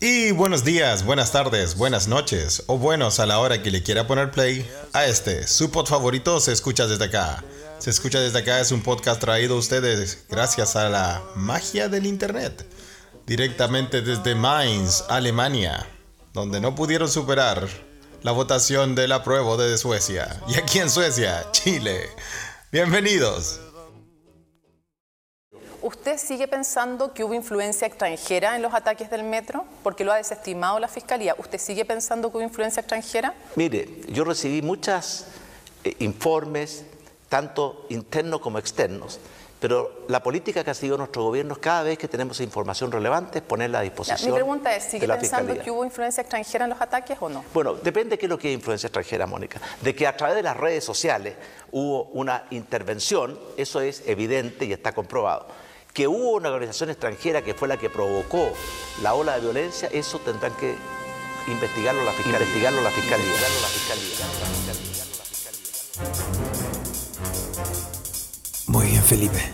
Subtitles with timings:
[0.00, 4.06] Y buenos días, buenas tardes, buenas noches o buenos a la hora que le quiera
[4.06, 7.44] poner play a este, su pod favorito se escucha desde acá.
[7.78, 12.06] Se escucha desde acá es un podcast traído a ustedes gracias a la magia del
[12.06, 12.66] internet.
[13.26, 15.86] Directamente desde Mainz, Alemania,
[16.32, 17.68] donde no pudieron superar
[18.22, 20.40] la votación del apruebo de Suecia.
[20.48, 22.08] Y aquí en Suecia, Chile.
[22.72, 23.60] Bienvenidos.
[25.90, 29.64] ¿Usted sigue pensando que hubo influencia extranjera en los ataques del metro?
[29.82, 31.34] Porque lo ha desestimado la Fiscalía.
[31.36, 33.34] ¿Usted sigue pensando que hubo influencia extranjera?
[33.56, 35.24] Mire, yo recibí muchos
[35.98, 36.84] informes,
[37.28, 39.18] tanto internos como externos,
[39.58, 43.38] pero la política que ha seguido nuestro gobierno es cada vez que tenemos información relevante
[43.40, 44.30] es ponerla a Ya, disposición.
[44.30, 45.64] Mi pregunta es, ¿sigue pensando Fiscalía.
[45.64, 47.44] que hubo influencia extranjera en los ataques o no?
[47.52, 49.60] Bueno, depende de qué es lo que es influencia extranjera, Mónica.
[49.82, 51.34] De que a través de las redes sociales
[51.72, 55.48] hubo una intervención, eso es evidente y está comprobado.
[55.92, 58.52] Que hubo una organización extranjera que fue la que provocó
[59.02, 60.76] la ola de violencia, eso tendrán que
[61.48, 62.38] investigarlo la fiscalía.
[62.40, 63.24] Investigarlo la fiscalía.
[63.26, 65.60] Investigarlo la fiscalía.
[68.66, 69.52] Muy bien, Felipe.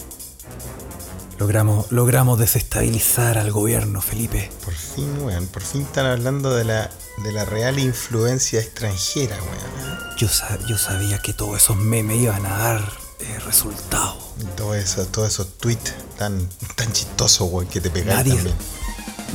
[1.39, 4.51] Logramos, logramos desestabilizar al gobierno, Felipe.
[4.65, 10.17] Por fin, weón, por fin están hablando de la, de la real influencia extranjera, weón.
[10.17, 12.93] Yo, sa- yo sabía que todos esos memes iban a dar
[13.29, 14.17] eh, resultado.
[14.57, 18.57] Todo eso, todos esos tweets tan, tan chistosos, weón, que te pegan Nadie, también.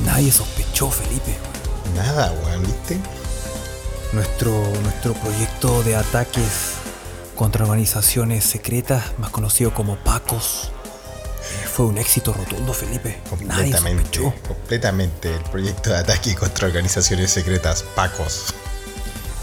[0.06, 1.36] nadie sospechó, Felipe.
[1.96, 2.98] Nada, weón, ¿viste?
[4.14, 4.52] Nuestro,
[4.84, 6.74] nuestro proyecto de ataques
[7.36, 10.70] contra organizaciones secretas, más conocido como PACOS,
[11.42, 13.20] eh, fue un éxito rotundo, Felipe.
[13.30, 18.54] Completamente, completamente el proyecto de ataque contra organizaciones secretas, PACOS.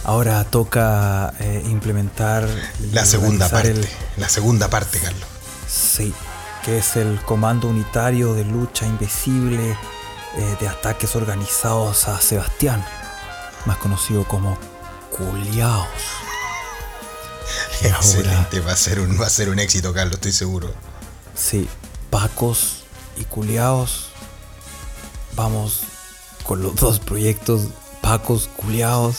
[0.09, 2.49] Ahora toca eh, implementar
[2.93, 5.29] La segunda parte, el- la segunda parte, Carlos.
[5.69, 6.15] Sí,
[6.65, 9.77] que es el Comando Unitario de Lucha Invisible
[10.37, 12.83] eh, de Ataques Organizados a Sebastián,
[13.67, 14.57] más conocido como
[17.83, 20.73] ahora- Excelente, va a ser un, va a ser un éxito, Carlos, estoy seguro.
[21.35, 21.69] Sí,
[22.09, 22.85] Pacos
[23.19, 24.07] y Culiaos.
[25.37, 25.81] Vamos
[26.45, 27.61] con los dos proyectos,
[28.01, 29.17] Pacos, Culiaos.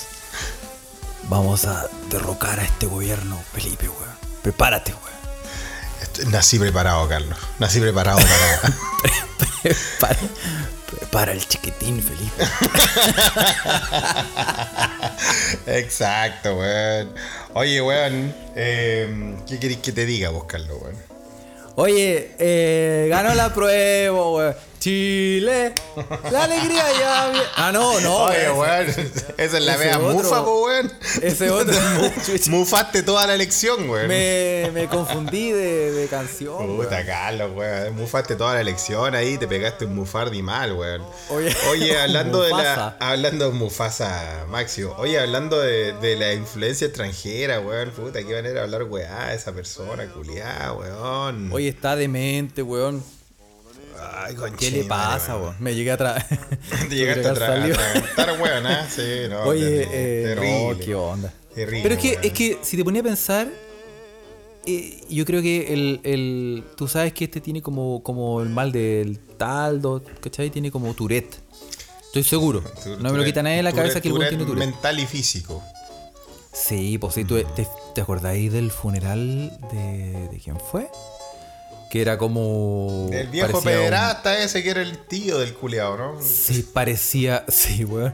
[1.29, 4.09] Vamos a derrocar a este gobierno, Felipe, weón.
[4.41, 6.31] Prepárate, weón.
[6.31, 7.37] Nací preparado, Carlos.
[7.59, 8.61] Nací preparado para.
[9.61, 10.19] Prepara,
[10.89, 12.43] prepara el chiquitín, Felipe.
[15.67, 17.13] Exacto, weón.
[17.53, 20.95] Oye, weón, eh, ¿qué querés que te diga vos, Carlos, weón?
[21.75, 24.55] Oye, eh, ganó la prueba, weón.
[24.79, 25.73] Chile,
[26.31, 27.33] la alegría ya.
[27.57, 28.15] Ah, no, no.
[28.25, 28.87] Oye, weón.
[29.37, 30.13] esa es la otro.
[30.13, 30.93] mufa, weón.
[31.21, 31.75] Ese otro.
[32.47, 34.07] Mufaste toda la elección, weón.
[34.07, 36.77] me, me confundí de, de canción.
[36.77, 37.05] Puta, weón.
[37.07, 37.95] Carlos, weón.
[37.95, 41.03] Mufaste toda la elección ahí, te pegaste un mufardi mal, weón.
[41.29, 42.95] Oye, Oye, hablando de la.
[43.01, 44.95] Hablando de Mufasa, Maxio.
[44.97, 47.91] Oye, hablando de, de la influencia extranjera, weón.
[47.91, 51.51] Puta, qué manera de hablar, weá, esa persona, culiá, weón.
[51.51, 53.03] Oye, está demente, weón.
[54.01, 55.55] Ay, ¿Qué conche le pasa, weón?
[55.59, 56.25] Me llegué atrás.
[56.89, 58.87] Te llegaste a tra- Estar weón, ¿ah?
[58.89, 59.43] Sí, no.
[59.45, 60.73] Oye, terrible, eh, terrible.
[60.73, 61.33] no, qué onda.
[61.53, 62.23] Terrible, Pero es que, weón.
[62.25, 63.47] es que si te ponía a pensar,
[64.65, 68.71] eh, yo creo que el, el- Tú sabes que este tiene como, como el mal
[68.71, 70.49] del taldo, ¿cachai?
[70.49, 71.35] Tiene como Tourette.
[72.07, 72.61] Estoy seguro.
[72.83, 74.65] Tu- No me lo quita nadie de la cabeza que el weón tiene Tourette.
[74.69, 75.63] mental y físico.
[76.51, 80.89] Sí, pues sí, tú, te, ¿te acordáis del funeral de, de quién fue?
[81.89, 83.09] Que era como.
[83.11, 86.21] El viejo un- pederasta ese que era el tío del culiao, ¿no?
[86.21, 87.45] Sí, parecía.
[87.47, 88.13] Sí, weón.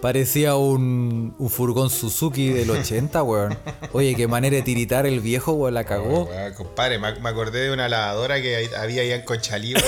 [0.00, 3.58] Parecía un, un furgón Suzuki del 80, weón.
[3.92, 6.26] Oye, qué manera de tiritar el viejo, weón, la cagó.
[6.26, 9.84] Weón, compadre, me, me acordé de una lavadora que había allá en Conchalí, weón.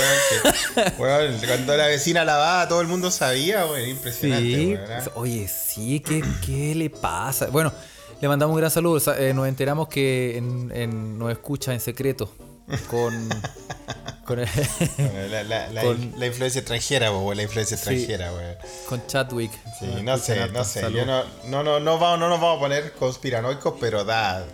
[0.74, 3.88] Que, weón, cuando la vecina lavaba, todo el mundo sabía, weón.
[3.90, 4.74] Impresionante, Sí.
[4.74, 4.90] weón.
[4.92, 5.10] ¿ah?
[5.14, 7.46] Oye, sí, ¿qué, ¿qué le pasa?
[7.46, 7.72] Bueno,
[8.20, 8.98] le mandamos un gran saludo.
[8.98, 12.28] Sa- eh, nos enteramos que en, en- nos escucha en secreto.
[12.88, 13.28] Con.
[14.24, 14.48] con, el-
[15.30, 17.36] La, la- la- Con- la influencia extranjera, weón.
[17.36, 18.54] La influencia extranjera, weón.
[18.88, 19.52] con Chadwick.
[19.78, 20.80] Sí, no sé, no sé.
[20.82, 20.98] Salud.
[20.98, 24.44] Yo no, no, no, no, vamos, no nos vamos a poner conspiranoicos, pero da.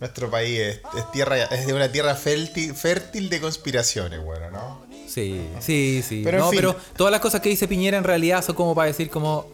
[0.00, 4.86] Nuestro país es, es tierra, es de una tierra fértil, fértil de conspiraciones, bueno, ¿no?
[5.06, 6.22] Sí, sí, sí.
[6.24, 6.58] Pero en fin.
[6.60, 9.46] pero todas las cosas que dice Piñera en realidad son como para decir como.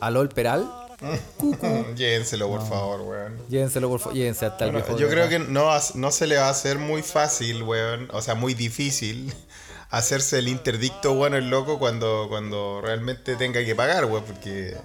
[0.00, 0.68] Alol Peral.
[1.96, 3.38] Llévenselo, por favor, weón.
[3.48, 4.14] Llévenselo, por favor.
[4.16, 5.00] Llévense hasta el Bueno, viejo.
[5.00, 5.30] yo creo acá.
[5.30, 8.08] que no, no se le va a hacer muy fácil, weón.
[8.12, 9.32] O sea, muy difícil
[9.90, 14.24] hacerse el interdicto, bueno, el loco cuando, cuando realmente tenga que pagar, weón.
[14.24, 14.76] Porque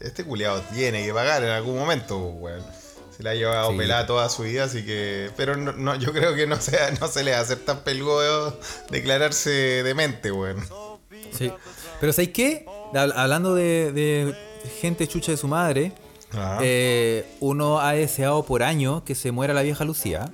[0.00, 2.62] este culiado tiene que pagar en algún momento, weón.
[3.16, 3.78] Se la ha llevado Sí.
[3.78, 5.30] pelada toda su vida, así que.
[5.38, 7.80] Pero no, no, yo creo que no, sea, no se le va a hacer tan
[7.82, 8.60] peludo
[8.90, 9.50] declararse
[9.82, 10.62] demente, weón.
[11.32, 11.50] Sí.
[11.98, 12.66] Pero ¿sabes qué?
[12.92, 14.36] Hab- Hablando de, de
[14.66, 15.92] gente chucha de su madre,
[16.34, 16.58] Ah.
[16.60, 20.28] eh, uno ha deseado por año que se muera la vieja Lucía.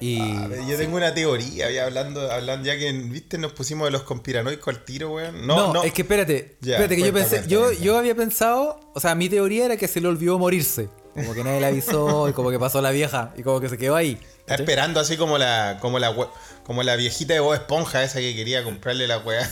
[0.00, 3.86] Y A ver, yo tengo una teoría, ya hablando, hablando, ya que viste, nos pusimos
[3.86, 5.46] de los conspiranoicos al tiro, weón.
[5.46, 7.82] No, no, no, es que espérate, Ya, espérate que yo pensé, cuenta, yo, cuenta.
[7.84, 10.88] yo había pensado, o sea, mi teoría era que se le olvidó morirse.
[11.14, 13.78] Como que nadie le avisó y como que pasó la vieja y como que se
[13.78, 14.18] quedó ahí.
[14.40, 16.12] Está esperando así como la, como la
[16.64, 19.48] como la viejita de Bob Esponja esa que quería comprarle la weá.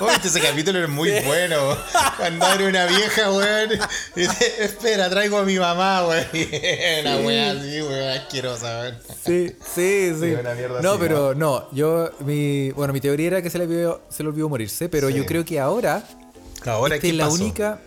[0.00, 1.76] Oye, este ese capítulo es muy bueno.
[2.16, 3.70] Cuando abre una vieja, weón.
[4.16, 6.26] y dice, espera, traigo a mi mamá, weón.
[7.02, 8.98] Una weá así, weón, asquerosa, weón.
[9.24, 10.20] Sí, sí, sí.
[10.20, 10.36] Sí,
[10.82, 14.22] no, así, pero no, yo, mi, bueno, mi teoría era que se le olvidó, se
[14.22, 15.14] le olvidó morirse, pero Sí.
[15.14, 16.02] yo creo que ahora,
[16.66, 17.36] Ahora, este ¿qué es la pasó?
[17.36, 17.80] única,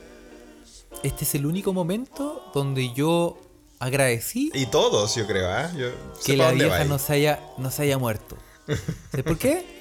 [1.03, 3.39] este es el único momento donde yo
[3.79, 5.71] agradecí Y todos, yo creo, ¿ah?
[5.75, 5.87] Yo
[6.19, 8.37] sé que la vieja no se haya, no se haya muerto.
[9.11, 9.72] ¿Sabes por qué?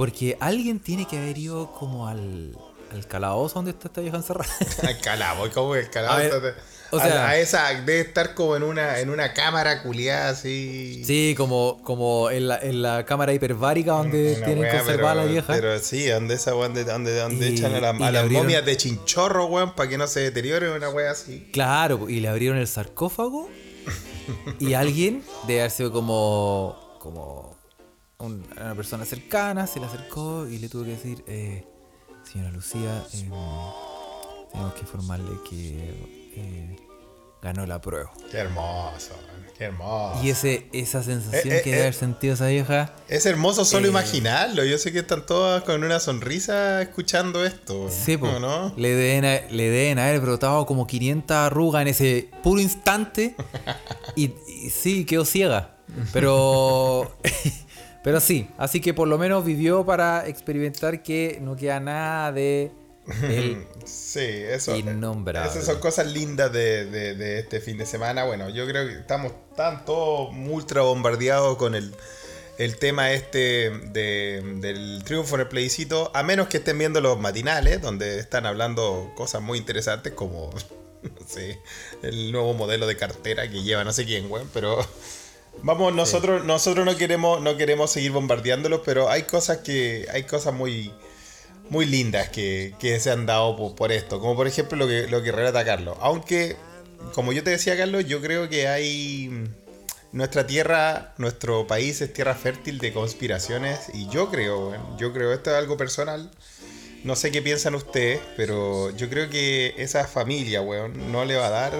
[0.00, 2.56] Porque alguien tiene que haber ido como al,
[2.90, 4.50] al calabozo donde está esta vieja encerrada.
[4.82, 6.14] Al calabo, ¿cómo que el calabo?
[6.14, 6.54] A ver, Está-
[6.92, 11.02] o a sea- a esa, debe estar como en una, en una cámara culiada así.
[11.04, 15.30] sí, como, como en, la, en la cámara hiperbárica donde Una tienen conservada pero- la
[15.30, 15.52] vieja.
[15.52, 18.64] Pero sí, donde esa donde, donde, donde Y- echan a, la- a las abrieron- momias
[18.64, 21.48] de chinchorro, weón, para que no se deteriore una weá así.
[21.52, 23.48] Claro, y le abrieron el sarcófago
[24.58, 27.49] y alguien debe haber sido como, como
[28.20, 31.64] un- una persona cercana, se le acercó y le tuvo que decir, eh,
[32.30, 33.28] señora Lucía, eh,
[34.52, 35.94] tenemos que informarle que
[36.36, 36.76] eh,
[37.42, 38.10] ganó la prueba.
[38.30, 39.14] Qué hermoso,
[39.56, 40.22] qué hermoso.
[40.22, 41.82] Y ese, esa sensación Eh, eh, que debe eh.
[41.84, 44.64] haber sentido esa vieja, Es hermoso solo imaginarlo.
[44.64, 47.88] Yo sé que están todas con una sonrisa escuchando esto.
[47.90, 48.74] sí, ¿no?
[48.76, 53.34] le, deben, le deben haber brotado como 500 arrugas en ese puro instante
[54.16, 55.76] y, y sí, quedó ciega.
[56.12, 57.16] Pero...
[58.02, 62.70] Pero sí, así que por lo menos vivió para experimentar que no queda nada de
[63.22, 63.66] él.
[63.84, 64.76] Sí, eso.
[64.76, 65.50] Innombrable.
[65.50, 68.24] Esas son cosas lindas de, de- de este fin de semana.
[68.24, 71.92] Bueno, yo creo que estamos tan todos ultra bombardeados con el,
[72.58, 76.10] el tema este de- del triunfo en el plebiscito.
[76.14, 80.50] A menos que estén viendo los matinales, donde están hablando cosas muy interesantes como,
[81.02, 81.58] no sé,
[82.02, 84.48] el nuevo modelo de cartera que lleva no sé quién, weón.
[84.54, 84.78] Pero
[85.62, 90.54] vamos, nosotros, nosotros no queremos, no queremos seguir bombardeándolos, pero hay cosas que, hay cosas
[90.54, 90.92] muy
[91.70, 94.20] muy lindas que, que se han dado por, por esto.
[94.20, 95.96] Como por ejemplo lo que, lo que relata Carlos.
[96.00, 96.56] Aunque,
[97.14, 99.48] como yo te decía, Carlos, yo creo que hay.
[100.12, 103.90] Nuestra tierra, nuestro país es tierra fértil de conspiraciones.
[103.94, 106.30] Y yo creo, yo creo, esto es algo personal.
[107.04, 111.46] No sé qué piensan ustedes, pero yo creo que esa familia, weón, no le va
[111.46, 111.72] a dar.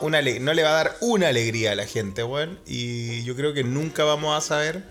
[0.00, 2.58] Una, no le va a dar una alegría a la gente, weón.
[2.66, 4.84] Y yo creo que nunca vamos a saber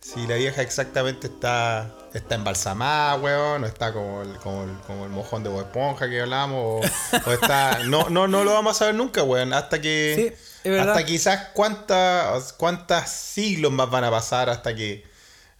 [0.00, 5.04] si la vieja exactamente está, está embalsamada, weón, o está como el, como el, como
[5.04, 7.80] el mojón de Bob Esponja que hablamos, o, o está...
[7.84, 10.14] No, no, no lo vamos a saber nunca, weón, hasta que...
[10.16, 10.90] Sí, es verdad.
[10.90, 15.09] hasta quizás cuántas, cuántas siglos más van a pasar hasta que...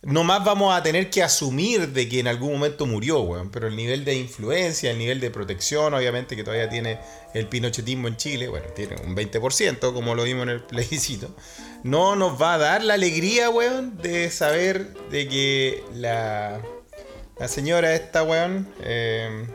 [0.02, 3.50] No más vamos a tener que asumir de que en algún momento murió, weón.
[3.50, 6.98] Pero el nivel de influencia, el nivel de protección, obviamente, que todavía tiene
[7.34, 11.34] el pinochetismo en Chile, bueno, tiene un 20%, como lo vimos en el plebiscito.
[11.82, 16.62] No nos va a dar la alegría, weón, de saber de que la,
[17.38, 19.46] la señora esta, weón, eh,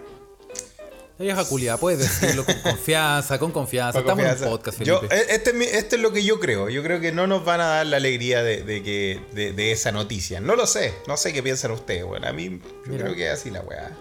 [1.17, 4.03] La vieja culia, puedes decirlo con confianza, con confianza.
[4.03, 5.15] Con Estamos en un podcast, Yo, Felipe.
[5.15, 6.67] eh, este, es mi- este es lo que yo creo.
[6.69, 9.72] Yo creo que no nos van a dar la alegría de, de que, de, de
[9.72, 10.41] esa noticia.
[10.41, 10.93] No lo sé.
[11.07, 12.25] No sé qué piensan ustedes, weón.
[12.25, 13.03] A mí yo Mira.
[13.05, 13.91] creo que es así la weá.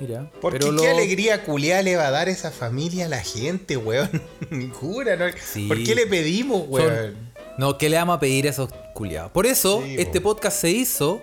[0.00, 3.20] Mira, Porque pero qué lo- alegría culiada le va a dar esa familia a la
[3.22, 4.22] gente, weón.
[4.50, 5.26] Ninguna, ¿no?
[5.38, 5.66] Sí.
[5.68, 7.34] ¿Por qué le pedimos, son- weón?
[7.58, 9.30] No, ¿qué le vamos a pedir a esos culiados?
[9.30, 10.30] Por eso, Sí, este po.
[10.34, 11.20] podcast se hizo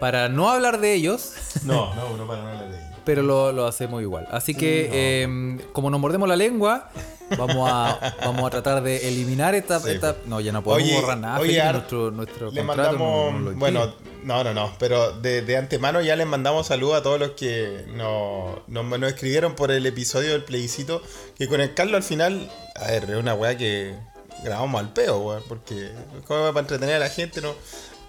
[0.00, 2.93] para no hablar de ellos, No, no, no para nada de ellos.
[3.04, 4.26] Pero lo, lo hacemos igual.
[4.30, 6.88] Así que, eh, como nos mordemos la lengua,
[7.36, 10.16] vamos a, vamos a tratar de eliminar esta, Sí, esta-.
[10.26, 11.40] No, ya no podemos Oye, borrar nada.
[11.40, 13.94] oye, nuestro, nuestro Le contrato mandamos, no- no bueno,
[14.24, 17.84] no, no, no, pero de, de antemano ya les mandamos saludos a todos los que
[17.94, 21.02] nos, nos escribieron por el episodio del plebiscito,
[21.36, 23.94] que con el Carlos al final, a ver, es una weá que
[24.42, 25.90] grabamos al peo, weón, porque
[26.26, 27.54] como para entretener a la gente, no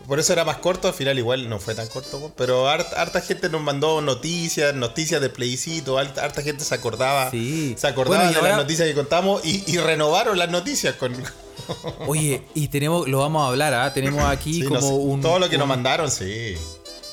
[0.08, 3.22] por eso era más corto, al final igual no fue tan corto, pero harta, harta
[3.22, 7.76] gente nos mandó noticias, noticias del plebiscito, harta, harta gente se acordaba, Sí.
[7.78, 11.14] se acordaba Bueno, de ahora- las noticias que contamos y, y renovaron las noticias con...
[12.08, 13.94] Oye, y tenemos, lo vamos a hablar, ¿ah?
[13.94, 15.22] Tenemos aquí Sí, como no sé, un.
[15.22, 16.56] todo lo que nos mandaron, sí.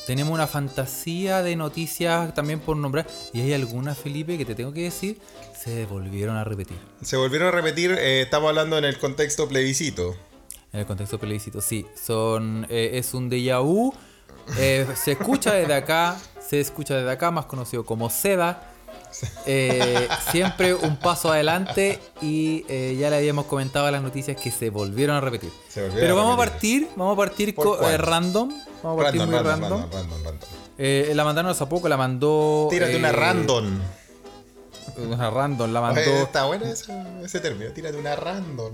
[0.06, 3.06] Tenemos una fantasía de noticias también por nombrar.
[3.32, 5.18] Y hay algunas, Felipe, que te tengo que decir,
[5.58, 6.76] se volvieron a repetir.
[7.02, 10.16] Se volvieron a repetir, eh, estamos hablando en el contexto plebiscito.
[10.72, 11.86] En el contexto plebiscito, sí.
[11.94, 13.92] Son, eh, es un déjà vu
[14.58, 18.68] Eh, se escucha desde acá, se escucha desde acá, más conocido como Seda.
[19.46, 24.70] Eh, siempre un paso adelante y eh, ya le habíamos comentado las noticias que se
[24.70, 25.50] volvieron a repetir.
[25.74, 26.86] Volvieron Pero vamos a repetir.
[26.86, 27.94] partir, vamos a partir ¿Por co- cuál?
[27.94, 28.48] eh, random.
[28.82, 29.92] Vamos a partir Random, muy random, random.
[29.92, 30.38] random, random,
[30.78, 31.16] random.
[31.16, 32.66] La mandaron hace poco, la mandó.
[32.70, 33.80] Tírate una random.
[34.96, 36.00] Una random, la mandó.
[36.00, 37.70] Oye, está bueno ese, ese término.
[37.72, 38.72] Tírate una random.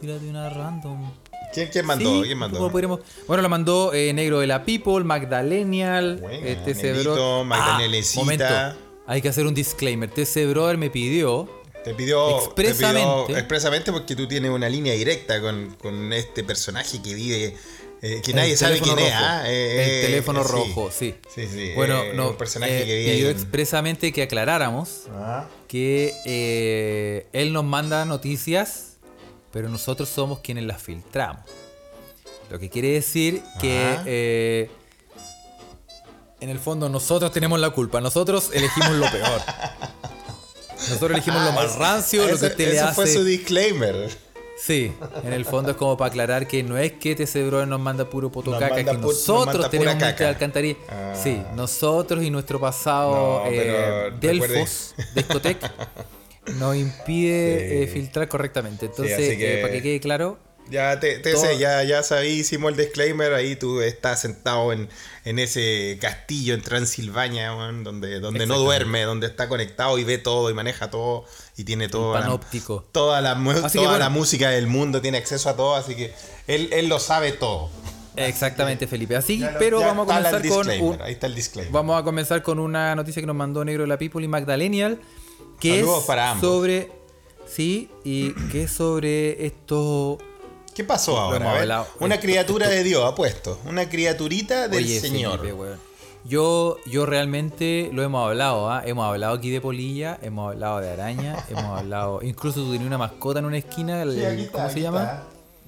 [0.00, 1.10] Tírate una random.
[1.52, 2.20] ¿Quién, quién mandó?
[2.20, 2.58] Sí, ¿Quién mandó?
[2.58, 7.44] ¿cómo podríamos- Bueno, la mandó eh, Negro de la People, Magdalenial, eh, TC Negrito, Bro-
[7.44, 8.20] Magdalenecita.
[8.20, 8.78] Ah, momento.
[9.06, 10.08] Hay que hacer un disclaimer.
[10.10, 11.48] TC Brother me pidió.
[11.84, 13.00] Te pidió Expresamente.
[13.00, 17.56] te pidió expresamente porque tú tienes una línea directa con, con este personaje que vive,
[18.02, 19.06] eh, que nadie sabe quién es.
[19.12, 19.16] rojo.
[19.26, 21.14] ah, eh, el teléfono eh, rojo, sí.
[21.34, 21.72] Sí, sí.
[21.74, 25.48] Bueno, no, un personaje que vive pidió en- expresamente que aclaráramos Ah.
[25.66, 28.89] que él nos manda noticias,
[29.52, 31.42] pero nosotros somos quienes las filtramos.
[32.50, 34.70] Lo que quiere decir que eh,
[36.40, 39.40] en el fondo nosotros tenemos la culpa, nosotros elegimos lo peor.
[40.88, 42.94] Nosotros elegimos lo Ah, más ese- rancio, lo que ese- usted le ese hace.
[42.94, 44.08] fue su disclaimer.
[44.56, 44.92] Sí,
[45.24, 48.08] en el fondo es como para aclarar que no es que TC Brother nos manda
[48.08, 50.78] puro potocaca, que nos nosotros tenemos de alcantarilla.
[50.88, 51.14] Ah.
[51.22, 55.70] Sí, nosotros y nuestro pasado No, eh, Delfos, discoteca,
[56.58, 57.84] nos impide Sí.
[57.84, 58.86] eh, filtrar correctamente.
[58.86, 60.38] Entonces, así que- eh, para que quede claro,
[60.70, 64.72] Ya te, te Todo- sé, ya, ya sabí, hicimos el disclaimer, ahí tú estás sentado
[64.72, 64.88] en,
[65.24, 70.18] en ese castillo en Transilvania, weón, donde, donde no duerme, donde está conectado y ve
[70.18, 71.24] todo y maneja todo
[71.56, 72.84] y tiene toda la, panóptico.
[72.92, 74.10] toda, la, toda la bueno.
[74.10, 76.12] música del mundo, tiene acceso a todo, así que
[76.46, 77.68] él, él lo sabe todo.
[78.14, 79.16] Exactamente, Felipe.
[79.16, 81.72] Así, Ya pero ya vamos a comenzar con un- Ahí está el disclaimer.
[81.72, 85.00] Vamos a comenzar con una noticia que nos mandó Negro de la People y Magdalenial,
[85.60, 86.48] que Saludos es para ambos.
[86.50, 86.90] sobre
[87.46, 90.18] sí, y que es sobre esto
[90.74, 91.86] ¿Qué pasó ahora?
[91.98, 93.58] Una criatura de Dios, apuesto.
[93.66, 95.40] Una criaturita del Oye, Señor.
[95.40, 95.76] Felipe.
[96.24, 98.82] Yo, yo realmente lo hemos hablado, ¿ah?
[98.84, 102.20] Hemos hablado aquí de polilla, hemos hablado de araña, hemos hablado.
[102.22, 105.22] Incluso tú tenías una mascota en una esquina, Sí, está, ¿cómo se llama?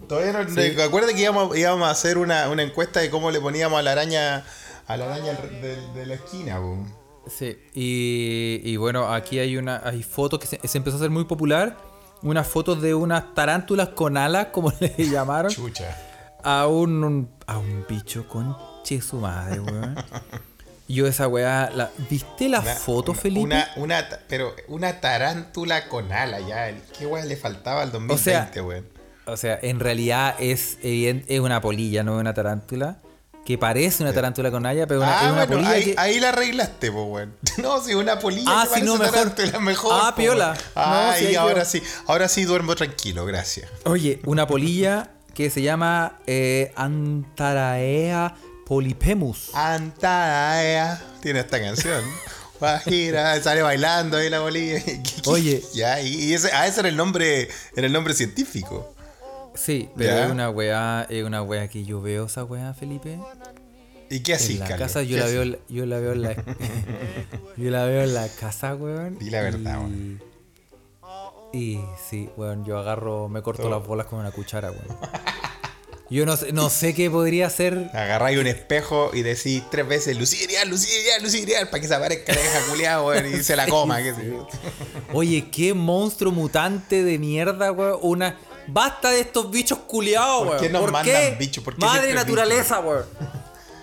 [0.08, 0.48] Todavía no.
[0.48, 0.70] Sí.
[0.70, 3.92] Recuerda que íbamos, íbamos a hacer una, una encuesta de cómo le poníamos a la
[3.92, 4.44] araña
[4.86, 6.76] a la araña de, de la esquina, po.
[7.26, 11.10] Sí, y, y bueno, aquí hay una hay fotos que se, se empezó a hacer
[11.10, 11.76] muy popular.
[12.22, 15.96] Unas fotos de unas tarántulas con alas, como le llamaron, Chucha.
[16.42, 19.94] a un, un- a un bicho conche su madre, weón.
[20.88, 23.40] Yo esa weá, la, ¿viste la Una- foto, una- Felipe?
[23.44, 26.70] Una, una, pero una tarántula con ala ya.
[26.98, 28.86] ¿Qué weá le faltaba al 2020, sea, weón?
[29.26, 32.98] O sea, en realidad es, es una polilla, no es una tarántula.
[33.44, 35.94] Que parece una tarántula con haya, pero una- Ah, es una bueno, polilla ahí, que...
[35.98, 37.34] ahí la arreglaste, po, weón.
[37.58, 39.14] No, si una polilla Ah, que si no, mejor.
[39.14, 39.92] tarántula, mejor.
[40.00, 40.54] Ah, po, piola.
[40.54, 43.68] No, Ah, ahí ahora yo- sí, ahora sí duermo tranquilo, gracias.
[43.84, 48.34] Oye, una polilla que se llama eh, Antaraea
[48.66, 49.50] polypemus.
[49.54, 51.02] Antaea.
[51.20, 52.02] Tiene esta canción.
[52.60, 54.80] Guajira, sale bailando ahí la bolilla.
[55.26, 55.62] Oye.
[55.74, 58.94] Ya, y, y ese, ah, ese era el nombre, era el nombre científico.
[59.54, 60.24] Sí, pero ¿Ya?
[60.26, 63.18] es una weá, es una weá que yo veo esa weá, Felipe.
[64.10, 64.88] ¿Y qué así, en la Carlos?
[64.88, 66.34] casa yo ¿Qué la veo, yo la veo en la
[67.56, 69.18] yo la veo en la casa, weón.
[69.18, 70.22] Di la verdad, y, weón.
[71.52, 71.80] y
[72.10, 73.78] sí, weón, yo agarro, me corto Todo.
[73.78, 74.84] las bolas con una cuchara, weón.
[76.10, 77.88] Yo no sé, no sé qué podría ser.
[77.94, 82.40] Agarráis un espejo y decís tres veces Lucidial, Lucidial, Lucidial, para que se aparezca la
[82.42, 84.02] vieja culiada, weón, y se la coma.
[84.02, 84.46] qué sé yo.
[85.14, 87.98] Oye, qué monstruo mutante de mierda, weón.
[88.02, 88.36] Una.
[88.66, 90.60] Basta de estos bichos culiados, ¿Por weón.
[90.60, 91.62] qué nos mandan bichos?
[91.64, 93.04] ¿Por qué Madre naturaleza, weón.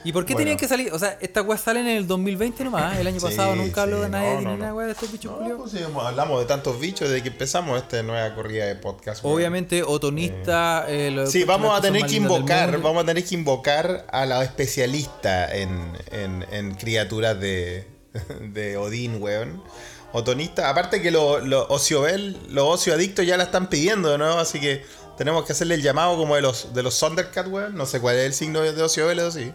[0.02, 0.46] ¿Y por qué Bueno.
[0.46, 0.94] tenían que salir?
[0.94, 2.96] O sea, estas weas salen en el 2020 nomás.
[2.96, 3.02] ¿eh?
[3.02, 4.80] El año Sí, pasado nunca habló sí, de nadie no, ni no, una no.
[4.80, 5.60] de estos bichos culiados.
[5.60, 9.22] pues, sí, hablamos de tantos bichos desde que empezamos esta nueva corrida de podcast.
[9.24, 9.36] weón.
[9.36, 10.86] Obviamente, otonista.
[10.88, 14.42] eh, lo Sí, vamos a tener que invocar, vamos a tener que invocar a la
[14.42, 17.86] especialista en, en, en criaturas de,
[18.54, 19.62] de Odín, weón.
[20.12, 24.40] Otonista, aparte que los lo Ociobel, los ocioadictos ya la están pidiendo, ¿no?
[24.40, 24.84] Así que
[25.18, 27.76] tenemos que hacerle el llamado como de los de los Thundercat, weón.
[27.76, 29.52] No sé cuál es el signo de Ociobel, eso sí.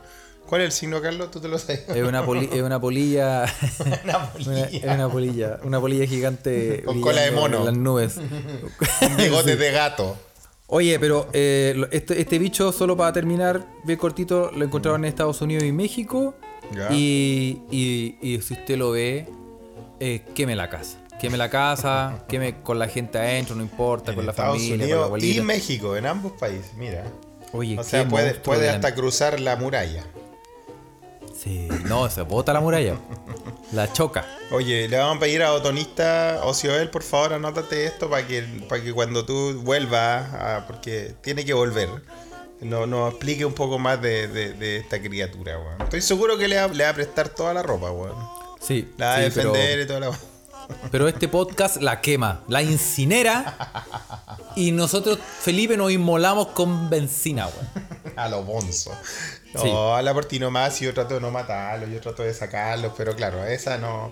[0.48, 1.30] ¿Cuál es el signo, Carlos?
[1.30, 1.88] ¿Tú te lo sabes?
[1.88, 3.46] Es una, poli- es una polilla.
[4.04, 4.64] Una polilla.
[4.66, 5.58] es una polilla.
[5.64, 6.82] Una polilla gigante.
[6.84, 7.60] Con cola de mono.
[7.60, 8.14] En las nubes.
[9.00, 10.16] Con bigotes de gato.
[10.66, 15.40] Oye, pero eh, este, este bicho, solo para terminar, bien cortito, lo encontraron en Estados
[15.40, 16.34] Unidos y México.
[16.74, 16.88] Ya.
[16.92, 19.26] Y, y- y si usted lo ve,
[20.06, 20.98] eh, queme la casa.
[21.20, 24.78] Queme la casa, queme con la gente adentro, no importa, En con la familia, con
[24.78, 25.42] la Unidos y abuelita.
[25.44, 27.04] México, en ambos países, mira.
[27.52, 30.04] Oye, O sea, puede, puede la- hasta cruzar la muralla.
[31.36, 32.96] Sí, no, se bota la muralla.
[33.72, 34.24] La choca.
[34.52, 38.80] Oye, le vamos a pedir a Otonista Ocioel, por favor, anótate esto para que, para
[38.82, 41.88] que cuando tú vuelvas, a- porque tiene que volver,
[42.60, 45.80] no, nos explique un poco más de, de- de esta criatura, weón.
[45.82, 48.14] Estoy seguro que le va, le va a prestar toda la ropa, weón.
[48.66, 50.18] Sí, La va a sí, pero, defender y toda la
[50.90, 53.56] pero este podcast la quema, la incinera
[54.56, 58.14] y nosotros, Felipe, nos inmolamos con benzina, weón.
[58.16, 58.90] A lo bonzo.
[59.52, 59.70] No, Sí.
[59.70, 63.76] a la más yo trato de no matarlos, yo trato de sacarlos, pero claro, esa
[63.78, 64.10] no.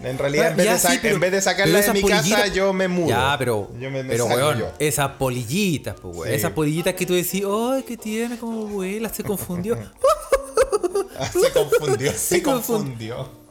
[0.00, 2.08] En realidad, en vez, Ya, de, sí, pero- en vez de sacarla pero de mi
[2.08, 3.08] casa, yo me mudo.
[3.08, 4.70] Ya, pero, yo me, me pero weón, yo.
[4.78, 6.28] esas polillitas, pues, weón.
[6.28, 6.34] Sí.
[6.36, 9.08] Esas polillitas que tú decís, ¡ay, que tiene como vuela!
[9.08, 9.76] Se confundió.
[11.32, 13.47] se confundió, se, Se confund- confundió.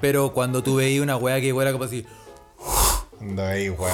[0.00, 2.06] Pero cuando tú veías una weá que vuela como así,
[3.20, 3.92] No, ahí, weón.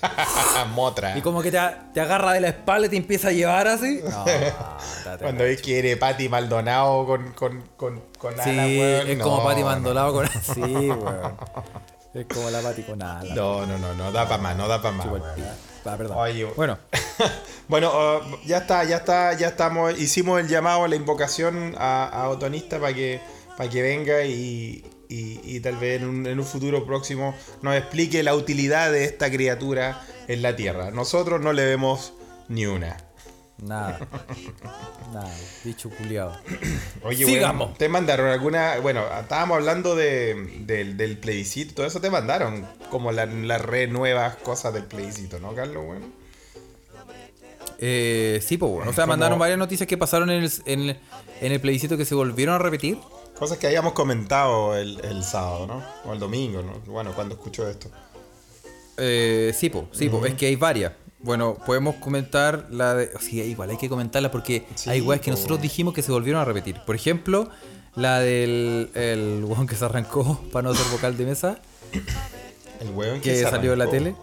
[0.74, 1.16] Motra.
[1.18, 1.58] y como que te,
[1.92, 4.00] te agarra de la espalda y te empieza a llevar así.
[4.02, 4.24] No,
[5.20, 9.08] Cuando ves que eres Pati Maldonado con, con, con, con Sí, alas, weón.
[9.08, 9.66] es no, como Pati no.
[9.66, 10.26] Mandolado con.
[10.54, 11.36] Sí, weón.
[12.14, 13.34] Es como la Pati con alas.
[13.36, 15.06] No, no, no, no da para más, no da para más.
[15.84, 16.16] Ah, perdón.
[16.18, 16.78] Oye, bueno,
[17.68, 19.98] bueno, uh, ya está, ya está, ya estamos.
[19.98, 23.20] Hicimos el llamado, la invocación a, a Otonista para que,
[23.56, 27.74] para que venga y, y- y tal vez en un, en un futuro próximo nos
[27.76, 30.90] explique la utilidad de esta criatura en la Tierra.
[30.90, 32.12] Nosotros no le vemos
[32.48, 32.96] ni una.
[33.58, 33.98] nada.
[35.12, 36.36] Nada, bicho culiado.
[37.02, 37.66] Oye, Sigamos.
[37.68, 38.78] weón, te mandaron alguna.
[38.78, 42.66] Bueno, estábamos hablando de, del, del plebiscito, todo eso te mandaron.
[42.90, 45.84] Como las la re nuevas cosas del plebiscito, ¿no, Carlos?
[45.84, 46.06] Bueno.
[47.78, 48.90] Eh, sí, pues bueno.
[48.90, 50.80] O sea, mandaron varias noticias que pasaron en el, en,
[51.40, 52.98] en el plebiscito que se volvieron a repetir.
[53.40, 55.82] Cosas que habíamos comentado el, el sábado, ¿no?
[56.04, 56.74] O el domingo, ¿no?
[56.92, 57.88] Bueno, cuando escucho esto.
[58.98, 60.92] Eh, sí, po, sí, po, es que hay varias.
[61.20, 63.10] Bueno, podemos comentar la de.
[63.18, 66.42] Sí, igual hay que comentarla porque Sí, hay weas que nosotros dijimos que se volvieron
[66.42, 66.82] a repetir.
[66.84, 67.48] Por ejemplo,
[67.96, 71.62] la del el weón que se arrancó para no ser vocal de mesa,
[72.78, 74.16] El hueón que se salió en la tele,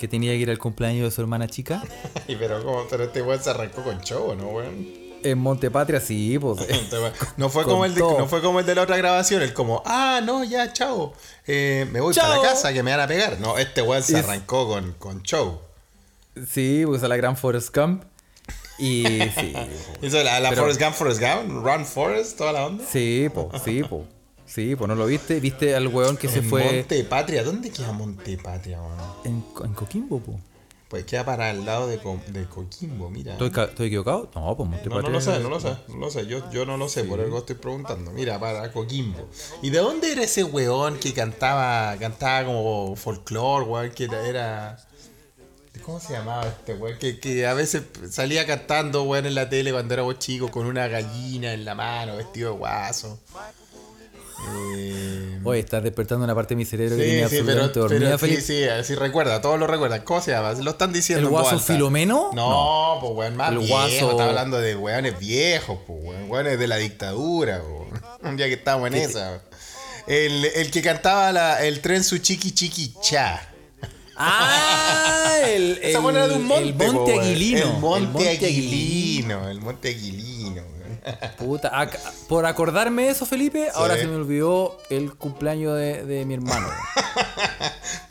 [0.00, 1.80] que tenía que ir al cumpleaños de su hermana chica.
[2.28, 2.84] Ay, pero, ¿cómo?
[2.90, 5.03] pero este weón se arrancó con show, ¿no, weón?
[5.24, 6.60] En Montepatria, sí, pues.
[7.36, 9.82] No fue, como el de, no fue como el de la otra grabación, el como,
[9.86, 11.12] ah, no, ya, chao.
[11.46, 13.40] Eh, me voy para la casa que me van a pegar.
[13.40, 15.60] No, este weón se Es- arrancó con, con show.
[16.48, 18.04] Sí, pues a la gran Forest Gump.
[18.78, 19.04] Y
[19.38, 19.54] sí.
[20.02, 22.84] Hizo la, la Pero- Forrest Gump, Forrest Gump, Run Forest, toda la onda.
[22.90, 24.04] sí, po, sí, po.
[24.46, 25.40] Sí, pues no lo viste.
[25.40, 28.98] ¿Viste al weón que se fue Monte Patria, ¿dónde queda Monte Patria, weón?
[29.24, 30.38] en, en Coquimbo, po?
[30.94, 33.32] Pues queda para el lado de, Co- de Coquimbo, mira.
[33.32, 34.30] ¿Estoy, estoy equivocado?
[34.32, 35.02] No, pues No, Montepatria.
[35.02, 36.26] no lo sé, no lo sé, no lo sé.
[36.28, 38.12] Yo, yo no lo sé, por algo estoy preguntando.
[38.12, 39.28] Mira, para Coquimbo.
[39.60, 43.90] ¿Y de dónde era ese weón que cantaba, cantaba como folclore, weón?
[43.90, 44.76] Que era, era-
[45.84, 46.96] ¿Cómo se llamaba este weón?
[47.00, 50.86] Que, que a veces salía cantando, weón, en la tele cuando éramos chicos, con una
[50.86, 53.18] gallina en la mano, vestido de guaso.
[54.76, 57.80] Eh, Oye, estás despertando una parte de mi cerebro que Sí, tenía sí, pero, absolutamente
[57.80, 58.76] dormida, pero sí, Felipe.
[58.82, 60.02] sí, sí, recuerda, todos lo recuerdan.
[60.02, 60.52] ¿Cómo se llama?
[60.52, 61.26] Lo están diciendo.
[61.26, 61.58] ¿El guaso.
[61.58, 62.30] Filomeno?
[62.34, 63.74] No, pues weón, más El viejo.
[63.74, 66.30] guaso- Está hablando de weones viejos, pues weón.
[66.30, 67.88] Weones de la dictadura, weón.
[68.22, 69.42] Un día que estábamos en esa.
[70.06, 73.50] El, el que cantaba la- el tren su chiqui chiqui cha.
[74.16, 76.68] Ah, el, Esa el- era de un monte.
[76.68, 77.58] el monte aguilino.
[77.60, 79.48] El monte, Monte aguilino.
[79.50, 80.62] El monte aguilino.
[81.38, 81.88] Puta,
[82.28, 86.68] por acordarme de eso, Felipe, ahora se me olvidó el cumpleaños de, de mi hermano.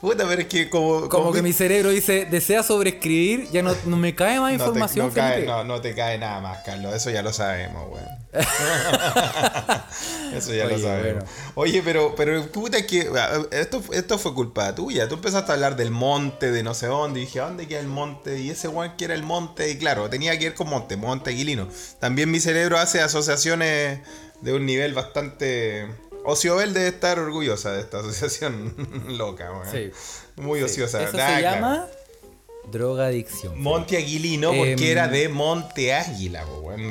[0.01, 1.07] Puta, pero es que como.
[1.09, 4.63] Como que mi cerebro dice, desea sobreescribir, ya no, no me cae más no te-
[4.65, 6.93] información, no, cae- no, no te cae nada más, Carlos.
[6.93, 8.23] Eso ya lo sabemos, weón.
[10.35, 11.23] Eso ya lo sabemos.
[11.23, 11.25] bueno.
[11.55, 15.07] Oye, pero, pero puta que ah, esto, esto fue culpa tuya.
[15.07, 17.79] Tú empezaste a hablar del monte, de no sé dónde, y dije, ¿a dónde queda
[17.79, 18.39] el monte?
[18.39, 21.29] Y ese weón que era el monte, y claro, tenía que ir con monte, monte
[21.29, 21.67] Aguilino.
[21.99, 23.99] También mi cerebro hace asociaciones
[24.41, 25.87] de un nivel bastante.
[26.25, 28.73] Ociobel debe estar orgullosa de esta asociación
[29.17, 29.51] loca.
[29.71, 29.91] Sí.
[30.37, 30.65] Muy Sí.
[30.65, 31.01] ociosa.
[31.03, 31.87] Eso se claro.
[32.71, 33.61] Drogadicción.
[33.61, 36.45] Monte Aguilino porque Em, era de Monte Águila,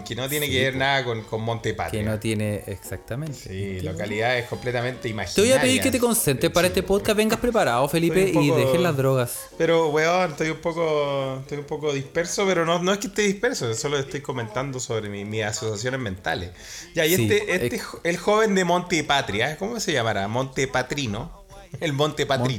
[0.07, 2.03] que no tiene que ver nada con, con Monte que Patria.
[2.03, 3.35] no tiene exactamente.
[3.49, 5.49] Sí, localidades completamente Te imaginarias.
[5.49, 8.97] voy a pedir que te concentres para este podcast, vengas preparado, Felipe, y dejes las
[8.97, 9.39] drogas.
[9.59, 13.23] Pero, weón, estoy un poco estoy un poco disperso, pero no, no es que esté
[13.23, 16.51] disperso, solo estoy comentando sobre mi- mis asociaciones mentales.
[16.95, 20.29] Ya, y Sí, este, este el joven de Monte Patria, ¿cómo se llamará?
[20.29, 21.43] Monte Patrino.
[21.81, 22.59] El Monte Patrino.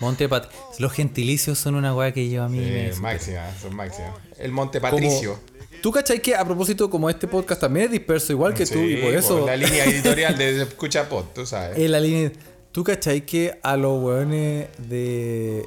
[0.00, 0.44] Montepat.
[0.44, 0.80] Montepat.
[0.80, 2.92] Los gentilicios son una weá que yo a mí me.
[2.94, 4.12] Máxima, son máximas.
[4.38, 5.38] El Monte Como- Patricio.
[5.82, 8.96] Tú cachai que a propósito, como este podcast también es disperso, igual que tú, y
[8.96, 9.46] por eso.
[9.46, 11.78] La línea editorial de Escucha Pod, tú sabes.
[11.78, 12.32] en la línea.
[12.72, 15.66] ¿Tú cachai que a los weones de.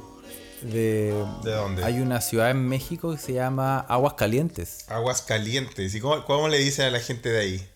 [0.62, 1.14] de.
[1.44, 1.84] ¿De dónde?
[1.84, 4.84] Hay una ciudad en México que se llama Aguas Calientes.
[4.88, 5.94] Aguas calientes.
[5.94, 7.66] ¿Y cómo, cómo le dicen a la gente de ahí?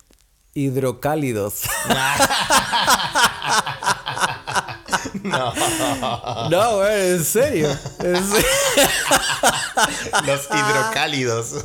[0.55, 1.63] Hidrocálidos.
[6.51, 7.69] No, en serio.
[8.01, 8.49] En serio.
[10.27, 11.65] Los hidrocálidos.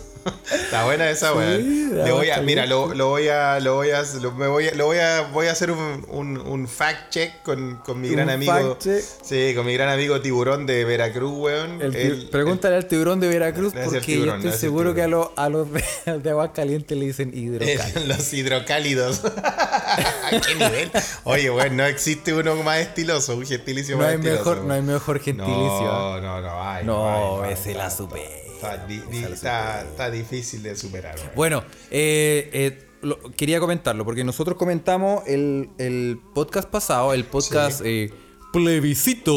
[0.52, 1.96] Está buena esa, weón.
[2.06, 4.74] Le voy a, mira, lo, lo voy a, lo voy a, lo, me voy a,
[4.76, 8.28] lo voy a, voy a hacer un, un, un fact check con, con mi gran
[8.28, 8.78] Un amigo.
[9.24, 11.82] Sí, con mi gran amigo tiburón de Veracruz, weón.
[11.82, 15.04] El Él- pregúntale al tiburón de Veracruz ser porque tiburón, yo estoy ser seguro que
[15.04, 15.84] a, los a los de,
[16.24, 18.06] de Aguascalientes le dicen hidrocálidos.
[18.08, 19.22] los hidrocálidos.
[19.44, 20.92] ¿A qué nivel?
[21.24, 24.40] Oye, weón, no existe uno más estiloso, un gentilicio No más hay, estiloso.
[24.40, 24.68] mejor, weón.
[24.68, 25.56] no hay mejor gentilicio.
[25.60, 28.30] No, no, no, hay, No, hay, ese la supera.
[28.62, 31.16] Está, di- di- Esa la está- está difícil de superar.
[31.36, 37.82] Bueno, eh, eh, lo- quería comentarlo porque nosotros comentamos el, el podcast pasado, el podcast
[37.86, 38.12] eh,
[38.52, 39.32] Plebiscito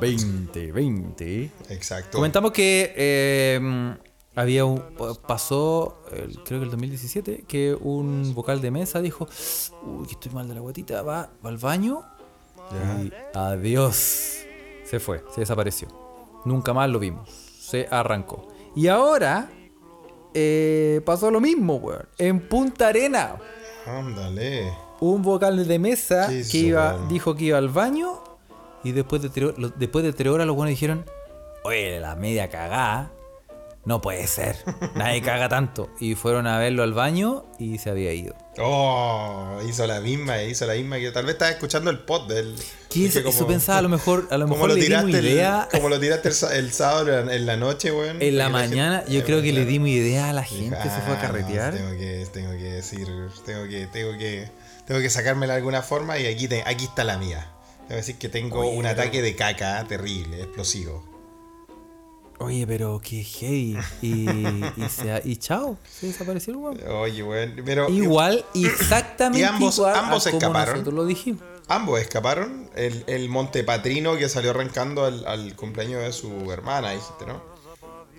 [0.00, 1.50] 2020.
[1.70, 2.16] Exacto.
[2.18, 2.92] Comentamos que
[4.34, 4.82] había un,
[5.26, 9.28] pasó, el- creo que el 2017, que un vocal de mesa dijo,
[9.84, 12.02] uy, que estoy mal de la guatita, va, va al baño
[13.02, 14.38] y adiós.
[14.84, 15.86] Se fue, se desapareció.
[16.44, 17.30] Nunca más lo vimos.
[17.60, 18.48] Se arrancó.
[18.74, 19.48] Y ahora
[20.34, 22.06] eh, pasó lo mismo, weón.
[22.18, 23.36] En Punta Arena.
[23.86, 24.72] Ándale.
[25.00, 28.22] Un vocal de mesa ¿Qué que iba, dijo que iba al baño.
[28.82, 31.04] Y después de, tres, después de tres horas los buenos dijeron,
[31.64, 33.10] oye, la media cagada.
[33.86, 34.56] No puede ser.
[34.94, 35.90] Nadie caga tanto.
[36.00, 38.34] Y fueron a verlo al baño y se había ido.
[38.58, 42.54] Oh, hizo la misma, hizo la misma que tal vez estaba escuchando el pod del.
[42.90, 43.16] ¿Qué es?
[43.16, 45.68] Eso pensaba, a lo mejor, a lo como mejor lo le dimos idea.
[45.70, 48.22] el, como lo tiraste el, el sábado en, en la noche, weón.
[48.22, 49.70] En la mañana, gente- yo creo que le claro.
[49.70, 51.74] dimos idea a la gente, se fue a "Ah, carretear.
[51.74, 53.06] no, tengo que, tengo que decir,
[53.44, 54.48] tengo que, tengo que,
[54.86, 57.50] tengo que sacármela de alguna forma y aquí, te- aquí está la mía.
[57.80, 61.04] Tengo que decir que tengo Oye, un ataque de caca terrible, explosivo.
[62.44, 63.76] Oye, pero qué heavy.
[64.02, 66.80] Y, y, se, y chao, se desapareció weón.
[66.88, 70.74] Oye, weón, pero Igual, exactamente Y ambos- igual ambos a como escaparon.
[70.74, 71.42] nosotros lo dijimos.
[71.68, 72.68] ambos escaparon.
[72.76, 77.42] El, el Montepatrino que salió arrancando al, al cumpleaños de su hermana, dijiste, ¿no?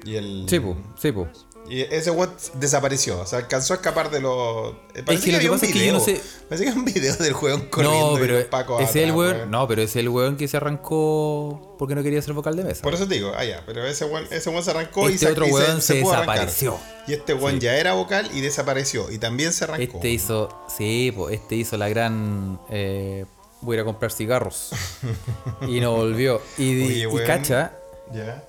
[0.04, 0.46] Y el.
[0.50, 1.28] Sí, po, sí, po.
[1.68, 4.76] Y ese weón desapareció, o sea, alcanzó a escapar de los.
[4.94, 6.20] eh, parece que lo que había un pasa es que yo no video.
[6.22, 8.96] sé- Parece que hay un video del juego corriendo No, y pero los pacos es
[8.96, 9.36] el atrás, weón.
[9.38, 9.52] weón.
[9.52, 12.84] No, pero es el weón que se arrancó porque no quería ser vocal de mesa.
[12.84, 15.26] Por eso te digo, ah, ya, pero ese weón, ese weón se arrancó y Este
[15.26, 16.20] se, otro y se- weón se se arrancar.
[16.36, 16.78] desapareció.
[17.08, 19.10] Y este weón ya era vocal y desapareció.
[19.12, 19.82] Y también se arrancó.
[19.98, 22.60] Este hizo, sí, po, este hizo la gran.
[22.70, 23.26] eh,
[23.62, 24.70] voy a ir a comprar cigarros.
[25.68, 26.42] y no volvió.
[26.60, 27.26] Y, Oye, y weón.
[27.26, 27.74] cacha.
[28.14, 28.44] Ya.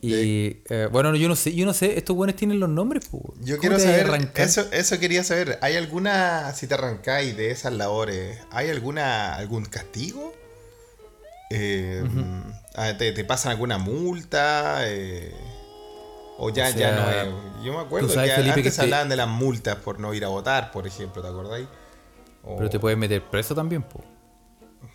[0.00, 3.34] Y eh, bueno, yo no sé, yo no sé, estos weones tienen los nombres, po.
[3.40, 7.72] Yo ¿Cómo quiero saber, eso, eso quería saber, ¿hay alguna, si te arrancáis de esas
[7.72, 10.32] labores, ¿hay alguna, algún castigo?
[11.50, 12.04] Eh,
[12.76, 14.86] ah, ¿te, te pasan alguna multa?
[14.86, 15.34] Eh,
[16.36, 17.64] o ya, O ya sea, no es.
[17.64, 20.14] Yo me acuerdo sabes, que Felipe, antes que te- hablaban de las multas por no
[20.14, 21.66] ir a votar, por ejemplo, ¿te acordáis?
[22.44, 24.04] O Pero te puedes meter preso también, po.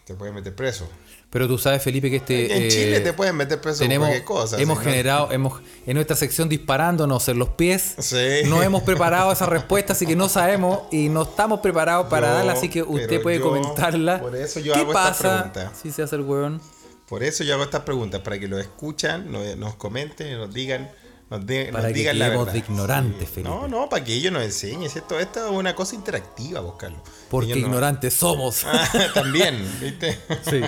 [0.06, 0.88] te pueden meter preso.
[1.34, 2.56] Pero tú sabes, Felipe, que este.
[2.56, 4.62] en eh, Chile te pueden meter preso tenemos, por cualquier cosa.
[4.62, 8.43] hemos generado, hemos, en nuestra sección disparándonos en los pies, Sí.
[8.46, 12.34] no hemos preparado esa respuesta, así que no sabemos y no estamos preparados para Yo,
[12.36, 14.22] darla, así que usted puede yo- comentarla.
[14.22, 15.72] por eso yo ¿Qué hago esta pasa pregunta.
[15.82, 16.62] si se hace el hueón?
[17.10, 20.54] Por eso yo hago estas preguntas, para que lo escuchan, nos, nos comenten y nos
[20.54, 20.91] digan,
[21.30, 22.52] nos, de- Para nos que digan la verdad.
[22.54, 23.50] de ignorantes, Felipe.
[23.50, 25.20] No, no, para que ellos nos enseñen, ¿cierto?
[25.20, 27.02] Esto es una cosa interactiva, buscarlo.
[27.30, 28.66] Porque ignorantes somos.
[29.14, 30.18] También, ¿viste?
[30.50, 30.62] Sí.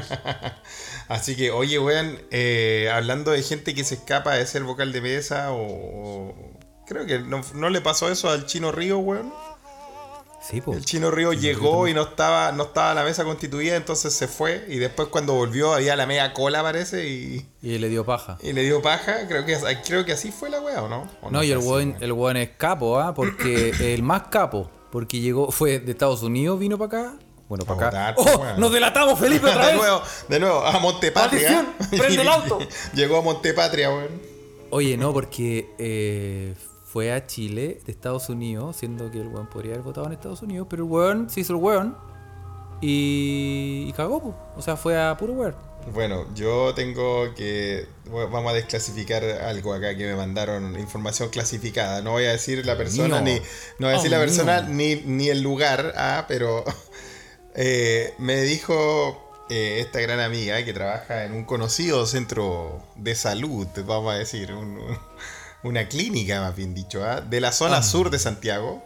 [1.08, 5.02] Así que, oye, weón, eh, hablando de gente que se escapa de ser vocal de
[5.02, 5.62] mesa o...
[5.62, 6.36] o-
[6.88, 9.32] creo que no, no le pasó eso al Chino Río, weón.
[10.48, 10.74] Sí, po.
[10.74, 14.64] El Chino Río llegó y no estaba, no estaba la mesa constituida, entonces se fue.
[14.68, 18.38] Y después cuando volvió había la media cola, parece, y, Y le dio paja.
[18.44, 19.28] y le dio paja.
[19.28, 21.10] Creo que, creo que así fue la weá, ¿o no?
[21.22, 23.14] ¿O No, y el weón, el weón es capo, ¿ah?
[23.16, 24.70] Porque el más capo.
[24.92, 27.14] Porque llegó, fue de Estados Unidos, vino para acá.
[27.50, 28.16] Bueno, A para acá.
[28.16, 28.46] pues, ¡Oh!
[28.58, 31.66] ¡Nos delatamos, Felipe, otra de nuevo, de nuevo, a Montepatria.
[31.90, 32.60] ¡Prende el auto!
[32.94, 34.22] Llegó a Montepatria, weón.
[34.72, 36.54] Oye, no, porque eh,
[36.96, 40.42] fue a Chile de Estados Unidos, siendo que el weón podría haber votado en Estados
[40.42, 41.98] Unidos, pero el weón se hizo el weón
[42.80, 44.36] y, y cagó, po.
[44.56, 45.56] o sea, fue a puro weón.
[45.94, 47.86] Bueno, yo tengo que.
[48.10, 52.02] bueno, Vamos a desclasificar algo acá que me mandaron, información clasificada.
[52.02, 53.36] No voy a decir la persona ni.
[53.78, 54.74] No voy a decir Oh, la persona mío.
[54.74, 56.64] ni, ni el lugar, ah, pero.
[57.56, 63.68] eh, me dijo eh, esta gran amiga que trabaja en un conocido centro de salud,
[63.86, 64.98] vamos a decir, un- un-
[65.66, 67.84] una clínica más bien dicho, ah, de la zona Ah.
[67.84, 68.84] sur de Santiago.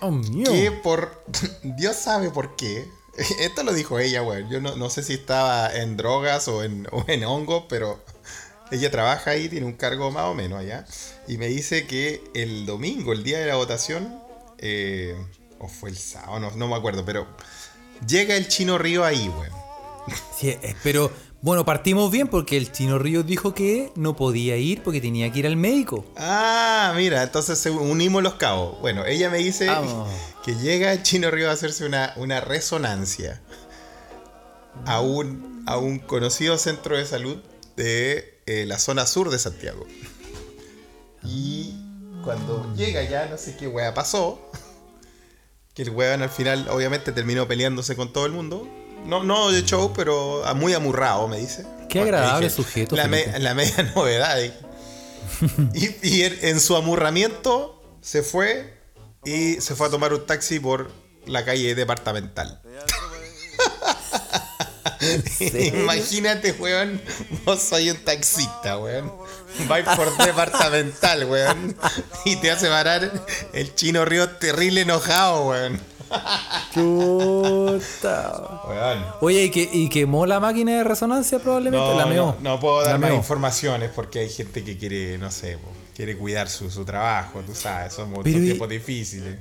[0.00, 0.50] ¡Oh, mío!
[0.50, 1.24] Que por.
[1.62, 2.86] Dios sabe por qué.
[3.40, 4.48] Esto lo dijo ella, güey.
[4.48, 8.02] Yo no, no sé si estaba en drogas o en, o en hongo, pero
[8.70, 10.86] ella trabaja ahí, tiene un cargo más o menos allá.
[11.26, 14.20] Y me dice que el domingo, el día de la votación,
[14.58, 15.16] eh,
[15.58, 17.26] o fue el sábado, no, no me acuerdo, pero
[18.06, 19.50] llega el chino río ahí, güey.
[20.38, 24.82] Sí, eh, pero bueno, partimos bien porque el Chino Ríos dijo que no podía ir
[24.82, 26.04] porque tenía que ir al médico.
[26.16, 28.78] Ah, mira, entonces se- unimos los cabos.
[28.80, 29.66] Bueno, ella me dice.
[29.66, 30.08] Vamos.
[30.44, 33.40] que llega el Chino Río a hacerse una, una resonancia
[34.86, 37.38] a un, a un conocido centro de salud
[37.76, 39.86] de eh, la zona sur de Santiago.
[41.24, 41.74] Y
[42.24, 44.50] cuando llega ya, no sé qué wea pasó,
[45.74, 48.68] que el weón al final obviamente terminó peleándose con todo el mundo.
[49.06, 51.64] No, no de show, pero a- muy amurrado, me dice.
[51.88, 54.38] Qué agradable dije, sujeto, La, me- la media novedad.
[54.42, 54.52] y
[56.02, 58.74] y en, en su amurramiento se fue
[59.24, 60.90] y se fue a tomar un taxi por
[61.26, 62.60] la calle departamental.
[65.40, 67.00] Imagínate, weón,
[67.44, 69.10] vos soy un taxista, weón.
[69.66, 71.76] Vais por departamental, weón.
[72.24, 73.10] Y te hace parar
[73.52, 75.80] el chino río terrible enojado, weón.
[78.68, 79.04] Weón.
[79.20, 81.86] Oye, ¿y, que, y quemó la máquina de resonancia probablemente?
[81.86, 82.36] No, la meó.
[82.40, 83.18] no, no puedo dar La más meó.
[83.18, 85.58] informaciones porque hay gente que quiere, no sé,
[85.94, 89.36] quiere cuidar su, su trabajo, tú sabes, Pero y- tiempos difíciles.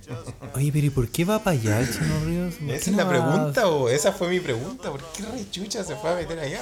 [0.56, 2.56] Oye, pero ¿y por qué va para allá Chino Ríos?
[2.56, 4.92] ¿Por Esa es la no pregunta, o esa fue mi pregunta.
[4.92, 6.62] ¿Por qué rechucha se fue a meter allá?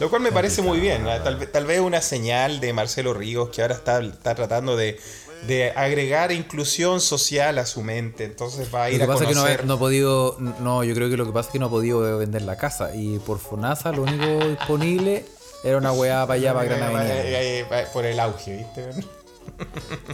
[0.00, 1.04] Lo cual me parece muy bien.
[1.04, 4.98] Tal, tal vez una señal de Marcelo Ríos que ahora está, está tratando de,
[5.46, 8.24] de agregar inclusión social a su mente.
[8.24, 9.60] Entonces va a Lo ir que a pasa es que no, conocer.
[9.60, 10.36] ha- no ha podido.
[10.60, 12.94] No, yo creo que lo que pasa es que no ha podido vender la casa.
[12.94, 15.24] Y por FONASA lo único disponible
[15.64, 17.90] era una weá para allá, para Gran Avenida.
[17.92, 18.90] por el auge, ¿viste?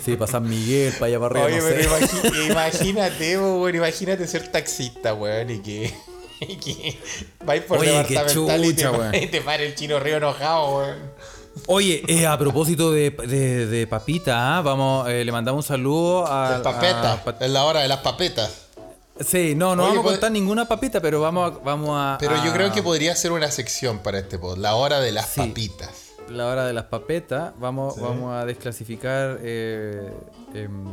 [0.04, 1.70] Sí, para San Miguel, para allá para Oye, arriba.
[1.70, 2.06] no pero sé.
[2.28, 5.92] imagi- imagínate, weón, imagínate ser taxista, weón, y que,
[6.40, 6.98] y que
[7.44, 10.98] vais por Oye, departamental y te, chucha, y te para el chino río enojado, weón.
[11.67, 14.62] Oye, eh, a propósito de, de, de papita, ¿ah?
[14.62, 16.61] vamos, eh, le mandamos un saludo a.
[17.40, 18.62] Es la hora de las papetas.
[19.21, 21.59] Sí, no, no Oye, vamos a puede- contar ninguna papita, pero vamos a.
[21.64, 24.75] Vamos a Pero yo a- creo que podría ser una sección para este pod, la
[24.75, 25.40] hora de las Sí.
[25.40, 25.90] papitas.
[26.29, 30.11] La hora de las papetas, vamos, vamos a desclasificar eh,
[30.55, 30.85] em,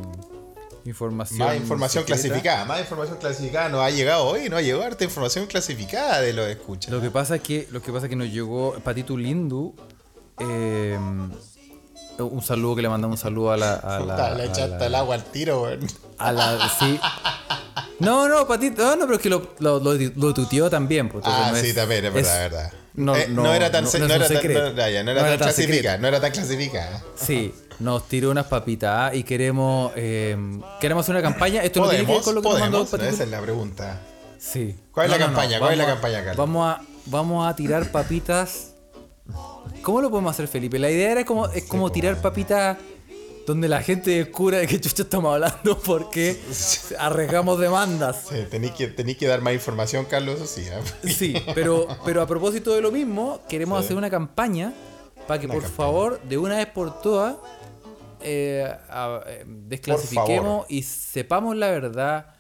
[0.86, 1.40] información.
[1.40, 2.22] Más información secreta.
[2.22, 6.34] clasificada, más información clasificada nos ha llegado hoy, no ha llegado harta información clasificada de
[6.34, 6.92] los escuchas.
[6.92, 9.74] Lo que pasa es que, lo que, pasa es que nos llegó Patito Lindu.
[10.42, 11.00] Eh,
[12.20, 13.74] un saludo que le mandamos un saludo a la.
[13.76, 15.88] A la, Puta, le a echaste la- el agua al tiro, weón.
[16.18, 17.00] a la- sí.
[18.00, 21.08] No, no, Patito, no, no, pero es que lo, lo, lo, lo tuteó también.
[21.10, 22.74] pues, Ah, no sí, también, es verdad, es verdad.
[22.94, 25.30] No, Eh, no, era tan, no- no no era tan, no, no No era tan
[25.30, 27.04] tan clasificada, no era tan clasificada.
[27.16, 29.16] Sí, nos tiró unas papitas ¿ah?
[29.16, 30.36] y queremos eh,
[30.80, 31.64] queremos hacer una campaña.
[31.64, 32.24] Esto no tiene ¿Podemos?
[32.26, 32.92] con lo que nos mandó ¿Podemos?
[32.92, 33.14] Patito.
[33.14, 34.02] Esa es la pregunta.
[34.38, 34.76] Sí.
[34.92, 35.60] ¿Cuál es la campaña?
[35.60, 36.38] ¿Cuál es la campaña, Carlos?
[36.38, 38.71] Vamos a, vamos a tirar papitas.
[39.82, 40.78] ¿Cómo lo podemos hacer, Felipe?
[40.80, 42.78] La idea era como, es como tirar papitas
[43.48, 46.40] donde la gente descubra de qué chucha estamos hablando porque
[47.00, 48.28] arriesgamos demandas.
[48.30, 50.62] Sí, tenéis que, que dar más información, Carlos, eso sí.
[50.68, 51.10] ¿eh?
[51.12, 54.74] Sí, pero, pero a propósito de lo mismo, queremos hacer una campaña
[55.28, 55.76] para que Una por campaña.
[55.88, 57.36] favor, de una vez por todas,
[58.22, 62.36] eh, a- eh, desclasifiquemos y sepamos la verdad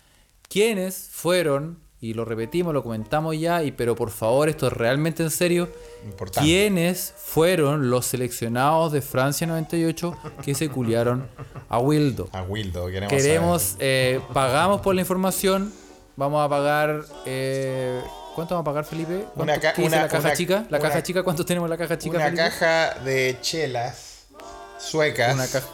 [0.47, 5.21] quiénes fueron, y lo repetimos, lo comentamos ya, y pero por favor, esto es realmente
[5.21, 5.69] en serio,
[6.03, 6.47] Importante.
[6.49, 11.27] quiénes fueron los seleccionados de Francia 98 que se culiaron
[11.69, 12.27] a Wildo.
[12.33, 15.71] A Wildo, queremos, Queremos, eh, pagamos por la información.
[16.17, 17.03] Vamos a pagar.
[17.25, 18.01] eh,
[18.35, 19.25] ¿Cuánto vamos a pagar, Felipe?
[19.35, 20.65] ¿Cuánto Una ca- una- la caja una- chica?
[20.69, 21.21] ¿La una- caja chica?
[21.23, 22.15] ¿Cuánto tenemos en la caja chica?
[22.15, 22.41] Una Felipe?
[22.43, 24.25] caja de chelas
[24.79, 25.33] suecas.
[25.35, 25.67] Una caja,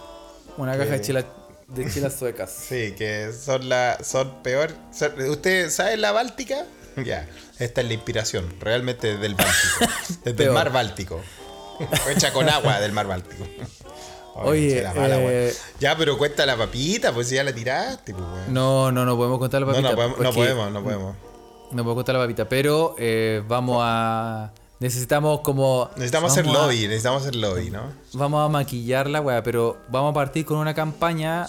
[0.58, 1.26] una caja de chelas
[1.68, 2.52] de chelas suecas.
[2.70, 4.72] Sí, que son la son peor.
[4.92, 6.66] son- ¿Usted sabe la Báltica?
[7.04, 7.28] Ya,
[7.60, 9.86] esta es la inspiración, realmente del Báltico,
[10.26, 11.22] desde el mar Báltico.
[12.10, 13.46] Hecha con agua del mar Báltico.
[14.34, 18.24] Oye, chela mala, eh, ya, pero cuenta la papita, pues si ya la tiraste, pues,
[18.26, 18.54] weón.
[18.54, 19.90] No, no, no podemos contar la No, papita.
[19.92, 21.16] no, podemos, no podemos, no podemos.
[21.72, 24.52] No podemos contar la papita, pero eh, vamos a.
[24.80, 25.90] Necesitamos como.
[25.96, 27.92] Necesitamos hacer a- lobby, necesitamos hacer lobby, ¿no?
[28.14, 31.48] Vamos a maquillar la weá, pero vamos a partir con una campaña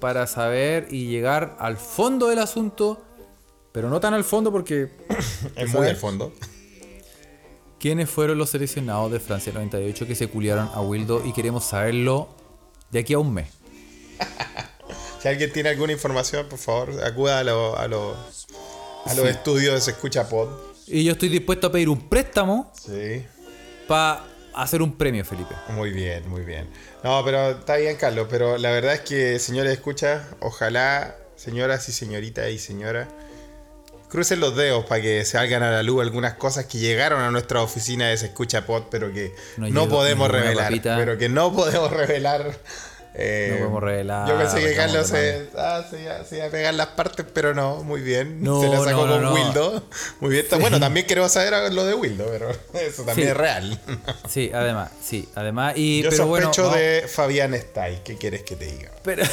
[0.00, 3.02] para saber y llegar al fondo del asunto,
[3.72, 4.90] pero no tan al fondo porque
[5.56, 6.32] Es muy al fondo.
[7.78, 12.28] quiénes fueron los seleccionados de Francia 98 que se culiaron a Wildo y queremos saberlo
[12.90, 13.48] de aquí a un mes.
[15.20, 18.14] Si alguien tiene alguna información, por favor, acuda a, lo- a, lo-
[19.04, 19.30] a los Sí.
[19.30, 20.48] estudios de Se Escucha Pod.
[20.90, 23.24] Y yo estoy dispuesto a pedir un préstamo Sí.
[23.86, 24.24] para
[24.54, 25.54] hacer un premio, Felipe.
[25.68, 26.68] Muy bien, muy bien.
[27.04, 28.26] No, pero está bien, Carlos.
[28.30, 33.08] Pero la verdad es que, señores, escucha, ojalá, señoras y señoritas y señoras,
[34.08, 37.62] crucen los dedos para que salgan a la luz algunas cosas que llegaron a nuestra
[37.62, 40.64] oficina de Se Escucha Pod, pero que No podemos revelar.
[40.66, 40.96] papita.
[40.96, 42.58] Pero que no podemos revelar
[43.14, 46.50] Eh, No podemos revelar, Yo pensé que Carlos se, ah, se, iba, se iba a
[46.50, 48.42] pegar las partes, pero no, muy bien.
[48.42, 49.34] No, se la sacó no, con no.
[49.34, 49.82] Wildo.
[50.20, 50.46] Muy bien.
[50.60, 53.32] Bueno, también queremos saber lo de Wildo, pero eso también Sí.
[53.32, 53.80] es real.
[54.28, 55.74] Sí, además, sí, además.
[55.76, 58.00] Y, Yo pero bueno, sospecho de Fabián Stay.
[58.04, 58.90] ¿Qué quieres que te diga?
[59.02, 59.24] Pero.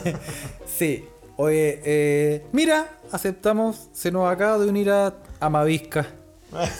[0.78, 1.08] sí.
[1.36, 3.88] Oye, eh, mira, aceptamos.
[3.92, 6.06] Se nos acaba de unir a Amavisca.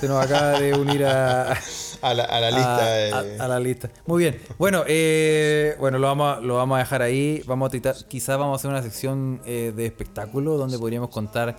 [0.00, 1.56] Se nos acaba de unir a.
[2.02, 3.90] A la, a la lista a, la lista.
[4.06, 4.40] Muy bien.
[4.56, 7.42] Bueno, eh, bueno lo, vamos a, lo vamos a dejar ahí.
[7.44, 11.58] Vamos a titar- quizás vamos a hacer una sección eh, de espectáculo donde podríamos contar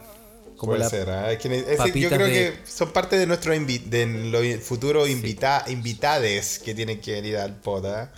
[0.58, 0.90] como la.
[0.90, 1.32] ser, ¿ah?
[1.32, 5.64] Es que yo creo de- que son parte de nuestro invi- de los futuros invita
[5.68, 7.86] invitades que tienen que venir al pod.
[7.86, 8.12] ¿ah?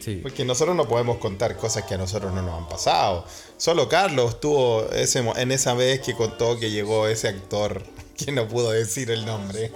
[0.00, 0.16] Sí.
[0.22, 3.26] Porque nosotros no podemos contar cosas que a nosotros no nos han pasado.
[3.58, 7.82] Solo Carlos tuvo ese, en esa vez que contó que llegó ese actor
[8.24, 9.72] que no pudo decir el nombre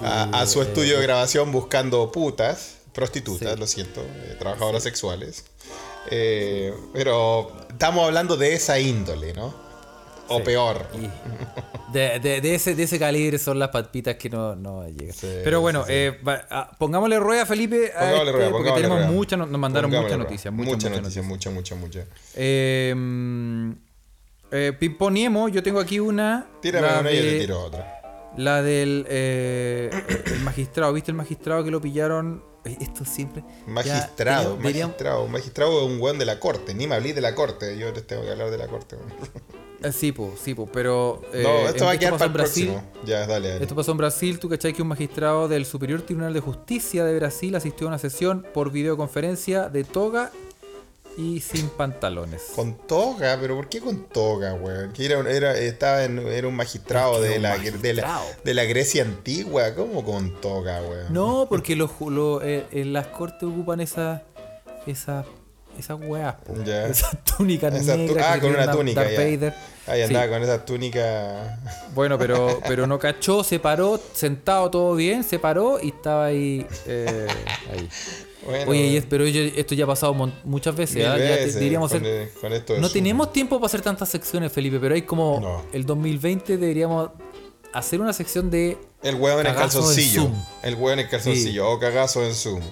[0.00, 3.58] a, a su estudio de grabación buscando putas, prostitutas, Sí.
[3.60, 5.44] lo siento, eh, trabajadoras sexuales.
[6.10, 9.66] Eh, pero estamos hablando de esa índole, ¿no?
[10.28, 10.88] O peor.
[11.92, 15.14] De, de- de ese, de ese calibre son las papitas que no, no llegan.
[15.20, 16.18] Pero bueno, eh,
[16.50, 20.52] ah, pongámosle rueda, Felipe, a Pongámosle este, rueda, porque tenemos muchas, nos mandaron muchas noticias.
[20.52, 22.04] Muchas, Muchas noticias, muchas, muchas, muchas.
[22.34, 23.74] Eh, eh,
[24.78, 26.46] Pimponiemo, yo tengo aquí una.
[26.62, 27.92] Tírame una y yo te tiro otra.
[28.36, 29.90] La del eh,
[30.26, 32.44] el magistrado, ¿viste el magistrado que lo pillaron?
[32.66, 33.42] Eh, Esto siempre.
[33.66, 34.62] ya Magistrado, deberíamos-
[34.94, 35.28] magistrado.
[35.28, 36.74] Magistrado es un weón de la corte.
[36.74, 37.78] Ni me hablé de la corte.
[37.78, 38.96] Yo les tengo que hablar de la corte.
[39.82, 41.22] eh, sí, po, sí, po, pero.
[41.32, 42.66] eh, no, esto va a quedar para el Brasil.
[42.72, 42.92] próximo.
[43.06, 43.62] Ya, dale, dale.
[43.62, 47.16] Esto pasó en Brasil, tú cachai que un magistrado del Superior Tribunal de Justicia de
[47.16, 50.30] Brasil asistió a una sesión por videoconferencia de toga
[51.16, 52.42] y sin pantalones.
[52.54, 54.92] Con toga, pero ¿por qué con toga, weón?
[54.92, 57.82] Que era, un- era, estaba en- era un magistrado, de, un la, magistrado.
[57.82, 59.74] De, la, de la Grecia antigua.
[59.74, 61.12] ¿Cómo con toga, weón?
[61.12, 64.22] No, porque los, ju- lo- eh, en las cortes ocupan esa,
[64.86, 65.24] esa,
[65.78, 66.34] esas weas.
[66.64, 66.86] Ya.
[66.86, 67.94] esas túnicas Esa
[68.32, 69.02] ah, con una Darth túnica.
[69.02, 69.54] Vader.
[69.86, 70.30] Ahí andaba Sí.
[70.32, 71.58] con esa túnica.
[71.94, 76.66] Bueno, pero, pero no cachó, se paró, sentado todo bien, se paró y estaba ahí.
[76.86, 77.26] eh,
[77.72, 77.88] ahí.
[78.46, 80.96] Bueno, Oye, pero yo- esto ya ha pasado muchas veces.
[81.02, 84.08] te- veces deberíamos con, hacer- el- con esto de No tenemos tiempo para hacer tantas
[84.08, 85.62] secciones, Felipe, pero hay como No.
[85.72, 87.10] el 2020 deberíamos
[87.72, 90.30] hacer una sección de El hueón en el calzoncillo.
[90.62, 91.70] El hueón en el calzoncillo.
[91.70, 92.62] O cagazo en Zoom.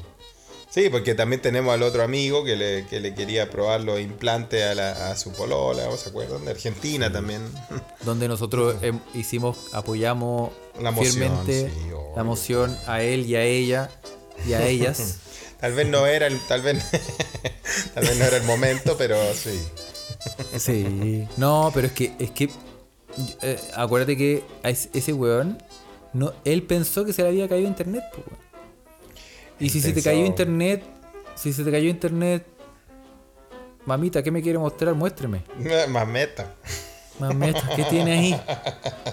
[0.70, 4.64] Sí, porque también tenemos al otro amigo que le, que le quería probar los implantes
[4.64, 6.44] a, la- a su polola, ¿o ¿se acuerdan?
[6.44, 7.42] De Argentina también.
[8.04, 8.74] donde nosotros
[9.14, 13.88] hicimos, apoyamos La moción, fielmente sí, la moción a él y a ella
[14.48, 15.18] y a ellas.
[15.64, 16.85] Tal vez no era el, tal vez,
[17.94, 19.59] tal vez no era el momento, pero sí.
[20.59, 21.27] sí.
[21.38, 22.50] No, pero es que, es que
[23.40, 25.57] eh, acuérdate que ese, weón,
[26.12, 28.38] no, él pensó que se le había caído internet, weón.
[29.59, 30.83] Y Él si se te cayó internet,
[31.35, 32.46] si se te cayó internet,
[33.87, 34.94] mamita, ¿qué me quiere mostrar?
[34.94, 35.44] Muéstreme.
[35.88, 36.07] Más
[37.20, 37.35] meta.
[37.35, 38.42] Mamita, ¿qué tiene ahí?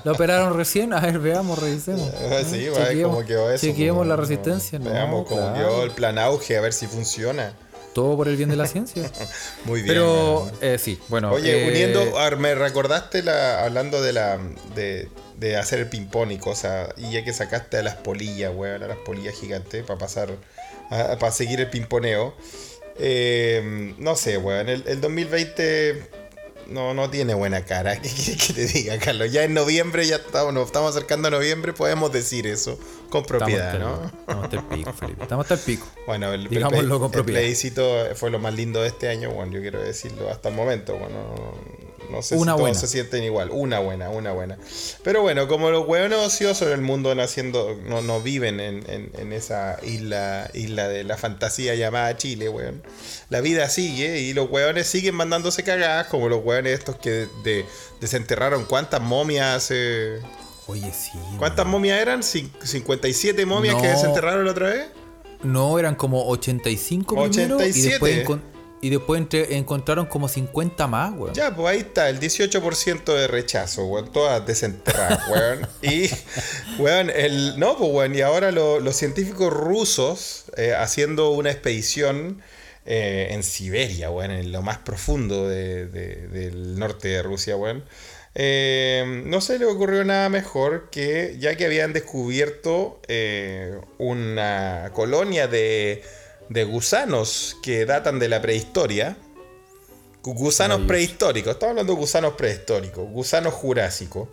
[0.04, 0.94] ¿Lo operaron recién?
[0.94, 2.10] A ver, veamos, revisemos.
[2.32, 3.66] Ah, Sí, Ah, va, chequeemos- cómo quedó eso.
[3.66, 4.80] Chequeemos pues, la no, resistencia.
[4.80, 5.56] No, Veamos cómo claro.
[5.56, 7.54] quedó el plan auge, a ver si funciona.
[7.94, 9.12] Todo por el bien de la ciencia.
[9.66, 9.94] Muy bien.
[9.94, 11.32] Pero, eh, sí, bueno.
[11.32, 14.40] Oye, eh, uniendo, a ver, me recordaste la, hablando de la
[14.76, 18.82] de, de hacer el ping-pong y cosas, y ya que sacaste a las polillas, weón,
[18.82, 20.30] a las polillas gigantes para pasar,
[20.90, 22.34] para seguir el pimponeo.
[22.98, 26.21] Eh, no sé, weón, el, el 2020
[26.72, 27.96] no, no tiene buena cara.
[28.02, 29.32] ¿Qué quieres que te diga, Carlos?
[29.32, 32.80] Ya en noviembre, ya estamos, nos estamos acercando a noviembre, podemos decir eso
[33.10, 34.06] con propiedad, el- ¿no?
[34.06, 35.24] Estamos hasta el pico, Felipe.
[35.24, 35.88] Estamos hasta el pico.
[36.08, 37.84] Bueno, el, el Digámoslo play- con el plebiscito
[38.16, 41.54] fue lo más lindo de este año, bueno, yo quiero decirlo hasta el momento, bueno,
[42.12, 42.74] no, sé Una si buena.
[42.78, 44.58] todos se sienten igual, una buena, una buena.
[45.04, 49.34] Pero bueno, como los hueones ociosos del mundo naciendo, no, no viven en, en- en
[49.34, 52.84] esa isla, isla de la fantasía llamada Chile, weón.
[53.30, 57.66] La vida sigue y los hueones siguen mandándose cagadas, como los hueones estos que de-
[58.02, 60.20] desenterraron cuántas momias hace...
[60.68, 61.12] Oye, sí.
[61.38, 62.22] ¿Cuántas momias eran?
[62.22, 64.86] ¿Cin- ¿57 momias que desenterraron la otra vez?
[65.44, 67.80] No, eran como 85 primero 87.
[67.80, 67.82] y
[68.16, 68.40] después,
[68.82, 71.34] y después entre- encontraron como 50 más, weón.
[71.36, 74.12] Ya, pues ahí está, el 18% de rechazo, weón.
[74.12, 75.68] Todas desenterradas, weón.
[75.84, 76.10] Y,
[76.82, 77.60] weón, el.
[77.60, 78.16] No, pues, weón.
[78.16, 82.42] Y ahora lo- los científicos rusos eh, haciendo una expedición
[82.86, 87.84] eh, en Siberia, weón, en lo más profundo de- de- del norte de Rusia, weón.
[88.34, 93.00] eh, no se le ocurrió nada mejor que, ya que habían descubierto
[93.98, 96.04] una colonia de,
[96.52, 99.18] de gusanos que datan de la prehistoria.
[100.22, 104.28] Gusanos prehistóricos, estamos hablando de gusanos prehistóricos, gusanos jurásicos.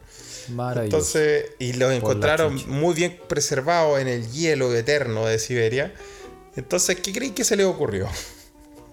[0.49, 0.97] Maravilloso.
[0.97, 5.95] Entonces, y los encontraron muy bien preservados en el hielo eterno de Siberia.
[6.57, 8.09] Entonces, ¿qué creen que se les ocurrió?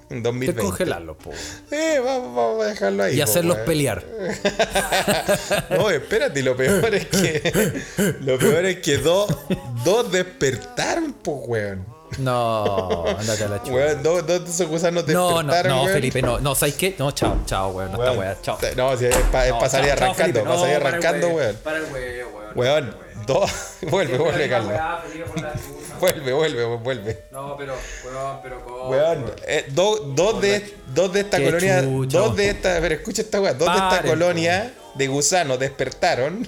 [0.08, 0.62] En 2020.
[0.62, 1.32] Descongelarlos, po.
[1.72, 3.16] Eh, vamos, vamos a dejarlo ahí.
[3.16, 4.06] Y po, hacerlos pelear.
[5.72, 7.82] No, espérate, lo peor es que.
[8.22, 9.36] Lo peor es que dos,
[9.84, 11.95] dos despertaron, pues, weón.
[12.18, 13.72] No, andate a la chucha.
[13.74, 15.72] Weón, dos de esos gusanos No, no, despertaron.
[15.78, 15.94] no, weón.
[15.96, 16.96] Felipe, no, no, ¿sabes qué?
[16.98, 18.58] No, chao, chao, weón, no está Weón, weón, chao.
[18.76, 21.56] No, si es para No, salir chao, chao, arrancando, para no, arrancando, weón, weón.
[21.64, 22.56] Para el weón, weón.
[22.56, 22.96] Weón,
[23.28, 23.52] dos.
[23.82, 24.74] Vuelve, vuelve, Carlos.
[26.00, 27.24] Vuelve, vuelve, vuelve.
[27.32, 27.74] No, pero,
[28.06, 28.90] weón, pero ¿cómo?
[28.90, 32.36] Weón, eh, dos, dos, de, dos de esta Qué colonia, chucha, dos weón.
[32.36, 36.46] de esta, pero escucha esta weá, dos de esta colonia de gusanos despertaron,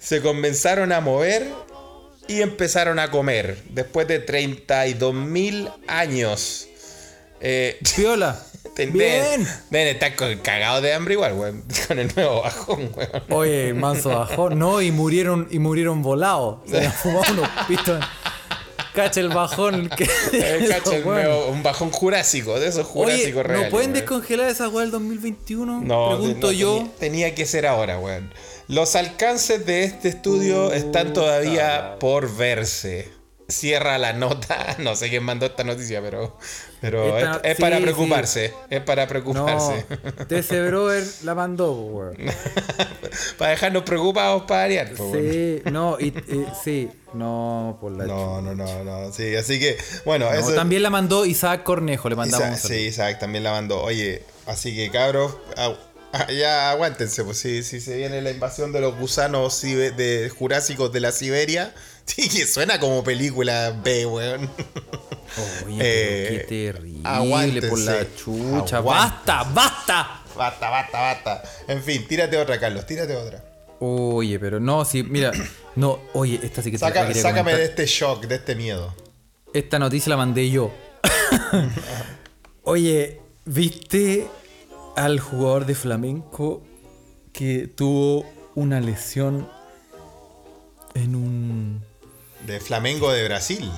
[0.00, 1.46] se comenzaron a mover
[2.32, 6.68] y empezaron a comer después de 32 mil años.
[7.40, 8.40] Eh, Piola.
[8.76, 9.46] ten- Bien.
[9.70, 13.22] Deben, estar cagados de hambre igual, weón, con el nuevo bajón, weón.
[13.30, 14.58] Oye, manso bajón.
[14.58, 16.58] No, y murieron, y murieron volados.
[16.68, 17.48] Se habían fumado unos.
[18.94, 19.88] Cacha el bajón.
[19.88, 23.64] Que, Eh, cacha, el nuevo- un bajón jurásico, de esos Oye, jurásicos reales.
[23.66, 24.00] ¿no pueden weón.
[24.00, 25.80] descongelar esa weá del 2021?
[25.80, 26.74] No, Pregunto no, yo.
[26.76, 28.32] Tenía, tenía que ser ahora, weón.
[28.72, 33.10] Los alcances de este estudio están todavía por verse.
[33.48, 34.76] Cierra la nota.
[34.78, 36.38] No sé quién mandó esta noticia, pero,
[36.80, 38.54] pero Esta- es, es para sí, preocuparse.
[38.70, 39.84] Es para No, preocuparse.
[40.26, 42.16] TC Brother la mandó, weón.
[43.38, 44.92] para dejarnos preocupados para variar.
[44.96, 49.12] Sí, no, y, y- sí, no, por la No, no, no, no.
[49.12, 50.54] Sí, así que, bueno, No, eso.
[50.54, 53.82] también la mandó Isaac Cornejo, le mandamos Isaac- sí, Isaac también la mandó.
[53.82, 55.36] Oye, así que cabros,
[56.38, 60.92] ya aguántense, pues si, si se viene la invasión de los gusanos cibe- de jurásicos
[60.92, 64.50] de la Siberia, sí que suena como película B, weón.
[65.66, 67.68] Oye, Eh, pero qué terrible aguántense.
[67.68, 68.80] por la chucha.
[68.80, 70.22] ¡Basta, basta!
[70.36, 71.42] Basta, basta, basta.
[71.68, 73.42] En fin, tírate otra, Carlos, tírate otra.
[73.80, 75.32] Oye, pero no, sí, mira,
[75.76, 78.94] no, oye, esta sí que Saca- quería sácame de este shock, de este miedo.
[79.54, 80.70] Esta noticia la mandé yo.
[82.64, 84.26] Oye, ¿viste
[84.96, 86.62] al jugador de flamenco
[87.32, 88.24] que tuvo
[88.54, 89.48] una lesión
[90.94, 91.82] en un...
[92.46, 93.70] De Flamengo de Brasil.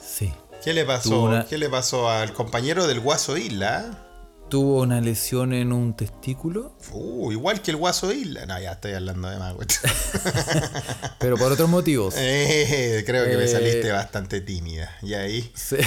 [0.00, 0.32] Sí.
[0.62, 1.22] ¿Qué le pasó?
[1.22, 4.06] Una- ¿Qué le pasó al compañero del Guaso Isla?
[4.52, 8.44] Tuvo una lesión en un testículo, Uh, igual que el Guaso Isla.
[8.44, 9.54] No, ya estoy hablando de más,
[11.18, 12.12] pero por otros motivos.
[12.18, 14.94] Eh, creo que me Eh, saliste bastante tímida.
[15.00, 15.50] Y ahí.
[15.54, 15.76] Sí.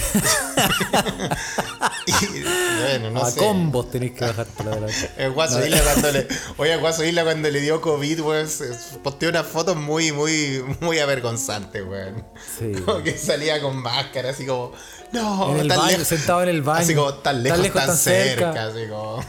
[2.08, 2.42] y,
[2.82, 3.38] bueno, no a sé.
[3.40, 5.12] combos tenés que bajar para adelante.
[5.18, 6.28] El Guaso Isla cuando le.
[6.58, 8.48] Oye, el Guaso Isla cuando le dio COVID, weón,
[9.04, 12.26] posteó unas fotos muy, muy, muy avergonzantes, weón.
[12.58, 12.72] Sí.
[12.84, 14.72] Como que salía con máscara, así como.
[15.12, 16.08] No, En el tan baño, lejos.
[16.08, 16.82] sentado en el baño.
[16.84, 18.52] Así como tan lejos, tan, tan cerca.
[18.58, 19.24] Así como.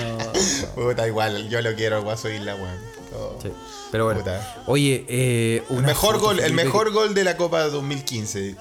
[0.00, 0.32] No,
[0.74, 2.78] Puta, igual, yo lo quiero, Guaso Isla, weón.
[3.14, 3.38] Oh.
[3.42, 3.50] sí.
[3.92, 4.56] Pero bueno, Puta.
[4.66, 8.56] oye, eh, El mejor gol, el mejor gol de la Copa 2015.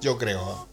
[0.00, 0.68] Yo creo.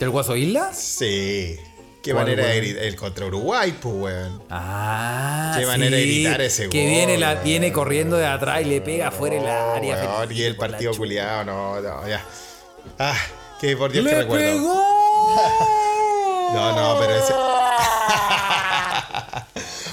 [0.00, 0.72] ¿Del Guaso Isla?
[0.72, 1.56] Sí.
[2.02, 2.82] Qué ¿Cuál, manera de gritar.
[2.84, 4.42] El contra Uruguay, pues, weón.
[4.50, 7.44] Ah, Qué manera de gritar ese Que gol, viene, la, weón.
[7.44, 9.96] viene corriendo de atrás y le pega fuera el área.
[10.18, 12.24] Weón, y el partido culiado, no, no, ya.
[12.98, 13.16] Ah,
[13.60, 14.44] que por Dios que ¡Le recuerdo.
[14.52, 14.84] pegó!
[16.52, 17.32] No, no, pero ese.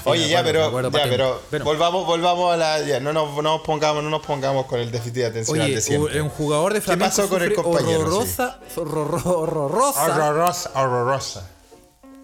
[0.04, 3.42] Oye, ya, acuerdo, pero, ya, pero, Pero- volvamos, volvamos a la, ya, no nos, no
[3.42, 6.20] nos pongamos, no nos pongamos con el déficit de atención Oye, de siempre.
[6.20, 11.48] un jugador de ¿Qué Flamengo pasó con el compañero, horrorosa, horror- horrorosa, Horrorosa, horrorosa.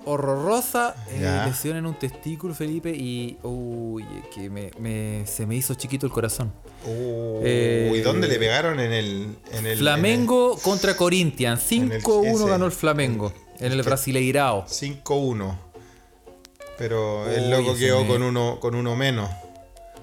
[0.06, 4.04] horrorosa eh, lesión en un testículo, Felipe, y uy,
[4.34, 6.52] que me, me- se me hizo chiquito el corazón.
[6.84, 12.34] Eh, ¿Y dónde le pegaron en el, en el Flamengo contra Corinthians, en el- 5-1
[12.34, 12.44] ese.
[12.48, 14.66] ganó el Flamengo en el Brasileirao.
[14.66, 15.56] 5-1?
[16.78, 19.28] Pero el loco quedó me- con uno, con uno menos.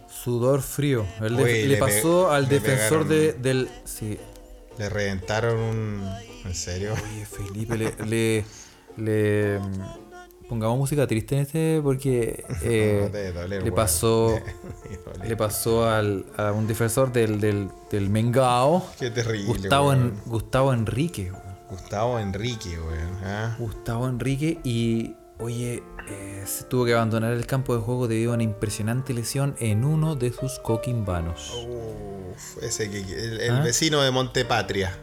[0.09, 1.05] Sudor frío.
[1.21, 3.69] El de- Uy, le, le pasó al le defensor de, del.
[3.85, 4.17] Sí.
[4.77, 6.09] Le reventaron un.
[6.43, 6.93] ¿En serio?
[6.93, 7.93] Oye, Felipe, le.
[8.05, 8.45] le,
[8.97, 9.59] le-
[10.49, 14.37] pongamos música triste en este porque eh, No, debe doler, le pasó.
[15.25, 18.85] Le pasó al, a un defensor del, del, del Mengao.
[18.99, 19.45] Qué terrible.
[19.45, 19.93] Gustavo.
[19.93, 21.31] En- Gustavo Enrique.
[21.79, 23.17] Gustavo Enrique, weón.
[23.23, 23.55] ¿ah?
[23.59, 25.13] Gustavo Enrique y.
[25.37, 29.53] Oye, eh, se tuvo que abandonar el campo de juego debido a una impresionante lesión
[29.59, 31.51] en uno de sus coquimbanos.
[31.67, 33.59] Uf, ese que, el, el ¿Ah?
[33.61, 34.97] vecino de Montepatria.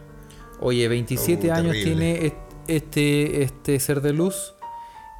[0.59, 2.35] Oye, 27 Uh, años tiene est-
[2.67, 4.55] este, este ser de luz.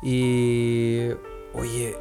[0.01, 1.09] Y.
[1.53, 1.95] Oye.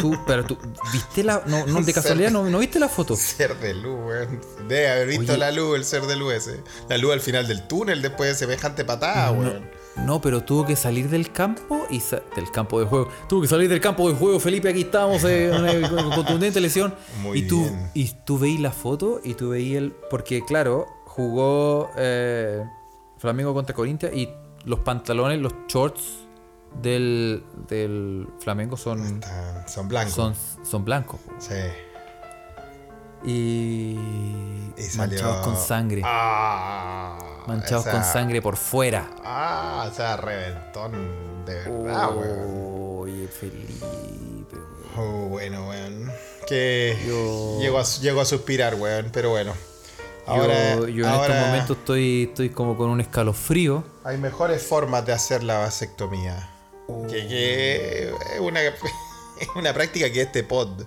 [0.00, 0.56] Tú, pero tú,
[0.92, 1.42] ¿viste la.?
[1.46, 3.14] No, no, de casualidad, ¿no, ¿no viste la foto?
[3.16, 4.40] Ser de luz, weón.
[4.68, 5.38] Debe haber visto Oye.
[5.38, 6.62] la luz, el ser de luz ese.
[6.88, 9.68] La luz al final del túnel después de semejante patada, weón.
[9.96, 12.00] No, no, pero tuvo que salir del campo y
[12.36, 13.08] del campo de juego.
[13.28, 14.68] Tuvo que salir del campo de juego, Felipe.
[14.70, 16.94] Aquí estamos, eh, una con- contundente lesión.
[17.22, 17.90] Muy y tú, bien.
[17.94, 19.92] y tú veí la foto y tú veí el.
[20.08, 22.64] Porque, claro, jugó eh,
[23.18, 24.28] Flamengo contra Corinthians y
[24.64, 26.02] los pantalones, los shorts
[26.82, 29.20] del, del Flamengo son,
[29.66, 30.14] Son blancos.
[30.14, 31.20] son, son blancos.
[31.38, 31.54] Sí.
[33.22, 33.98] Y,
[34.96, 36.00] manchados con sangre.
[36.04, 39.10] Ah, manchados esa- con sangre por fuera.
[39.24, 42.98] Ah, o sea, reventón de verdad, weón.
[43.02, 43.84] Oye, Felipe.
[43.84, 44.46] weón.
[44.96, 46.10] Oh, bueno, weón.
[46.48, 49.52] Que Yo- llego, a, llego a suspirar, weón, pero bueno.
[50.26, 53.82] Ahora, yo yo en ahora estos momentos estoy, estoy como con un escalofrío.
[54.04, 56.48] hay mejores formas de hacer la vasectomía.
[57.08, 58.60] Que, que es una,
[59.56, 60.82] una práctica que este pod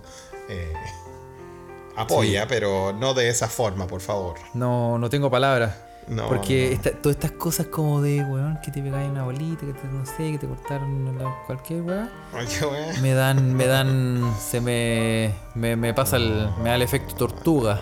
[0.48, 0.72] eh,
[1.96, 2.46] apoya, Sí.
[2.48, 4.36] pero no de esa forma, por favor.
[4.54, 5.74] No, no tengo palabras.
[6.06, 6.74] No, Porque no.
[6.76, 10.04] esta- todas estas cosas como de, weón, que te pegáis una bolita, que te, no
[10.04, 12.10] sé, que te cortaron la- cualquier weón,
[13.00, 17.80] me dan, me dan, se me, me, me pasa el, me da el efecto tortuga.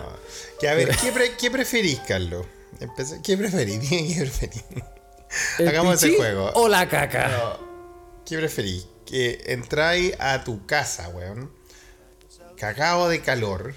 [0.57, 2.45] Que a ver, ¿qué, pre- qué preferís, Carlos?
[3.23, 3.79] ¿Qué preferís?
[3.89, 4.63] ¿Qué preferís?
[5.59, 6.49] ¿El Hagamos ese juego.
[6.53, 7.27] O la caca.
[7.27, 7.72] No.
[8.25, 8.87] ¿Qué preferís?
[9.05, 11.51] Que entráis a tu casa, weón,
[12.57, 13.75] cagado de calor,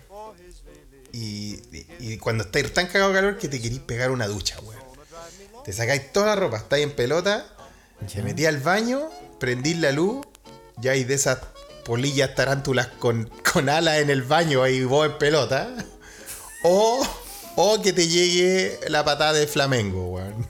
[1.12, 4.58] y, y- y cuando estáis tan cagado de calor que te querís pegar una ducha,
[4.60, 4.82] weón.
[5.64, 7.46] Te sacáis toda la ropa, estáis en pelota,
[8.12, 10.24] te metís al baño, prendís la luz,
[10.78, 11.38] ya hay de esas
[11.84, 15.74] polillas tarántulas con, con alas en el baño ahí vos en pelota,
[16.62, 17.04] o,
[17.56, 20.46] o que te llegue la patada de Flamengo, weón.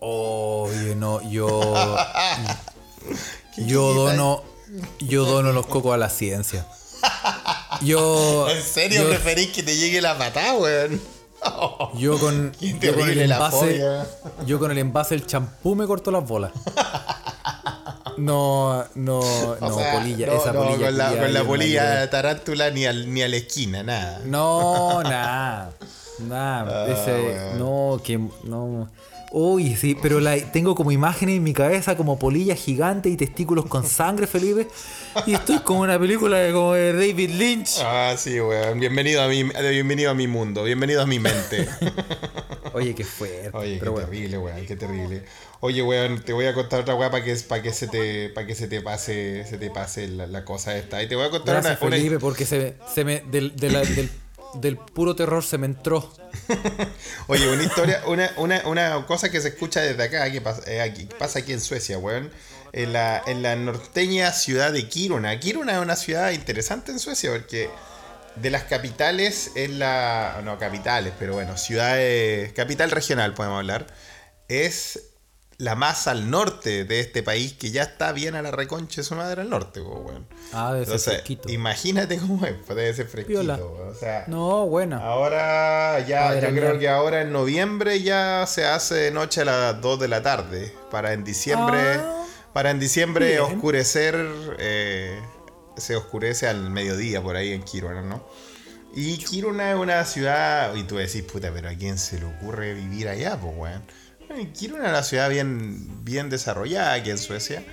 [0.00, 1.60] Oye, no, yo.
[3.56, 4.42] yo dono.
[5.00, 6.66] Yo dono los cocos a la ciencia.
[7.82, 8.48] Yo.
[8.50, 11.00] ¿En serio yo- preferís que te llegue la patada, weón?
[11.94, 13.80] Yo con, yo con el envase.
[14.44, 16.50] Yo con el envase del champú me corto las bolas.
[18.16, 20.86] No, no, O no, sea, polilla, no, esa no, polilla.
[20.86, 22.10] con la, con la polilla mayoría.
[22.10, 24.20] tarántula ni, al, ni a la esquina, nada.
[24.24, 25.70] No, nada.
[26.18, 26.86] Nada.
[26.86, 28.18] Ah, ese, no, que.
[28.42, 28.90] No.
[29.30, 33.66] Uy, sí, pero la, tengo como imágenes en mi cabeza como polilla gigante y testículos
[33.66, 34.66] con sangre, Felipe.
[35.26, 37.78] Y estoy como una película de, como de David Lynch.
[37.84, 38.80] Ah, sí, weón.
[38.80, 41.68] Bienvenido a mi, bienvenido a mi mundo, bienvenido a mi mente.
[42.72, 43.50] Oye, qué fuerte.
[43.52, 44.08] Oye, qué bueno.
[44.08, 45.24] terrible, weón, qué terrible.
[45.60, 48.46] Oye, weón, te voy a contar otra weá para que, para que se te, para
[48.46, 51.02] que se te pase, se te pase la, la cosa esta.
[51.02, 53.70] Y te voy a contar Gracias, una, una- Felipe, porque se, se me, del, de
[53.70, 54.08] la- del,
[54.54, 56.10] del puro terror se me entró.
[57.26, 60.80] Oye, una historia, una, una, una cosa que se escucha desde acá, que pasa, eh,
[60.80, 62.30] aquí, pasa aquí en Suecia, weón.
[62.72, 65.40] En la, en la norteña ciudad de Kiruna.
[65.40, 67.70] Kiruna es una ciudad interesante en Suecia porque
[68.36, 70.40] de las capitales es la.
[70.44, 72.52] No, capitales, pero bueno, ciudades.
[72.52, 73.86] Capital regional, podemos hablar.
[74.48, 75.07] Es
[75.58, 79.04] la más al norte de este país que ya está bien a la reconcha de
[79.04, 80.24] su madre al norte, po, weón.
[80.52, 81.50] Ah, debe ser Entonces, fresquito.
[81.50, 83.88] imagínate cómo es, pues debe ser fresquito, weón.
[83.90, 84.98] O sea, No, buena.
[84.98, 89.44] Ahora ya, ver, yo creo que ahora en noviembre ya se hace de noche a
[89.46, 90.72] las 2 de la tarde.
[90.92, 93.40] Para en diciembre, Ah, para en diciembre bien.
[93.40, 94.14] oscurecer,
[94.58, 95.20] eh,
[95.76, 98.24] se oscurece al mediodía por ahí en Kiruna, ¿no?
[98.94, 102.74] Y Kiruna es una ciudad, y tú decís, puta, pero ¿a quién se le ocurre
[102.74, 103.82] vivir allá, pues, weón?
[104.28, 107.64] Bueno, es una ciudad bien, bien desarrollada aquí en Suecia.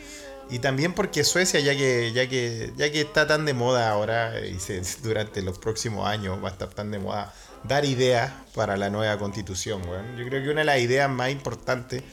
[0.50, 4.40] Y también porque Suecia, ya que, ya que, ya que está tan de moda ahora,
[4.40, 4.58] y
[5.04, 7.34] durante los próximos años va a estar tan de moda
[7.64, 10.16] dar ideas para la nueva constitución, weón.
[10.18, 12.04] Yo creo que una de las ideas más importantes,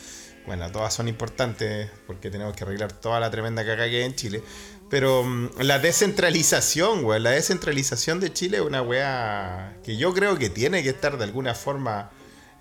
[0.46, 4.14] bueno, todas son importantes porque tenemos que arreglar toda la tremenda caca que hay en
[4.14, 4.42] Chile,
[4.88, 10.38] pero mm, la descentralización, weón, la descentralización de Chile es una weá que yo creo
[10.38, 12.10] que tiene que estar de alguna forma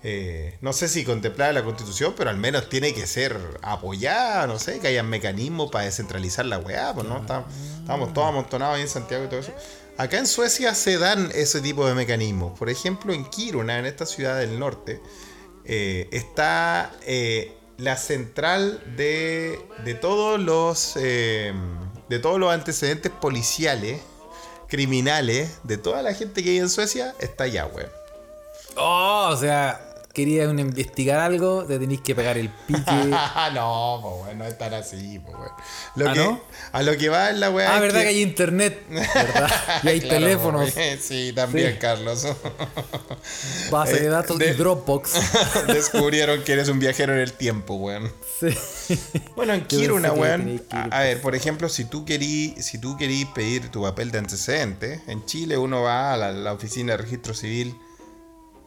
[0.04, 4.58] eh, no sé si contemplada la constitución, pero al menos tiene que ser apoyada, no
[4.58, 7.44] sé, que haya mecanismos para descentralizar la weá, pues no, Está-
[7.80, 9.52] estamos todos amontonados ahí en Santiago y todo eso.
[9.98, 12.58] Acá en Suecia se dan ese tipo de mecanismos.
[12.58, 15.00] Por ejemplo, en Kiruna, en esta ciudad del norte,
[15.64, 24.00] eh, está eh, la central de, de todos los de todos los antecedentes policiales,
[24.68, 27.90] criminales, de toda la gente que hay en Suecia, está allá, weón.
[28.76, 32.80] Oh, o sea, querías investigar algo, te tenéis que pegar el pique.
[33.54, 35.54] no, pues bueno, no es tan así, pues bueno.
[35.96, 36.40] Lo ¿Ah, que, no?
[36.72, 37.72] A lo que va es la weá.
[37.72, 38.08] ah, es verdad que...
[38.08, 39.50] hay internet, ¿verdad?
[39.82, 41.78] Y hay Claro, teléfonos, Sí, también, Sí.
[41.78, 42.26] Carlos.
[43.70, 45.12] base de Eh, datos de- y Dropbox.
[45.68, 48.12] Descubrieron que eres un viajero en el tiempo, weón.
[48.40, 48.98] Sí.
[49.36, 50.62] Bueno, en Kiruna, weón.
[50.70, 54.18] A, a ver, por ejemplo, si tú querís, si tú querís pedir tu papel de
[54.18, 57.76] antecedente, en Chile uno va a la, la oficina de registro civil,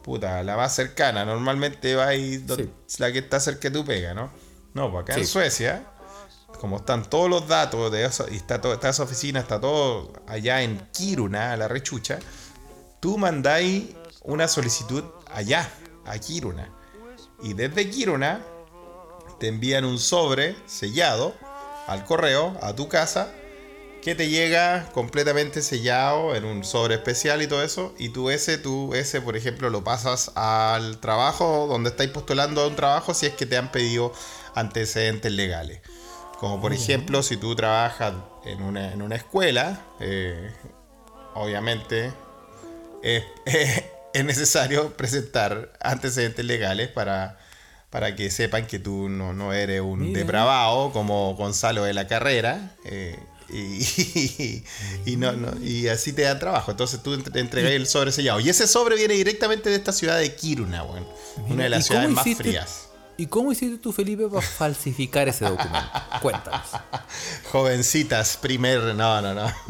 [0.06, 1.24] puta, la más cercana.
[1.26, 4.30] Normalmente va ahí donde- la que está cerca de tu pega, ¿no?
[4.72, 5.32] No, pues acá en Sí.
[5.32, 5.84] Suecia,
[6.60, 10.12] como están todos los datos de eso, y está, todo, está esa oficina, está todo
[10.26, 12.18] allá en Kiruna, la rechucha,
[13.00, 13.90] tú mandáis
[14.22, 15.68] una solicitud allá,
[16.06, 16.70] a Kiruna.
[17.42, 18.40] Y desde Kiruna
[19.40, 21.34] te envían un sobre sellado
[21.88, 23.32] al correo, a tu casa,
[24.06, 27.92] que te llega completamente sellado en un sobre especial y todo eso.
[27.98, 32.68] Y tú ese, tú ese, por ejemplo, lo pasas al trabajo donde estáis postulando a
[32.68, 34.12] un trabajo si es que te han pedido
[34.54, 35.80] antecedentes legales.
[36.38, 40.52] Como por ejemplo, si tú trabajas en una, en una escuela, eh,
[41.34, 42.12] obviamente
[43.02, 43.24] es,
[44.14, 47.38] es necesario presentar antecedentes legales para,
[47.90, 50.20] para que sepan que tú no, no eres un Mira.
[50.20, 52.76] depravado como Gonzalo de la carrera.
[53.50, 54.62] Y,
[55.06, 56.70] y no, no- y así te dan trabajo.
[56.70, 58.40] Entonces tú entre- entregas el sobre sellado.
[58.40, 61.06] Y ese sobre viene directamente de esta ciudad de Kiruna, weón.
[61.48, 62.85] Una de las ¿Y cómo ciudades más frías.
[63.18, 65.88] ¿Y cómo hiciste tú, Felipe, para falsificar ese documento?
[66.20, 66.66] Cuéntanos.
[67.50, 68.94] Jovencitas, primer.
[68.94, 69.52] No, no, no.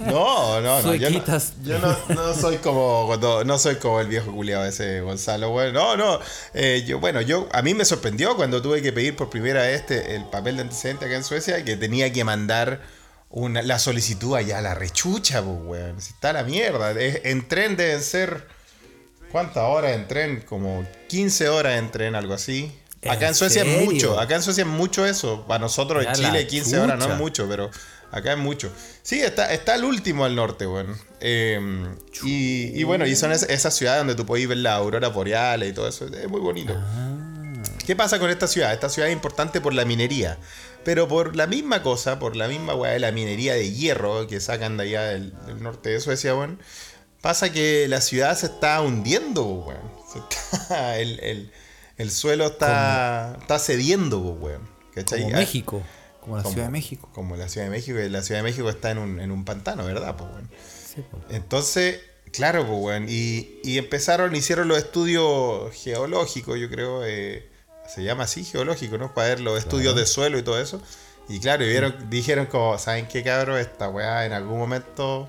[0.00, 0.94] No, no, no.
[0.94, 1.22] Yo no,
[1.62, 5.72] yo no, no soy como no soy como el viejo culiado ese Gonzalo, güey.
[5.72, 6.18] No, no.
[6.54, 9.80] Eh, yo, bueno, yo a mí me sorprendió cuando tuve que pedir por primera vez
[9.80, 12.80] este, el papel de antecedente acá en Suecia que tenía que mandar
[13.28, 16.00] una, la solicitud allá la rechucha, pues, weón.
[16.00, 16.92] Si está la mierda.
[16.98, 18.48] En tren deben ser.
[19.32, 20.40] ¿Cuántas horas en tren?
[20.48, 22.72] Como 15 horas en tren, algo así.
[23.02, 23.90] ¿En Acá en Suecia es serio?
[23.90, 24.20] mucho.
[24.20, 25.46] Acá en Suecia es mucho eso.
[25.46, 27.14] Para nosotros en la Chile 15 horas no chucha.
[27.14, 27.70] es mucho, pero
[28.10, 28.70] acá es mucho.
[29.02, 30.96] Sí, está, está el último al norte, weón.
[31.20, 31.58] Eh,
[32.24, 35.70] y, y bueno, y son es- esas ciudades donde tú puedes ver las auroras boreales
[35.70, 36.06] y todo eso.
[36.06, 36.76] Es muy bonito.
[37.86, 38.72] ¿Qué pasa con esta ciudad?
[38.72, 40.36] Esta ciudad es importante por la minería.
[40.84, 44.40] Pero por la misma cosa, por la misma weá de la minería de hierro que
[44.40, 46.58] sacan de allá del, del norte de Suecia, weón.
[47.20, 49.80] Pasa que la ciudad se está hundiendo, weón.
[50.14, 51.52] Está- el, el-
[51.96, 54.66] el suelo está, está cediendo, weón.
[54.94, 55.22] ¿Cachai?
[55.24, 55.82] Como Ah, México.
[56.20, 57.10] Como la como- Ciudad de México.
[57.14, 57.98] Como la Ciudad de México.
[58.08, 60.16] La Ciudad de México está en un, en un pantano, ¿verdad?
[60.16, 60.50] Pues, weón?
[60.94, 61.18] Sí, po.
[61.28, 62.00] Entonces,
[62.32, 63.06] claro, pues, weón.
[63.08, 67.04] Y, y empezaron, hicieron los estudios geológicos, yo creo.
[67.04, 67.46] eh,
[67.86, 69.12] se llama así, geológico, ¿no?
[69.14, 70.80] Para ver los estudios de suelo y todo eso.
[71.28, 73.58] Y claro, y vieron, dijeron como, ¿saben qué, cabrón?
[73.58, 75.28] Esta weá en algún momento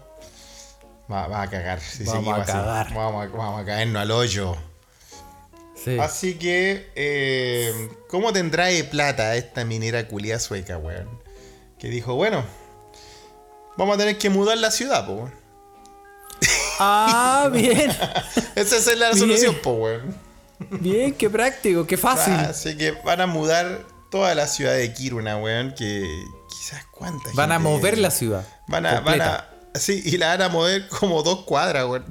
[1.11, 1.79] va, va a cagar.
[1.81, 2.51] Si Vamos a así.
[2.51, 2.93] cagar.
[2.93, 4.55] Vamos, a, vamos a caernos al hoyo.
[5.75, 5.97] Sí.
[5.99, 11.09] Así que, eh, ¿cómo tendrá de plata esta minera culia sueca, weón?
[11.79, 12.43] Que dijo, bueno,
[13.77, 15.33] vamos a tener que mudar la ciudad, pues, weón.
[16.83, 17.91] Ah, bien.
[18.55, 19.19] Esa es la Bien.
[19.19, 20.15] solución, pues, weón.
[20.81, 22.33] Bien, qué práctico, qué fácil.
[22.33, 23.81] Así que van a mudar
[24.11, 27.99] toda la ciudad de Kiruna, weón, que quizás cuánta Van a mover es?
[27.99, 28.45] la ciudad.
[28.67, 29.35] Van a, van completa.
[29.35, 32.05] a, sí, y la van a mover como dos cuadras, weón.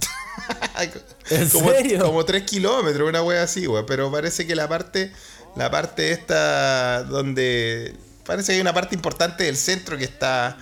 [1.31, 2.05] ¿En como, serio?
[2.05, 3.87] Como tres kilómetros, una wea así, weón.
[3.87, 5.13] Pero parece que la parte,
[5.57, 7.95] la parte esta donde,
[8.25, 10.57] parece que hay una parte importante del centro que está,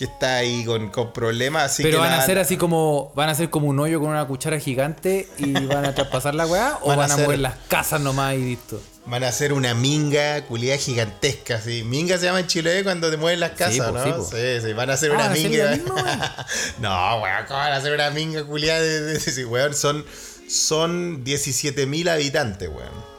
[0.00, 3.12] que está ahí con, con problemas, así Pero que van la a ser así como.
[3.14, 6.46] Van a ser como un hoyo con una cuchara gigante y van a traspasar la
[6.46, 6.78] weá.
[6.80, 8.80] o Van a van a, ser- mover las casas nomás y listo.
[9.04, 11.82] Van a hacer una minga culiada gigantesca, sí.
[11.84, 14.04] Minga se llama en Chile cuando te mueven las casas, po, ¿no?
[14.04, 14.24] sí, po.
[14.24, 15.64] Sí, sí, van a hacer Ah, una ¿van a hacer minga.
[15.66, 15.84] weón?
[16.80, 19.74] no, weón, ¿cómo van a hacer una minga culiada de, de- sí, weón?
[19.74, 20.04] Son,
[20.48, 23.09] son 17.000 habitantes, weón.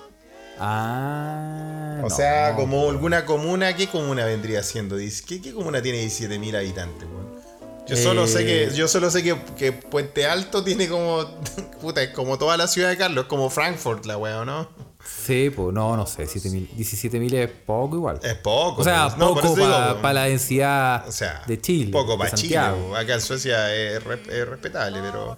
[0.63, 1.97] Ah.
[2.03, 4.97] O no, sea, como alguna comuna, ¿qué comuna vendría siendo?
[4.97, 7.41] ¿Qué, qué comuna tiene 17.000 habitantes, weón?
[7.87, 8.71] Yo solo sé que, Eh.
[8.73, 11.25] yo solo sé que, que Puente Alto tiene como,
[11.81, 14.69] puta, es como toda la ciudad de Carlos, como Frankfurt la weón, ¿no?
[15.03, 16.25] Sí, pues no, no sé.
[16.27, 18.19] 7.000 17.000 es poco igual.
[18.21, 18.81] Es poco.
[18.81, 19.27] o sea, pues.
[19.27, 19.55] Poco
[20.01, 21.91] para la densidad O sea, de Chile.
[21.91, 22.57] Poco para Chile.
[22.57, 23.99] Acá en Suecia es,
[24.29, 25.37] es respetable, pero.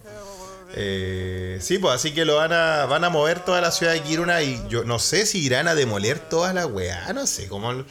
[0.76, 4.02] Eh, sí, pues así que lo van a, van a mover toda la ciudad de
[4.02, 7.86] Kiruna y yo no sé si irán a demoler toda la weá, no sé cómo.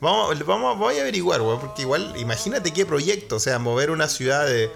[0.00, 4.06] Vamos, vamos, voy a averiguar, weón, porque igual, imagínate qué proyecto, o sea, mover una
[4.06, 4.70] ciudad de,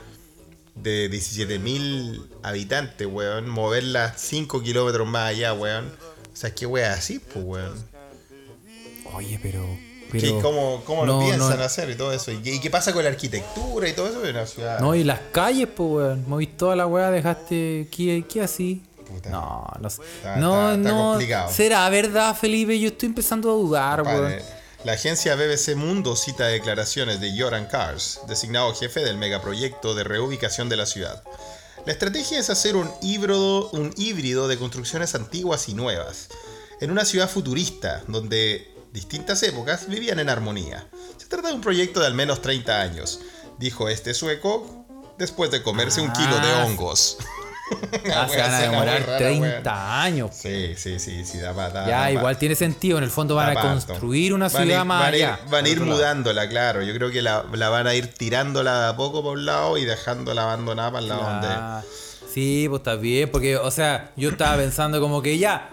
[0.75, 5.93] de 17.000 habitantes, weón, moverla 5 kilómetros más allá, weón.
[6.33, 7.87] O sea, qué weá así, pues, weón.
[9.15, 9.65] Oye, pero.
[10.13, 12.31] ¿Qué- pero ¿Cómo, cómo lo piensan no, hacer y todo eso?
[12.31, 14.79] ¿Y qué, y qué pasa con la arquitectura y todo eso de una ciudad?
[14.81, 16.25] No, y las calles, pues, weón.
[16.29, 17.89] Movís toda la weá, dejaste.
[17.91, 18.83] ¿Qué, qué así?
[19.09, 19.31] Puta.
[19.31, 20.03] No, no sé.
[20.03, 21.11] Está- no, está- está no.
[21.11, 21.53] complicado.
[21.53, 22.79] ¿Será verdad, Felipe?
[22.79, 24.37] Yo estoy empezando a dudar, weón.
[24.85, 30.69] La agencia BBC Mundo cita declaraciones de Joran Kars, designado jefe del megaproyecto de reubicación
[30.69, 31.23] de la ciudad.
[31.87, 36.29] La estrategia es hacer un híbrido, un híbrido de construcciones antiguas y nuevas,
[36.81, 40.87] en una ciudad futurista, donde distintas épocas vivían en armonía.
[41.17, 43.21] Se trata de un proyecto de al menos 30 años,
[43.59, 44.85] dijo este sueco,
[45.19, 46.65] después de comerse un kilo de Ah.
[46.67, 47.19] hongos.
[48.15, 49.67] Ah, se van a demorar rara, 30 weón.
[49.67, 50.31] años.
[50.35, 52.99] Sí, sí, sí, sí, da da- Ya, da igual tiene sentido.
[52.99, 55.39] En el fondo van a construir una Van a ir- ciudad más van a ir-.
[55.49, 55.91] Van a ir lado.
[55.93, 56.83] mudándola, claro.
[56.83, 59.79] Yo creo que la, la van a ir tirándola de a poco por un lado
[59.79, 61.87] y dejándola abandonada para el lado donde.
[62.31, 65.71] Sí, pues está bien, porque, o sea, yo estaba pensando como que ya,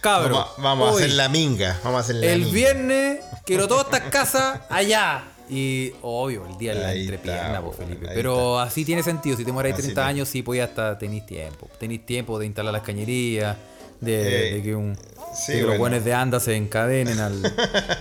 [0.00, 0.34] Cabro.
[0.34, 1.78] Vamos, vamos a hacer la minga.
[1.84, 2.52] Vamos a hacer la El minga.
[2.54, 5.24] viernes quiero todas estas casas allá.
[5.50, 8.06] Y obvio, el día de la entrepierna, pues, Felipe.
[8.14, 9.34] Pero así tiene sentido.
[9.36, 10.00] Si te Así 30 tiene.
[10.02, 11.70] años, sí, pues ya hasta tenéis tiempo.
[11.80, 13.56] Tenéis tiempo de instalar las cañerías,
[14.00, 14.94] de, Eh, de que, un,
[15.34, 15.78] sí, de que los bueno.
[15.80, 17.42] buenos de anda se encadenen al,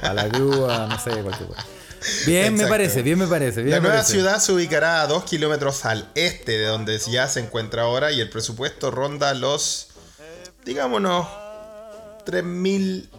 [0.02, 1.66] a la grúa, no sé, cualquier cosa.
[2.26, 3.62] Bien me parece, bien me parece.
[3.64, 4.12] Bien La me nueva parece.
[4.12, 8.20] ciudad se ubicará a 2 kilómetros al este de donde ya se encuentra ahora y
[8.20, 9.88] el presupuesto ronda los,
[10.66, 11.26] digámonos,
[12.28, 13.10] 3 mil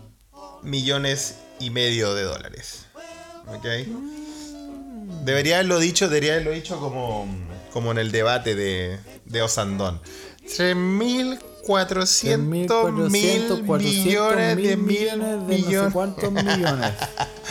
[0.63, 2.85] millones y medio de dólares.
[3.47, 3.65] ¿Ok?
[5.25, 7.27] Debería haberlo dicho, debería haberlo dicho como,
[7.73, 9.99] como en el debate de, de Osandón.
[10.45, 15.93] 3.400 mil 400, millones, 10 mil de no sé millones.
[15.95, 16.93] cuántos millones.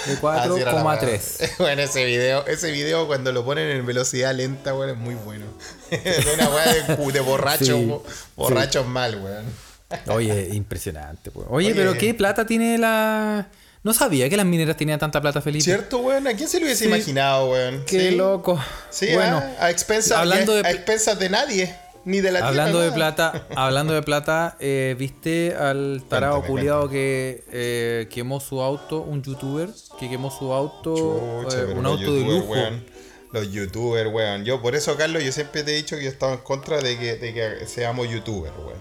[0.06, 1.02] De Así era la weá.
[1.02, 1.50] 4,3.
[1.58, 5.48] Bueno, ese video, ese video cuando lo ponen en velocidad lenta, weón, es muy bueno.
[5.90, 7.92] Es una weá de, de Sí,
[8.36, 9.67] borrachos mal, weón.
[10.08, 11.32] Oye, impresionante.
[11.32, 11.48] pues.
[11.50, 11.76] Oye, Oye.
[11.76, 13.48] pero ¿qué plata tiene la...?
[13.84, 15.64] No sabía que las mineras tenían tanta plata, Felipe.
[15.64, 16.28] ¿Cierto, weón?
[16.28, 16.90] ¿A quién se lo hubiese Sí.
[16.90, 17.84] imaginado, weón?
[17.86, 18.16] Qué Sí.
[18.16, 18.60] loco.
[18.90, 21.74] Sí, bueno, ah, a, expensas, hablando de a expensas de nadie,
[22.04, 22.96] ni de la tierra, hablando de nada.
[22.96, 29.24] plata, hablando de plata, eh, ¿viste al tarado culiado que eh, quemó su auto, un
[29.24, 32.46] youtuber, que quemó su auto, Chucha, eh, un auto de lujo?
[32.52, 32.84] weón,
[33.32, 34.44] los youtubers, weón.
[34.44, 36.98] Yo, por eso, Carlos, yo siempre te he dicho que yo estaba en contra de
[36.98, 38.80] que, de que seamos youtubers, weón.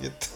[0.00, 0.26] Y esto-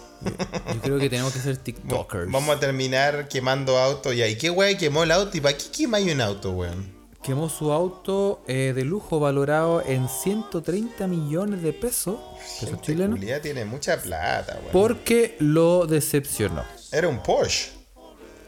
[0.75, 2.31] Yo creo que tenemos que ser TikTokers.
[2.31, 4.15] Vamos a terminar quemando autos.
[4.15, 5.37] Y ahí, ¿qué weón quemó el auto?
[5.37, 7.03] ¿Y para qué quemáis un auto, weón?
[7.23, 12.17] Quemó su auto eh, de lujo valorado en 130 millones de pesos,
[12.61, 14.73] pesos chilenos, tiene mucha plata, weón.
[14.73, 16.65] porque lo decepcionó.
[16.91, 17.71] Era un Porsche.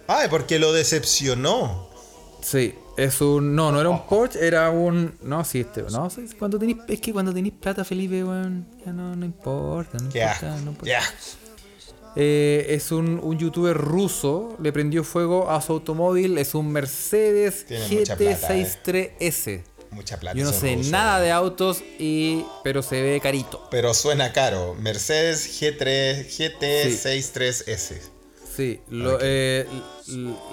[0.09, 1.89] Ay, porque lo decepcionó.
[2.43, 3.55] Sí, es un.
[3.55, 5.15] No, no era un Porsche, era un.
[5.23, 5.83] No, sí, este.
[5.83, 6.09] No,
[6.39, 6.79] cuando tenéis.
[6.89, 8.67] Es que cuando tenéis plata, Felipe, weón.
[8.85, 9.99] Ya no, no importa.
[9.99, 10.75] No importa, no.
[12.17, 14.57] Eh, es un, un youtuber ruso.
[14.61, 16.39] Le prendió fuego a su automóvil.
[16.39, 18.65] Es un Mercedes Tiene mucha plata, eh.
[18.85, 19.63] GT63S.
[19.91, 20.37] Mucha plata.
[20.39, 23.63] Yo no sé rusos, nada de autos, y pero se ve carito.
[23.71, 24.75] Pero suena caro.
[24.75, 28.01] Mercedes G3, GT63S.
[28.57, 29.67] Sí, lo- eh,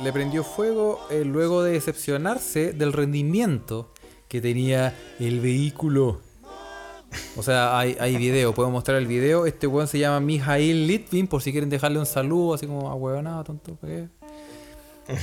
[0.04, 3.92] le prendió fuego eh, luego de decepcionarse del rendimiento
[4.28, 6.22] que tenía el vehículo.
[7.36, 9.46] O sea, hay, hay video, puedo mostrar el video.
[9.46, 12.96] Este weón se llama Mijail Litvin, por si quieren dejarle un saludo, así como a
[12.96, 13.76] huevonada, tonto.
[13.76, 14.08] ¿pa' qué?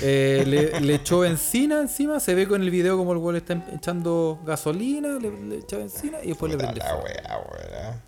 [0.03, 3.39] Eh, le, le echó benzina encima, se ve con el video como el weón le
[3.39, 8.03] está echando gasolina, le, le echó benzina y después le Puta prende la weá, weón.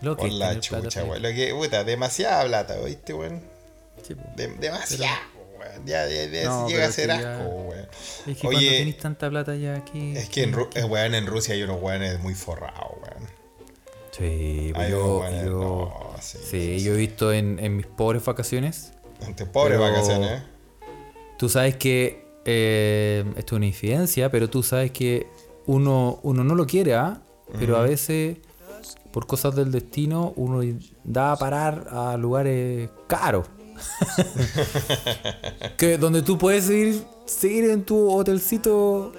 [0.00, 1.02] Lo que es la plata, chucha, Felipe.
[1.10, 1.22] weón.
[1.22, 3.42] Lo que, puta, demasiada plata, ¿viste, weón?
[4.02, 4.14] Sí.
[4.36, 5.33] De- demasiado, weón.
[5.84, 7.86] Ya, ya- ya No, llega a ser asco, weón.
[8.26, 10.16] Es que cuando Oye, tenéis tanta plata ya aquí.
[10.16, 13.28] es que en, Ru- eh, weón, en Rusia hay unos weones muy forrados, weón.
[14.12, 18.24] Sí, Hay yo, weones, yo- no, sí, sí, yo he visto en, en mis pobres
[18.24, 18.92] vacaciones.
[19.26, 20.42] Ante pobres Pero- vacaciones, ¿eh?
[21.38, 25.26] Tú sabes que eh, esto es una infidencia, pero tú sabes que
[25.66, 27.22] uno, uno no lo quiere, ¿ah?
[27.58, 28.36] Pero a veces,
[29.12, 30.60] por cosas del destino, uno
[31.04, 33.46] da a parar a lugares caros.
[35.76, 39.12] que donde tú puedes ir, seguir en tu hotelcito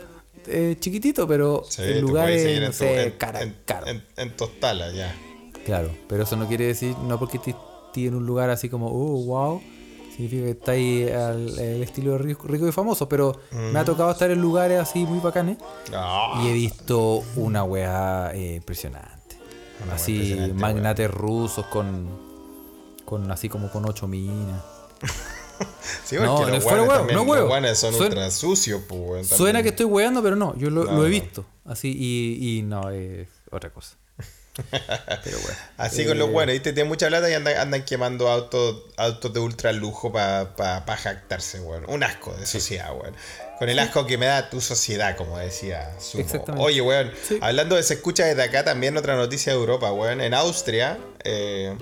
[0.48, 3.88] eh, chiquitito, pero Sí, en lugares, no tu- sé, en, cara- en- caro.
[3.88, 5.16] en- en Tostala, ya.
[5.66, 7.56] Claro, pero eso no quiere decir, no porque estés
[7.96, 9.62] en un lugar así como, oh, wow,
[10.12, 14.12] significa que está ahí al el estilo rico, rico y famoso, pero me ha tocado
[14.12, 15.58] estar en lugares así muy bacanes
[16.44, 19.38] y he visto una weá eh, impresionante.
[19.84, 22.08] Una así, impresionante, magnates rusos con,
[23.06, 24.62] con así como con ocho minas.
[26.06, 27.50] Sí, No, no fuera huevo, no huevo.
[27.76, 31.06] Son Suena- ultra sucios, pues, Suena que estoy weando, pero no, yo lo, No, lo
[31.06, 31.46] he visto.
[31.64, 33.96] Así, y, y no, es otra cosa.
[35.24, 35.58] Pero bueno.
[35.78, 36.72] Así con los Eh, buenos, ¿viste?
[36.74, 40.96] Tienen mucha plata y andan, andan quemando autos, autos de ultra lujo para pa, pa
[40.96, 41.84] jactarse, weón.
[41.90, 43.14] Un asco de sociedad, weón.
[43.60, 46.26] Con el asco que me da tu sociedad, como decía Sumo.
[46.60, 47.38] Oye, weón, Sí.
[47.42, 50.22] hablando de se escucha desde acá, también otra noticia de Europa, weón.
[50.22, 51.76] En Austria, eh,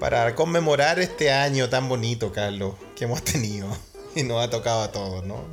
[0.00, 3.68] para conmemorar este año tan bonito, Carlos, que hemos tenido.
[4.16, 5.44] Y nos ha tocado a todos, ¿no?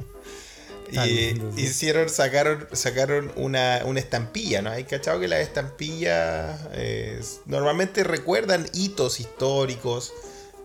[0.93, 1.63] Tan Y lindo, sí.
[1.63, 4.69] hicieron, sacaron, sacaron una, una estampilla, ¿no?
[4.71, 10.13] Hay cachado que las estampillas eh, normalmente recuerdan hitos históricos,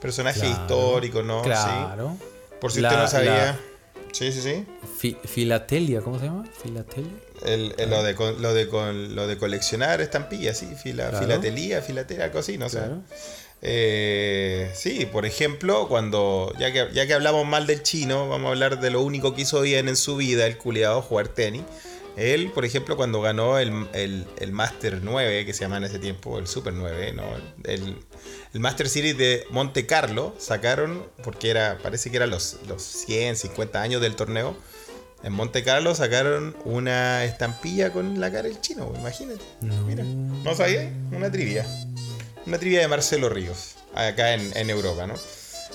[0.01, 1.43] personajes Claro, históricos, ¿no?
[1.43, 2.17] Claro.
[2.21, 2.25] Sí.
[2.61, 3.61] Por si La- usted no la- sabía.
[4.13, 4.65] Sí, sí, sí.
[4.99, 6.45] Fi- filatelia, ¿cómo se llama?
[6.63, 7.11] Filatelia.
[7.45, 8.67] El, el- lo, de, lo, de,
[9.09, 10.69] lo de coleccionar estampillas, sí.
[10.81, 11.27] Fila, Claro.
[11.27, 12.79] Filatelía, filatería, algo así, no sé.
[13.61, 18.51] Eh, sí, por ejemplo, cuando ya que, ya que hablamos mal del chino, vamos a
[18.51, 21.63] hablar de lo único que hizo bien en su vida, el culiado, jugar tenis.
[22.17, 26.01] Él, por ejemplo, cuando ganó el, el, el Master 9, que se llamaba en ese
[26.01, 27.23] tiempo, el Super 9, ¿no?
[27.63, 27.97] El,
[28.53, 33.37] el Master Series de Monte Carlo, sacaron, porque era, parece que eran los, los 100,
[33.37, 34.57] 50 años del torneo,
[35.23, 39.43] en Monte Carlo sacaron una estampilla con la cara del chino, imagínate.
[39.87, 40.93] Mira, ¿no sabía?
[41.13, 41.67] Una trivia.
[42.49, 45.13] Una trivia de Marcelo Ríos, acá en, en Europa, ¿no?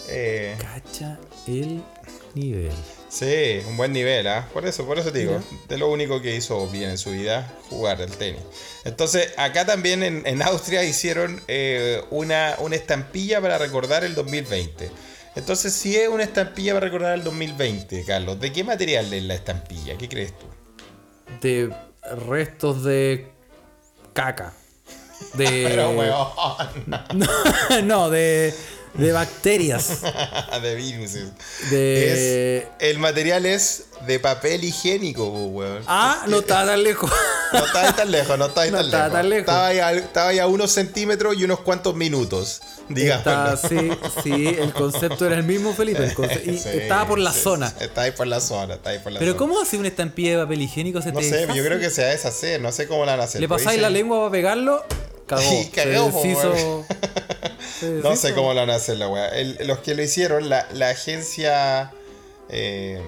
[0.09, 1.83] Eh, Cacha el
[2.33, 2.71] nivel.
[3.09, 4.49] Sí, un buen nivel, ¿ah?
[4.51, 7.53] Por eso, por eso te digo, de lo único que hizo bien en su vida,
[7.69, 8.41] jugar el tenis.
[8.85, 14.89] Entonces, acá también en, en Austria hicieron eh, una, una estampilla para recordar el 2020.
[15.35, 19.35] Entonces, si es una estampilla para recordar el 2020, Carlos, ¿de qué material es la
[19.35, 19.95] estampilla?
[19.95, 20.47] ¿Qué crees tú?
[21.39, 21.71] De
[22.17, 23.27] restos de
[24.13, 24.53] caca.
[25.33, 25.65] De.
[25.69, 26.27] Pero, weón,
[27.87, 28.53] no, de.
[28.93, 30.01] De bacterias.
[30.61, 31.25] de viruses.
[31.71, 32.57] De.
[32.59, 35.81] Es- el material es de papel higiénico, weón.
[35.87, 37.09] Ah, no estaba tan lejos.
[37.53, 39.11] No estaba tan lejos, no estaba No tan, lejos.
[39.13, 39.39] tan lejos.
[39.41, 42.61] Estaba ahí, a, estaba ahí a unos centímetros y unos cuantos minutos.
[42.87, 43.61] Digamos.
[43.67, 43.89] Sí,
[44.23, 46.03] sí, el concepto era el mismo, Felipe.
[46.03, 47.73] el conce- y Sí, estaba por la sí, zona.
[47.79, 49.39] Está ahí por la zona, está ahí por la Pero zona.
[49.39, 51.01] ¿cómo hace una estampilla de papel higiénico?
[51.01, 51.57] Se No te sé, deshace?
[51.57, 53.41] yo creo que se va a deshacer, no sé cómo la van a hacer.
[53.41, 54.85] Le pasáis la lengua para pegarlo,
[55.25, 55.61] cagó.
[55.61, 56.85] Y cagó, se po, deshizo.
[57.79, 59.31] se No sé cómo lo van a hacer la weá.
[59.65, 61.91] Los que lo hicieron, la, la agencia
[62.49, 63.01] eh,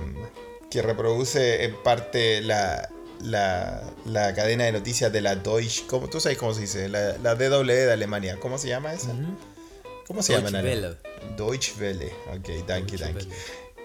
[0.70, 2.90] que reproduce en parte la,
[3.24, 6.90] la, la cadena de noticias de la Deutsche, ¿cómo, ¿tú sabes cómo se dice?
[6.90, 9.12] La, la DW de Alemania, ¿cómo se llama esa?
[10.08, 10.98] ¿Cómo se llama Deutsche alemán?
[11.38, 12.12] Deutsche Welle.
[12.34, 13.26] Ok, danke, danke.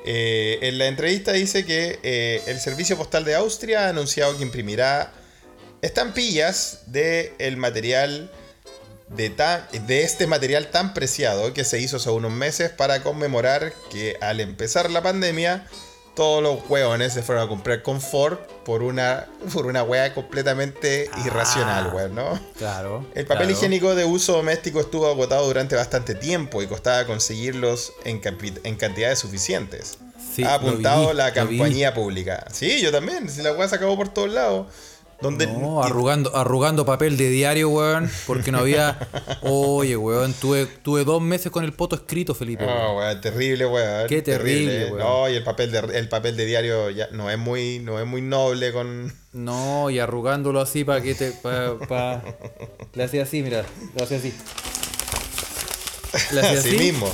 [0.04, 4.42] Eh, en la entrevista dice que eh, el Servicio Postal de Austria ha anunciado que
[4.42, 5.12] imprimirá
[5.82, 8.30] estampillas de el material
[9.08, 13.72] de, tan- de este material tan preciado que se hizo hace unos meses para conmemorar
[13.90, 15.66] que al empezar la pandemia
[16.14, 21.94] todos los hueones se fueron a comprar confort por una por una hueá completamente irracional,
[21.94, 22.38] weón, ¿no?
[22.58, 23.06] Claro.
[23.14, 23.52] El papel claro.
[23.52, 28.20] higiénico de uso doméstico estuvo agotado durante bastante tiempo y costaba conseguirlos en,
[28.64, 29.98] en cantidades suficientes.
[30.34, 32.44] Sí, ha apuntado la compañía pública.
[32.52, 33.30] Sí, yo también.
[33.30, 34.66] Si la weá se acabó por todos lados.
[35.20, 38.10] Donde No, arrugando, arrugando papel de diario, weón.
[38.26, 38.98] Porque no había.
[39.42, 42.64] Oye, weón, tuve, tuve dos meses con el poto escrito, Felipe.
[42.64, 44.08] No, weón, terrible, weón.
[44.08, 44.98] Qué terrible, weón.
[44.98, 48.06] No, y el papel de el papel de diario ya no es muy no es
[48.06, 51.32] muy noble con No, y arrugándolo así para que te.
[51.32, 52.22] Pa, pa-
[52.94, 53.64] Le hacía así, mira.
[53.94, 54.32] Le hacía así.
[56.32, 56.78] Le hacía así, así.
[56.78, 57.12] mismo.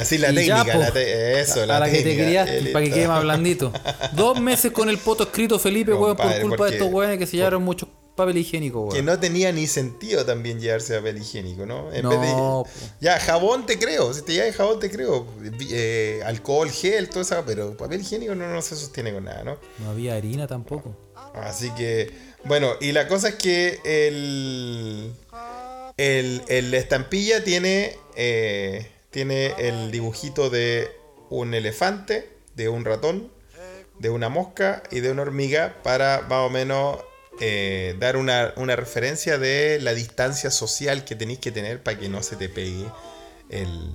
[0.00, 0.78] Así la y ya, técnica, po.
[0.84, 3.72] la te- eso, la que te querías, Eh, para que quede más blandito.
[4.12, 7.36] Dos meses con el poto escrito, Felipe, weón, por culpa de estos weones que se
[7.36, 8.94] llevaron mucho papel higiénico, weón.
[8.94, 11.92] Que no tenía ni sentido también llevarse papel higiénico, ¿no?
[11.92, 13.06] En No, vez de.
[13.06, 14.12] Ya, jabón te creo.
[14.14, 15.26] Si te llevas jabón te creo.
[15.70, 17.42] Eh, alcohol, gel, todo eso.
[17.46, 19.58] Pero papel higiénico no, no se sostiene con nada, ¿no?
[19.80, 20.96] No había harina tampoco.
[21.34, 22.10] Así que,
[22.44, 25.12] bueno, y la cosa es que el,
[25.98, 28.86] el, el- la estampilla tiene, eh,
[29.16, 30.90] tiene el dibujito de
[31.30, 33.32] un elefante, de un ratón,
[33.98, 36.98] de una mosca y de una hormiga para más o menos
[37.40, 42.10] eh, dar una, una referencia de la distancia social que tenéis que tener para que
[42.10, 42.84] no se te pegue
[43.48, 43.94] el,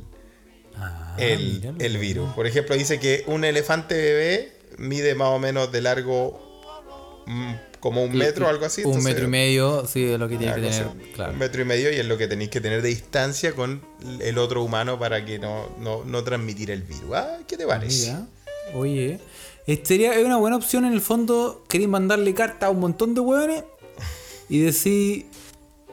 [0.75, 2.33] Ah, el, el virus.
[2.33, 8.01] Por ejemplo, dice que un elefante bebé mide más o menos de largo mm, como
[8.03, 8.83] un metro o algo así.
[8.85, 10.83] Un metro y medio, sí, es lo que tiene que tener.
[10.87, 11.33] así, Claro.
[11.33, 13.81] Un metro y medio y es lo que tenéis que tener de distancia con
[14.21, 17.11] el otro humano para que no, no, no transmitir el virus.
[17.13, 18.07] Ah, ¿Qué te parece?
[18.13, 18.27] Mira,
[18.75, 19.19] oye,
[19.67, 21.63] eh, sería es una buena opción en el fondo.
[21.67, 23.63] Queréis mandarle carta a un montón de hueones
[24.47, 25.25] y decir,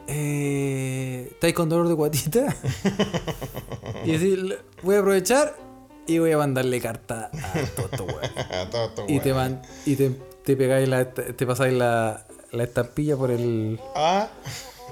[0.07, 2.55] eh, ¿estáis con dolor de guatita?
[4.05, 5.55] y decir, voy a aprovechar
[6.07, 8.31] y voy a mandarle carta a todos estos hueones.
[8.71, 10.11] Todo esto, Y te, man- y te,
[10.49, 14.29] te pegáis la, te pasáis la, la estampilla por el, Ah,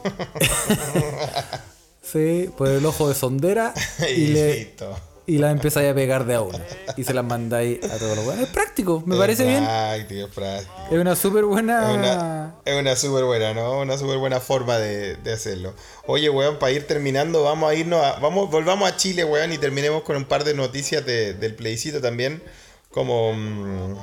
[2.02, 3.74] sí, por el ojo de sondera
[4.10, 4.96] y, y, le, listo.
[5.26, 6.60] y la empezáis a pegar de a una.
[6.96, 8.48] Y se las mandáis a todos los hueones.
[8.48, 9.64] Es práctico, me parece bien.
[9.64, 10.74] Práctico, es práctico.
[10.92, 11.92] Es una súper buena.
[11.92, 13.80] Es una, es una súper buena, ¿no?
[13.80, 15.74] Una súper buena forma de, de hacerlo.
[16.06, 19.58] Oye, weón, para ir terminando, vamos a irnos a, vamos, volvamos a Chile, weón, y
[19.58, 22.44] terminemos con un par de noticias de- del plebiscito también.
[22.92, 23.96] Como mm,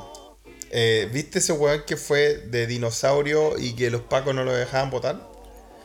[0.77, 4.91] eh, ¿viste ese weón que fue de dinosaurio y que los pacos no lo dejaban
[4.91, 5.31] votar?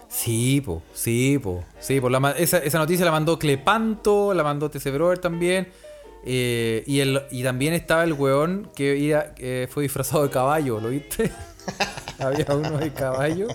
[0.09, 1.63] Sí, po, sí, po.
[1.79, 2.09] Sí, po.
[2.09, 5.71] La esa, esa noticia la mandó Clepanto, la mandó TC Brother también.
[6.25, 9.27] eh, y, el, y también estaba el weón que iba-
[9.69, 11.31] fue disfrazado de caballo, ¿lo viste?
[12.19, 13.47] Había uno de caballo.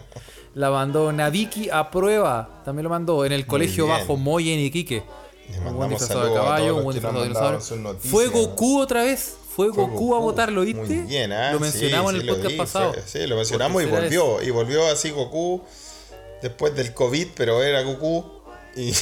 [0.54, 2.62] La mandó Naviki a prueba.
[2.64, 3.88] También lo mandó en el colegio.
[3.88, 5.02] Bajo Moy en Iquique.
[5.66, 7.98] Un buen disfrazado de caballo, un buen disfrazado de dinosaurio.
[7.98, 9.36] Fue Goku otra vez.
[9.54, 10.80] Fue Goku, a votar, ¿lo viste?
[10.80, 11.52] Muy bien, ¿ah?
[11.52, 12.94] Lo mencionamos Sí, en sí, el lo podcast pasado.
[13.06, 14.42] sí, lo mencionamos y volvió.
[14.42, 15.62] Y volvió así Goku
[16.42, 18.24] después del COVID, pero era Goku
[18.76, 18.92] y,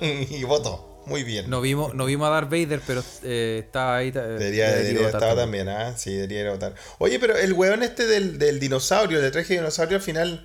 [0.30, 0.84] y votó.
[1.06, 1.48] Muy bien.
[1.48, 4.08] No vimos, no vimos a Darth Vader, pero eh, estaba ahí.
[4.08, 5.94] eh, Debería, debería votar estar también, ¿ah?
[5.96, 6.74] Sí, debería ir a votar.
[6.98, 10.44] Oye, pero el weón este del, del dinosaurio, del traje de dinosaurio, al final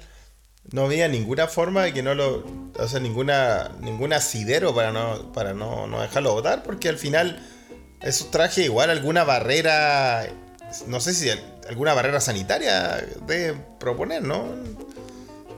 [0.71, 2.45] no había ninguna forma de que no lo.
[2.79, 7.45] O sea, ninguna, ningún asidero para no, para no, no dejarlo votar, porque al final
[8.03, 10.27] esos trajes igual alguna barrera.
[10.87, 14.45] No sé si al- alguna barrera sanitaria debe proponer, ¿no?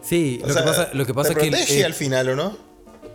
[0.02, 1.50] Sí, O lo, sea, que pasa, lo que pasa te es que.
[1.52, 2.58] protege eh, al final, ¿o no?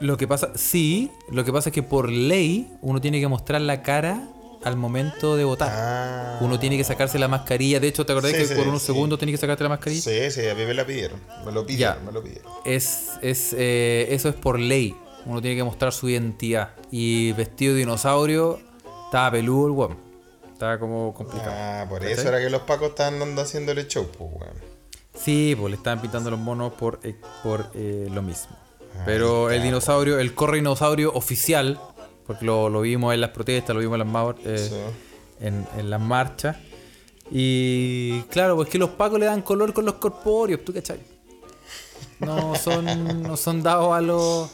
[0.01, 3.61] Lo que pasa, sí, lo que pasa es que por ley uno tiene que mostrar
[3.61, 4.29] la cara
[4.65, 5.71] al momento de votar.
[5.73, 6.39] Ah.
[6.41, 7.81] Uno tiene que sacarse la mascarilla.
[7.81, 8.87] De hecho, ¿te acordás Sí, que sí, por unos sí.
[8.87, 10.03] segundos tienes que sacarte la mascarilla?
[10.03, 11.21] Sí, sí, a mí me la pidieron.
[11.45, 12.05] Me lo pidieron, Ya.
[12.05, 12.51] me lo pidieron.
[12.65, 14.97] Es, es, eh, eso es por ley.
[15.27, 16.71] Uno tiene que mostrar su identidad.
[16.91, 18.59] Y vestido de dinosaurio,
[19.11, 19.97] estaba peludo el weón.
[20.53, 21.51] Estaba como complicado.
[21.53, 24.55] Ah, por eso era que los pacos estaban andando haciéndole show, pues, weón.
[25.15, 28.57] Sí, pues le estaban pintando los monos por, eh, por eh, lo mismo.
[28.95, 31.81] Ahí Pero el dinosaurio, el corre dinosaurio oficial,
[32.27, 35.45] porque lo, lo vimos en las protestas, lo vimos en las, eh, Sí.
[35.47, 36.57] en, en las marchas.
[37.31, 41.01] Y claro, pues que los pacos le dan color con los corpóreos, ¿tú cachai?
[42.21, 44.51] No son, no son dados a los...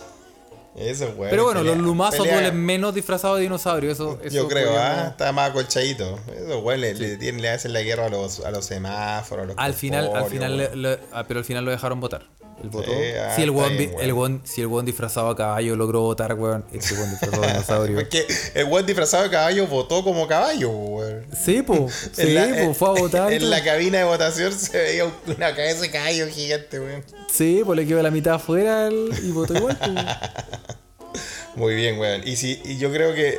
[0.76, 1.30] Eso, weón.
[1.30, 3.90] Pero bueno, los pelea- lumazos pelea- duelen menos disfrazados de dinosaurio.
[3.90, 6.18] Eso, eso Yo creo, ah, está más acolchadito.
[6.36, 9.46] Eso, weón, le, le tienen- le hacen la guerra a los, a los semáforos, a
[9.48, 12.26] los Al final, al final, le- ah, pero al final lo dejaron votar.
[12.58, 17.10] Ah, si el bien, weón- si el disfrazado a caballo logró votar, weón, este weón
[17.10, 17.96] disfrazado de dinosaurio.
[17.96, 21.26] Porque el weón disfrazado de caballo votó como caballo, weón.
[21.44, 21.88] sí, po.
[22.12, 23.32] Sí, la- po, fue a votar.
[23.32, 27.04] En la cabina de votación se veía una cabeza de caballo gigante, weón.
[27.32, 29.76] Sí, pues le quedó la mitad afuera el- y votó igual.
[29.78, 29.86] po.
[31.56, 32.22] Muy bien, weón.
[32.26, 33.38] Y, si, y yo creo que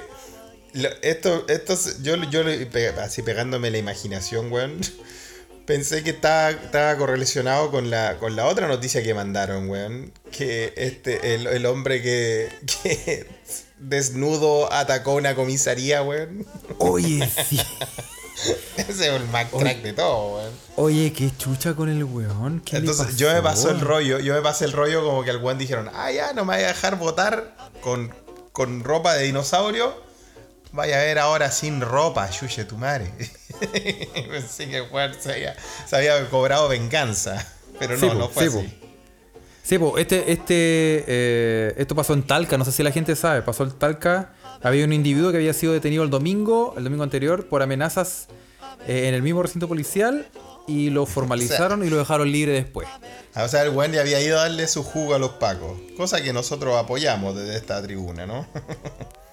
[0.73, 2.43] lo- esto, esto es- yo, yo
[3.01, 4.79] así pegándome la imaginación, weón.
[5.67, 10.13] Pensé que estaba, estaba correlacionado con la, con la otra noticia que mandaron, weón.
[10.31, 12.47] Que este, el, el hombre que,
[12.81, 13.27] que
[13.77, 16.45] desnudo atacó una comisaría, weón.
[16.77, 17.59] Oye, sí.
[18.77, 20.53] Ese es el más crack de todo, weón.
[20.77, 22.61] Oye, qué chucha con el weón.
[22.61, 23.69] ¿Qué le Entonces yo me pasó?
[23.69, 26.45] el rollo, yo me pasé el rollo como que al weón dijeron, ah ya, no
[26.45, 28.15] me vaya a dejar votar con,
[28.53, 30.06] con ropa de dinosaurio.
[30.71, 33.11] Vaya a ver ahora sin ropa, yuye tu madre.
[34.29, 35.55] Pensé que weón se había,
[35.87, 37.45] se había cobrado venganza.
[37.79, 38.79] Pero no, Sí, po, no fue sí, así.
[39.63, 43.41] Sí, pues este, este, eh, esto pasó en Talca, no sé si la gente sabe,
[43.41, 47.47] pasó en Talca, había un individuo que había sido detenido el domingo, el domingo anterior,
[47.47, 48.27] por amenazas
[48.87, 50.25] eh, en el mismo recinto policial
[50.67, 52.87] y lo formalizaron y lo dejaron libre después.
[53.33, 55.77] Ah, O sea, el weón ya había ido a darle su jugo a los pacos.
[55.97, 58.47] Cosa que nosotros apoyamos desde esta tribuna, ¿no?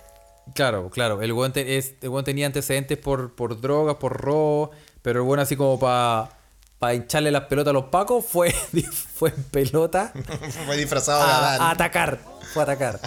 [0.55, 4.71] Claro, claro, el weón, te- el weón tenía antecedentes por, por drogas, por robo,
[5.03, 8.53] pero el weón así como para hincharle las pelotas a los pacos fue,
[9.15, 10.13] fue en pelota
[10.67, 11.63] fue disfrazado de a, Adán.
[11.63, 12.21] a atacar,
[12.53, 13.01] fue a atacar.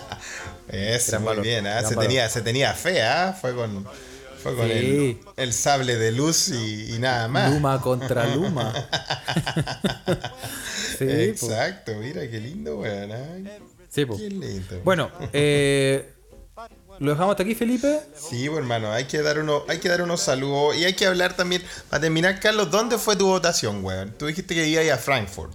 [0.67, 2.03] Eso, Gran muy valor, bien, gran se, valor.
[2.03, 3.37] tenía, se tenía fe, ¿ah?
[3.39, 3.85] Fue con,
[4.41, 5.19] fue con el, Sí.
[5.37, 7.53] el sable de luz y, y nada más.
[7.53, 8.73] Luma contra Luma.
[10.97, 11.05] sí,
[11.39, 11.45] po.
[11.45, 13.11] Exacto, mira qué lindo, weón.
[13.11, 13.25] ¿ah?
[13.89, 14.05] Sí.
[14.05, 14.81] Qué lindo.
[14.83, 16.13] Bueno, eh,
[16.99, 17.99] ¿lo dejamos hasta aquí, Felipe?
[18.15, 21.05] Sí, pues, hermano, hay que dar uno, hay que dar unos saludos y hay que
[21.05, 21.63] hablar también.
[21.89, 24.13] Para terminar, Carlos, ¿dónde fue tu votación, weón?
[24.17, 25.53] Tú dijiste que ibas a Frankfurt.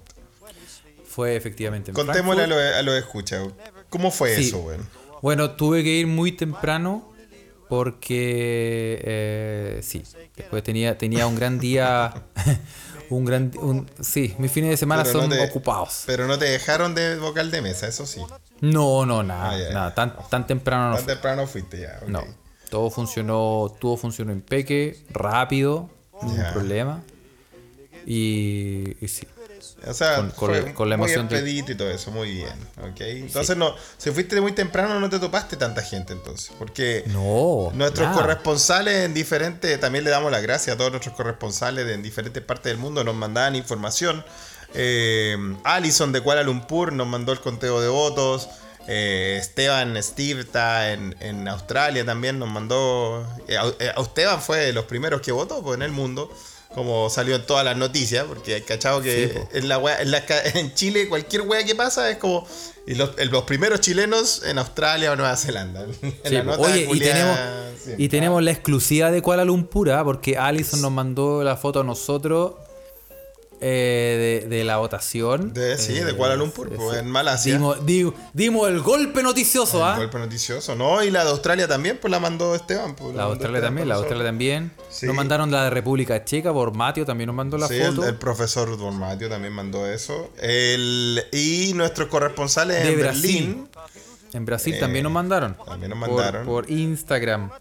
[1.06, 2.68] Fue efectivamente en Contémosle a Frankfurt.
[2.70, 3.48] los a los escuchas.
[3.90, 4.48] ¿Cómo fue Sí.
[4.48, 4.88] eso, weón?
[5.20, 7.12] Bueno, tuve que ir muy temprano
[7.68, 10.02] porque eh, sí,
[10.36, 12.12] después tenía, tenía un gran día,
[13.16, 16.02] un gran, un, sí, mis fines de semana Pero son no te- ocupados.
[16.06, 18.20] Pero no te dejaron de vocal de mesa, eso sí.
[18.60, 19.74] No, no, nada, Ah, ya, ya.
[19.74, 22.00] nada, tan, tan temprano no Tan temprano fuiste ya.
[22.06, 22.24] No,
[22.70, 25.90] todo funcionó, todo funcionó impeque, rápido,
[26.22, 26.52] ningún Ya.
[26.52, 27.02] problema.
[28.06, 29.26] Y, y sí.
[29.86, 32.10] O sea, Con- con fue la- con la muy emoción del- expedito y todo eso,
[32.10, 32.52] muy bien.
[32.98, 36.52] Entonces, no, si fuiste muy temprano, no te topaste tanta gente, entonces.
[36.58, 37.70] Porque No.
[37.74, 38.20] nuestros nada.
[38.20, 42.42] corresponsales en diferentes, también le damos las gracias a todos nuestros corresponsales de en diferentes
[42.42, 44.24] partes del mundo, nos mandaban información.
[44.74, 48.48] Eh, Alison de Kuala Lumpur nos mandó el conteo de votos.
[48.88, 53.24] Eh, Esteban Steve está en, en Australia también, nos mandó.
[53.46, 56.30] eh, eh, Esteban fue de los primeros que votó pues, en el mundo,
[56.74, 60.10] como salió en todas las noticias, porque hay cachado que Sí, en, la wea- en,
[60.10, 60.22] la
[60.54, 62.46] en Chile cualquier wea que pasa es como.
[62.84, 65.86] Y los, los primeros chilenos en Australia o Nueva Zelanda.
[66.24, 67.38] Sí, Oye, y tenemos,
[67.80, 68.04] siempre.
[68.04, 70.02] y tenemos la exclusiva de Kuala Lumpur, ¿ah?
[70.04, 72.54] porque Alison nos mandó la foto a nosotros
[73.64, 75.52] eh, de, de la votación.
[75.54, 76.98] De- sí, de eh, Kuala Lumpur, sí, pues, sí.
[76.98, 77.52] en Malasia.
[77.54, 79.96] Dimos, di- dimos el golpe noticioso, Un ¿ah?
[79.96, 81.02] golpe noticioso, ¿no?
[81.04, 82.96] Y la de Australia también, pues la mandó Esteban.
[82.96, 83.94] Pues, La mandó Australia Esteban también, la.
[83.94, 84.72] Australia también.
[84.90, 85.06] Sí.
[85.06, 88.08] Nos mandaron la de República Checa por Matio, también nos mandó la Sí, el, foto.
[88.08, 90.30] el profesor Don Mateo también mandó eso.
[90.40, 93.22] El, y nuestros corresponsales De en Brasil.
[93.22, 93.68] Berlín.
[94.32, 95.56] En Brasil Eh, también nos mandaron.
[95.64, 96.46] también nos Por- mandaron.
[96.46, 97.48] Por, Instagram.
[97.48, 97.60] Nos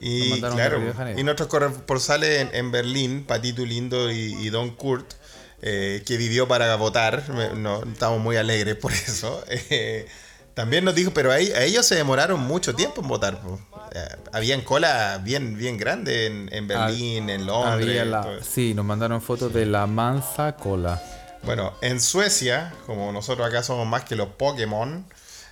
[0.00, 4.70] Y de claro, de y nuestros corresponsales en, en Berlín, Patito Lindo y, y Don
[4.70, 5.14] Kurt,
[5.62, 9.42] eh, que vivió para votar, no, estamos muy alegres por eso.
[9.48, 10.06] eh,
[10.54, 13.40] también nos dijo, pero a ellos se demoraron mucho tiempo en votar.
[13.42, 13.60] po.
[13.94, 18.06] Eh, habían cola bien, bien grande en, en Berlín, en Londres.
[18.06, 21.02] La- sí, nos mandaron fotos de la mansa cola.
[21.42, 25.06] Bueno, en Suecia, como nosotros acá somos más que los Pokémon,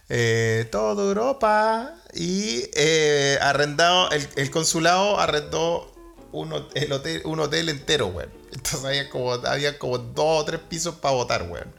[0.09, 5.94] eh, toda Europa y eh, arrendado, el, el consulado arrendó
[6.43, 8.31] un el hotel- un hotel entero, weón.
[8.53, 11.73] Entonces había como, había como dos o tres pisos para votar, weón.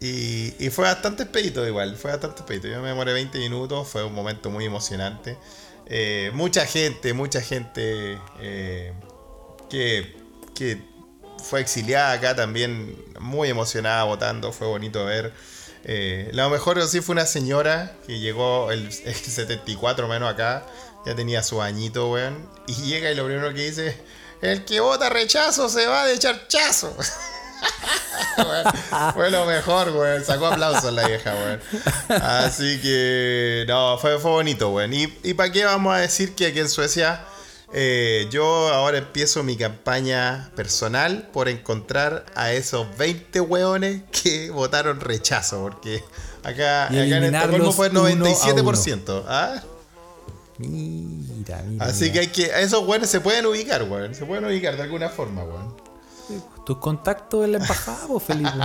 [0.00, 2.68] Y, y fue bastante expedito igual, fue bastante expedito.
[2.68, 5.36] Yo me demoré 20 minutos, fue un momento muy emocionante.
[5.86, 8.92] Eh, mucha gente, mucha gente eh,
[9.70, 10.16] que,
[10.54, 10.82] que
[11.42, 15.32] fue exiliada acá también, muy emocionada votando, fue bonito ver.
[15.84, 20.66] Eh, lo mejor sí fue una señora que llegó el, el 74 menos acá,
[21.08, 23.98] ya tenía su añito, weón, y llega y lo primero que dice,
[24.42, 26.94] el que vota rechazo se va de charchazo.
[28.38, 30.24] Weón, fue lo mejor, weón.
[30.24, 31.60] Sacó aplausos la vieja, weón.
[32.22, 34.92] Así que, no, fue, fue bonito, weón.
[34.92, 37.24] ¿Y, y para qué vamos a decir que aquí en Suecia
[37.72, 45.00] eh, yo ahora empiezo mi campaña personal por encontrar a esos 20 weones que votaron
[45.00, 45.60] rechazo?
[45.62, 46.04] Porque
[46.44, 49.24] acá, acá en Estocolmo fue a 97%.
[49.26, 49.62] ¿ah?
[50.58, 51.84] Mira, mira.
[51.86, 52.12] Así mira.
[52.14, 52.44] que hay que.
[52.62, 54.14] Esos weones se pueden ubicar, weón.
[54.14, 55.74] Se pueden ubicar de alguna forma, weón.
[56.66, 58.50] Tus contactos en la embajada, pues, Felipe.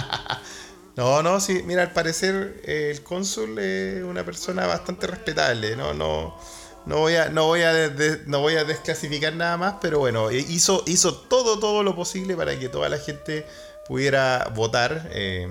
[0.95, 5.91] No, no, sí, mira, al parecer eh, el cónsul es una persona bastante respetable, no,
[5.95, 6.37] no,
[6.85, 9.97] no voy a, no voy a, de- de- no voy a desclasificar nada más, pero
[9.97, 13.43] bueno, eh, hizo, hizo todo, todo lo posible para que toda la gente
[13.87, 15.09] pudiera votar.
[15.13, 15.47] eh,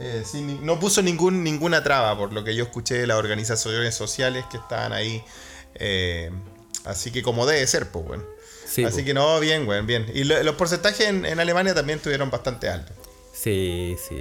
[0.00, 3.94] eh, sin no puso ningún, ninguna traba, por lo que yo escuché de las organizaciones
[3.94, 5.22] sociales que estaban ahí.
[5.74, 6.30] eh,
[6.84, 8.24] así que como debe ser, pues, bueno.
[8.66, 9.04] Sí, así pues.
[9.06, 10.06] que no, bien, güey, bien.
[10.14, 12.96] Y lo- los porcentajes en, en Alemania también estuvieron bastante altos.
[13.32, 14.20] Sí, sí.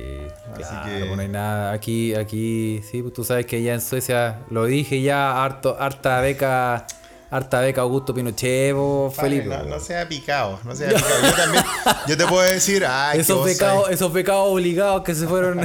[0.54, 1.72] Así Claro, que- pues no hay nada.
[1.74, 6.22] Aquí, aquí, sí, pues tú sabes que ya en Suecia, lo dije ya, harto, harta
[6.22, 6.86] beca,
[7.32, 8.76] harta beca Augusto Pinochet,
[9.14, 9.46] Felipe.
[9.46, 11.22] No, no sea picado, no sea picado.
[11.24, 11.64] Yo también,
[12.08, 15.62] yo te puedo decir, ay, esos vos pecados, sabés- esos pecados obligados que se fueron.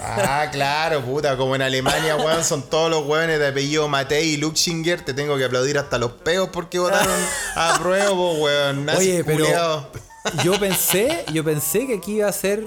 [0.00, 4.36] Ah, claro, puta, como en Alemania, weón, son todos los weones de apellido Matei y
[4.38, 7.12] Luxinger, te tengo que aplaudir hasta los peos porque votaron
[7.54, 8.88] a prueba, weón.
[8.88, 9.46] Oye, pero
[10.42, 12.64] yo pensé, yo pensé que aquí iba a ser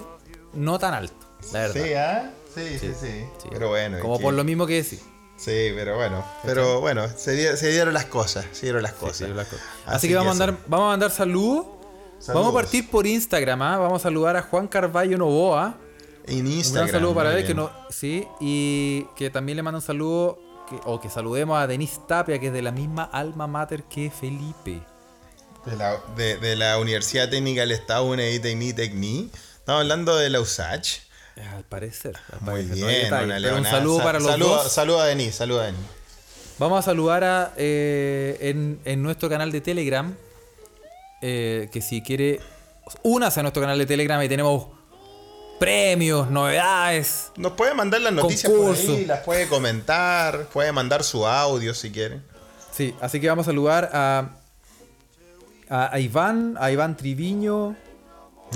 [0.53, 1.15] no tan alto,
[1.51, 1.83] la verdad.
[1.83, 2.31] Sí, ¿ah?
[2.55, 3.07] Sí, sí, sí,
[3.41, 3.49] Sí.
[3.51, 3.99] Pero bueno.
[3.99, 5.01] Como por que- lo mismo que decís.
[5.37, 6.25] Sí, pero bueno.
[6.43, 9.17] Pero bueno, se, di- se dieron las cosas, se dieron las cosas.
[9.17, 9.65] Sí, las cosas.
[9.85, 11.65] Así, que, vamos, a mandar, vamos a mandar saludos.
[11.67, 12.49] Vamos Saludos.
[12.49, 13.77] a partir por Instagram, ¿ah?
[13.77, 15.77] vamos a saludar a Juan Carballo Novoa.
[16.25, 16.87] En Un Instagram.
[16.87, 20.79] gran saludo para él, que no, sí, y que también le manda un saludo, que-
[20.85, 24.81] o que saludemos a Denise Tapia, que es de la misma alma mater que Felipe.
[25.65, 29.29] De la, de, de la Universidad Técnica del Estado, UNED Tecni Tecni.
[29.59, 31.01] Estamos hablando de la USACH.
[31.55, 32.15] Al parecer.
[32.31, 34.71] al Muy parecer, bien, un saludo Sa- para los saludo, dos.
[34.71, 35.81] Saludo a Denis, saludo a Denis.
[36.59, 40.15] Vamos a saludar a, eh, en, en nuestro canal de Telegram,
[41.21, 42.39] eh, que si quiere,
[43.03, 44.67] únase a nuestro canal de Telegram y tenemos
[45.59, 47.31] premios, novedades.
[47.35, 48.85] Nos puede mandar las noticias Concurso.
[48.87, 52.21] por ahí, las puede comentar, puede mandar su audio si quiere.
[52.71, 54.29] Sí, así que vamos a saludar a,
[55.69, 57.75] a Iván, a Iván Triviño,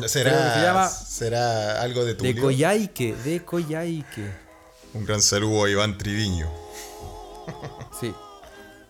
[0.08, 4.32] ¿Será, se llama- ¿será algo de tu de Coyhaique, de Coyhaique.
[4.94, 6.50] Un gran saludo a Iván Triviño.
[8.00, 8.14] Sí.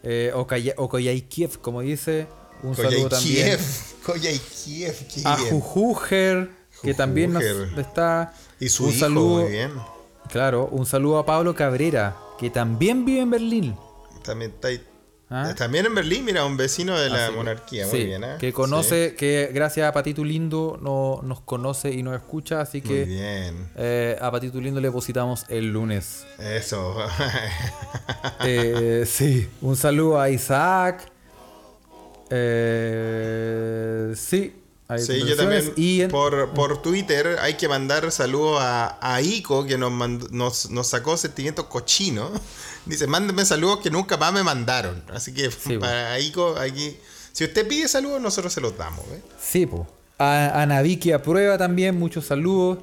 [0.04, 2.28] Eh, o Kaya- o Koyaikiev, como dice.
[2.64, 3.58] Un saludo también
[4.06, 4.96] Koyaikiev,
[5.26, 5.38] a.
[5.38, 6.50] Jujuger,
[6.82, 7.44] que también nos
[7.78, 8.34] está.
[8.60, 9.72] Y su un hijo, saludo, muy bien.
[10.32, 13.76] Claro, un saludo a Pablo Cabrera, que también vive en Berlín.
[14.24, 14.84] También, está ahí-
[15.34, 15.56] ¿Ah?
[15.58, 18.24] también en Berlín, mira, un vecino de la Así que- monarquía, sí, muy bien.
[18.26, 18.36] ¿eh?
[18.38, 22.90] Que conoce, que gracias a Patito Lindo no, nos conoce y nos escucha, así Muy
[22.90, 23.70] que bien.
[23.78, 26.26] eh, a Patito Lindo le depositamos el lunes.
[26.38, 26.98] Eso.
[28.44, 31.08] Eh, sí, un saludo a Isaac.
[32.84, 34.61] Eh, sí,
[34.92, 39.22] hay Sí, yo también Y en- por, por Twitter hay que mandar saludos a, a
[39.22, 42.32] Ico que nos, mandó- nos, nos sacó sentimientos cochinos.
[42.86, 45.04] Dice, mándenme saludos que nunca más me mandaron.
[45.14, 46.98] Así que Sí, para Ico aquí,
[47.32, 49.06] si usted pide saludos, nosotros se los damos.
[49.08, 49.22] ¿eh?
[49.40, 49.88] Sí, po.
[50.18, 52.80] A, a Naviki a prueba también, muchos saludos.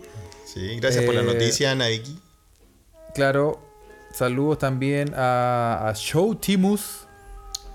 [0.53, 2.19] Sí, gracias por la Eh, noticia, Naiki.
[3.15, 3.61] Claro,
[4.15, 7.07] saludos también a, a Show Timus.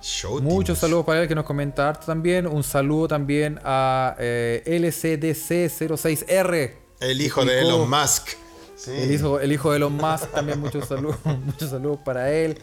[0.04, 0.80] Show Muchos Teams.
[0.80, 2.46] saludos para él que nos comenta harto también.
[2.46, 6.72] Un saludo también a eh, LCDC06R.
[7.00, 8.30] El hijo de Elon Musk.
[8.76, 8.92] Sí.
[8.92, 12.60] El hijo, el hijo de Elon Musk también muchos saludos, muchos saludos para él.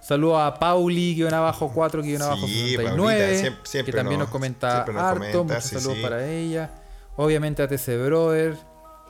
[0.00, 4.18] Saludos a Pauli, guion abajo 4, guion abajo Sí, 69, Paulita, siempre- siempre que también
[4.18, 5.18] nos- nos comenta nos harto.
[5.20, 6.02] comenta, muchos sí, saludos sí.
[6.02, 6.70] para ella.
[7.16, 8.56] Obviamente a TC Brother,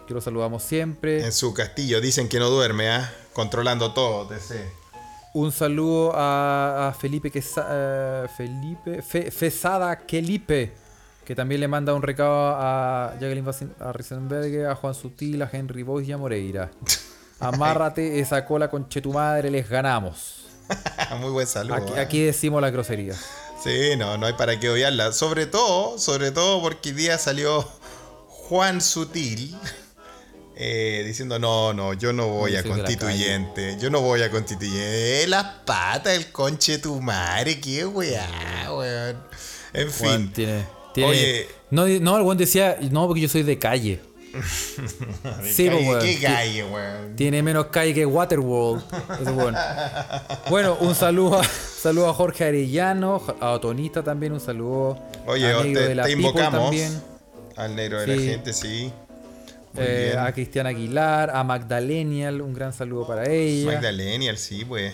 [0.07, 1.25] que lo saludamos siempre.
[1.25, 3.11] En su castillo dicen que no duerme, ¿ah?
[3.33, 4.71] Controlando todo, TC.
[5.35, 10.73] Un saludo a, a Felipe Quesa- eh, Felipe Fe- Fesada Kelipe,
[11.25, 15.49] que también le manda un recado a Jacqueline Basin- a Risenberger, a Juan Sutil, a
[15.51, 16.71] Henry Boyce y a Moreira.
[17.41, 20.47] Amárrate esa cola con tu madre, les ganamos.
[21.21, 21.75] Muy buen saludo.
[21.77, 23.15] Aquí, aquí decimos la grosería.
[23.63, 25.13] Sí, no, no hay para qué odiarla.
[25.13, 27.63] Sobre todo, sobre todo porque hoy día salió
[28.29, 29.57] Juan Sutil
[30.57, 33.77] eh, diciendo, no, no, yo no voy a de constituyente.
[33.81, 35.25] Yo no voy a constituyente.
[35.25, 38.29] Eh, las patas, el conche tu madre, qué weá,
[38.73, 39.17] weón.
[39.73, 40.33] En Juan fin.
[40.33, 40.65] tiene,
[40.95, 41.49] tiene- Oye.
[41.71, 44.01] No, no, el buen decía, no, porque yo soy de calle.
[44.33, 46.01] sí, Calle, pues, weón.
[46.01, 47.17] qué calle, weón.
[47.17, 48.83] Tiene menos calle que Waterworld.
[49.35, 49.55] Weón.
[50.51, 54.99] Bueno, un saludo a, saludo a Jorge Arellano, a Otonita también, un saludo.
[55.27, 57.03] Oye, a Negro te, de la te invocamos también,
[57.57, 58.93] al negro de la gente, sí.
[59.77, 63.73] Eh, a Cristiana Aguilar, a Magdalenial, un gran saludo para ella.
[63.73, 64.93] Magdalenial, sí, pues.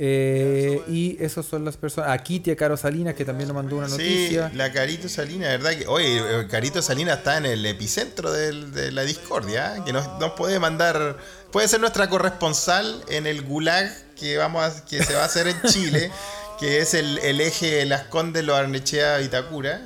[0.00, 2.10] Eh, y esas son las personas.
[2.10, 4.50] A Kitty, a Caro Salinas, que también nos mandó una Sí, noticia.
[4.54, 5.72] la Carito Salina, ¿verdad?
[5.72, 9.82] Que, oye, eh, Carito Salina está en el epicentro del- de la discordia, ¿eh?
[9.84, 11.16] que nos, nos puede mandar,
[11.50, 15.48] puede ser nuestra corresponsal en el gulag que vamos a- que se va a hacer
[15.48, 16.12] en Chile,
[16.60, 19.82] que es el, el eje Las Condes, Los Arnechea, Vitacura.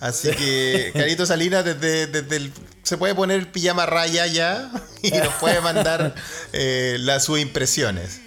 [0.00, 2.52] Así que Carito Salinas desde, desde el,
[2.84, 4.70] se puede poner pijama raya ya
[5.02, 6.14] y nos puede mandar
[6.52, 8.20] eh, las sus impresiones.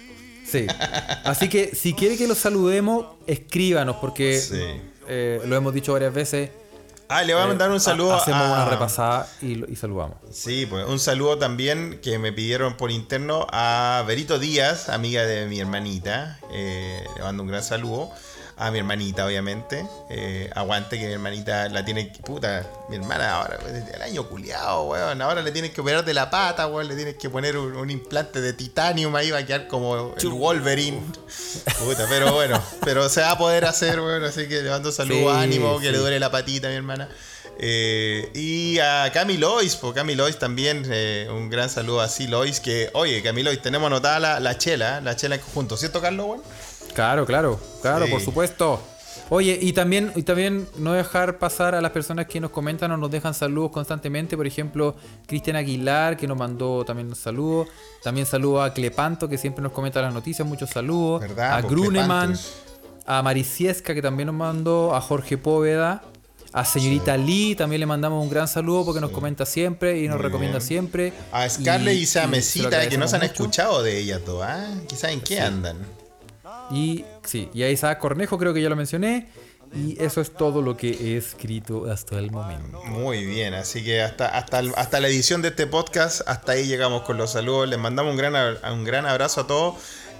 [0.46, 0.66] Sí.
[1.24, 4.60] Así que si quiere que los saludemos, escríbanos, porque Sí.
[5.08, 6.50] eh, lo hemos dicho varias veces.
[7.10, 10.18] Ah, le voy a mandar un saludo Ha- Hacemos a, una repasada y, y saludamos.
[10.30, 15.46] Sí, pues un saludo también que me pidieron por interno a Berito Díaz, amiga de
[15.46, 16.38] mi hermanita.
[16.52, 18.10] Eh, le mando un gran saludo.
[18.60, 19.86] A mi hermanita, obviamente.
[20.10, 22.18] Eh, aguante que mi hermanita la tiene que.
[22.20, 25.22] Puta, mi hermana ahora, desde el año culiado, weón.
[25.22, 26.88] Ahora le tienes que operar de la pata, weón.
[26.88, 30.28] Le tienes que poner un, un implante de titanium ahí, va a quedar como el
[30.28, 31.00] Wolverine.
[31.78, 34.24] Puta, pero bueno, pero se va a poder hacer, weón.
[34.24, 37.08] Así que le mando saludos, Sí, ánimo, que le duele la patita a mi hermana.
[37.60, 42.28] Eh, y a Cami Lois, pues Cami Lois también, eh, un gran saludo a sí
[42.28, 46.00] Lois, que, oye, Cami Lois, tenemos anotada la, la chela, la chela en conjunto, ¿cierto,
[46.00, 46.42] Carlos, weón?
[46.98, 48.10] Claro, claro, claro, Sí.
[48.12, 48.80] por supuesto.
[49.30, 52.96] Oye, y también, y también no dejar pasar a las personas que nos comentan o
[52.96, 54.36] nos dejan saludos constantemente.
[54.36, 54.96] Por ejemplo,
[55.26, 57.68] Cristian Aguilar, que nos mandó también saludos.
[58.02, 60.46] También saludo a Clepanto, que siempre nos comenta las noticias.
[60.48, 61.20] Muchos saludos.
[61.20, 61.52] ¿Verdad?
[61.58, 62.36] A Pues, Gruneman.
[63.06, 64.94] A Mariciesca, que también nos mandó.
[64.96, 66.02] A Jorge Póveda.
[66.52, 70.16] A señorita Lee, también le mandamos un gran saludo porque nos comenta siempre y nos
[70.16, 70.66] Muy recomienda bien.
[70.66, 71.12] siempre.
[71.30, 73.32] A Scarlett y, y esa mesita que no se han mucho.
[73.34, 74.74] escuchado de ella todas, ¿ah?
[74.88, 75.76] Quizás en qué andan.
[76.70, 79.28] Y sí, y a Isaac Cornejo creo que ya lo mencioné.
[79.74, 82.82] Y eso es todo lo que he escrito hasta el momento.
[82.84, 87.02] Muy bien, así que hasta, hasta, hasta la edición de este podcast, hasta ahí llegamos
[87.02, 87.68] con los saludos.
[87.68, 89.74] Les mandamos un gran, un gran abrazo a todos.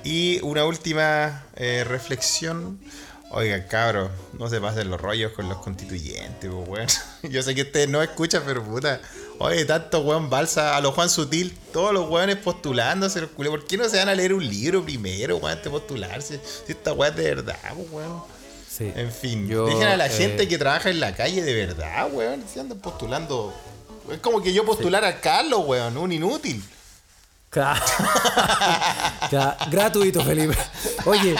[0.04, 2.78] Y una última eh, reflexión.
[3.30, 6.86] Oigan, cabros, no se pasen los rollos con los constituyentes, pues, weón.
[7.30, 9.00] Yo sé que ustedes no escuchan, pero puta.
[9.40, 13.54] Oye, tanto weón balsa a los Juan Sutil, todos los weones postulándose, los culios.
[13.56, 16.40] ¿Por qué no se van a leer un libro primero, weón, antes de postularse?
[16.66, 18.22] Si esta weón es de verdad, pues, weón.
[18.68, 18.92] Sí.
[18.94, 22.08] En fin, Yo, dejen a la eh, gente que trabaja en la calle de verdad,
[22.12, 22.44] weón.
[22.52, 23.52] Si andan postulando.
[24.10, 26.62] Es como que yo postular a Carlos, weón, un inútil.
[27.50, 27.80] Ca-
[29.30, 30.56] Ca- Gratuito, Felipe.
[31.06, 31.34] Oye,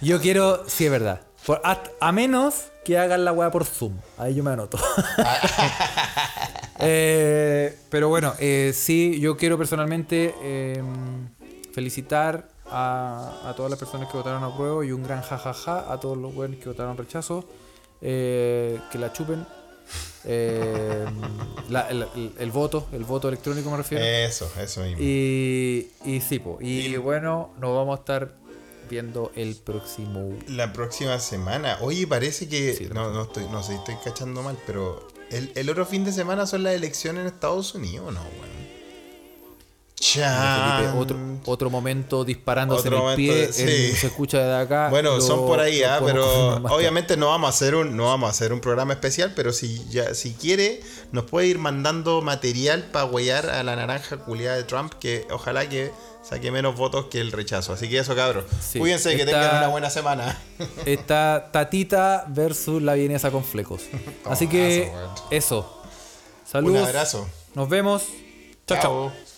[0.00, 1.20] yo quiero, sí es verdad.
[1.44, 2.54] Por- a, a menos
[2.84, 3.96] que hagan la weá por Zoom.
[4.18, 4.78] Ahí yo me anoto.
[6.82, 10.82] Eh, pero bueno, eh, sí, yo quiero personalmente eh,
[11.72, 15.98] felicitar a, a todas las personas que votaron a prueba y un gran jajaja a
[16.00, 17.44] todos los buenos que votaron rechazo.
[18.02, 19.46] Eh, que la chupen.
[20.24, 21.04] Eh,
[21.68, 24.04] la- el, el- el voto, el voto electrónico me refiero.
[24.04, 24.98] Eso, eso mismo.
[25.00, 26.58] Y, y sí, po.
[26.60, 28.34] y bueno, nos vamos a estar
[28.88, 30.36] viendo el próximo.
[30.48, 31.78] La próxima semana.
[31.80, 32.74] Oye, parece que.
[32.74, 35.06] Sí, no, no, estoy, no sé si estoy cachando mal, pero.
[35.30, 38.50] El, el otro fin de semana son las elecciones en Estados Unidos, ¿o ¿no, weón?
[40.02, 43.92] Felipe, otro, otro momento disparándose Otro en el momento pie, sí.
[43.96, 44.88] se escucha desde acá.
[44.88, 46.24] Bueno, lo- son por ahí, ah, podemos
[46.60, 49.52] pero obviamente no vamos a hacer un no vamos a hacer un programa especial, pero
[49.52, 50.80] si ya si quiere
[51.12, 55.68] nos puede ir mandando material para huellar a la naranja culiada de Trump que ojalá
[55.68, 55.92] que
[56.22, 57.72] saque menos votos que el rechazo.
[57.72, 58.44] Así que eso, cabros.
[58.60, 60.38] Sí, Cuídense que esta- tengan una buena semana.
[60.86, 63.82] Está Tatita versus la vienesa con flecos.
[64.24, 64.90] Así que
[65.30, 65.82] eso.
[66.44, 66.82] Saludos.
[66.82, 67.28] Un abrazo.
[67.54, 68.04] Nos vemos.
[68.66, 68.80] chao.
[68.80, 69.29] Chao.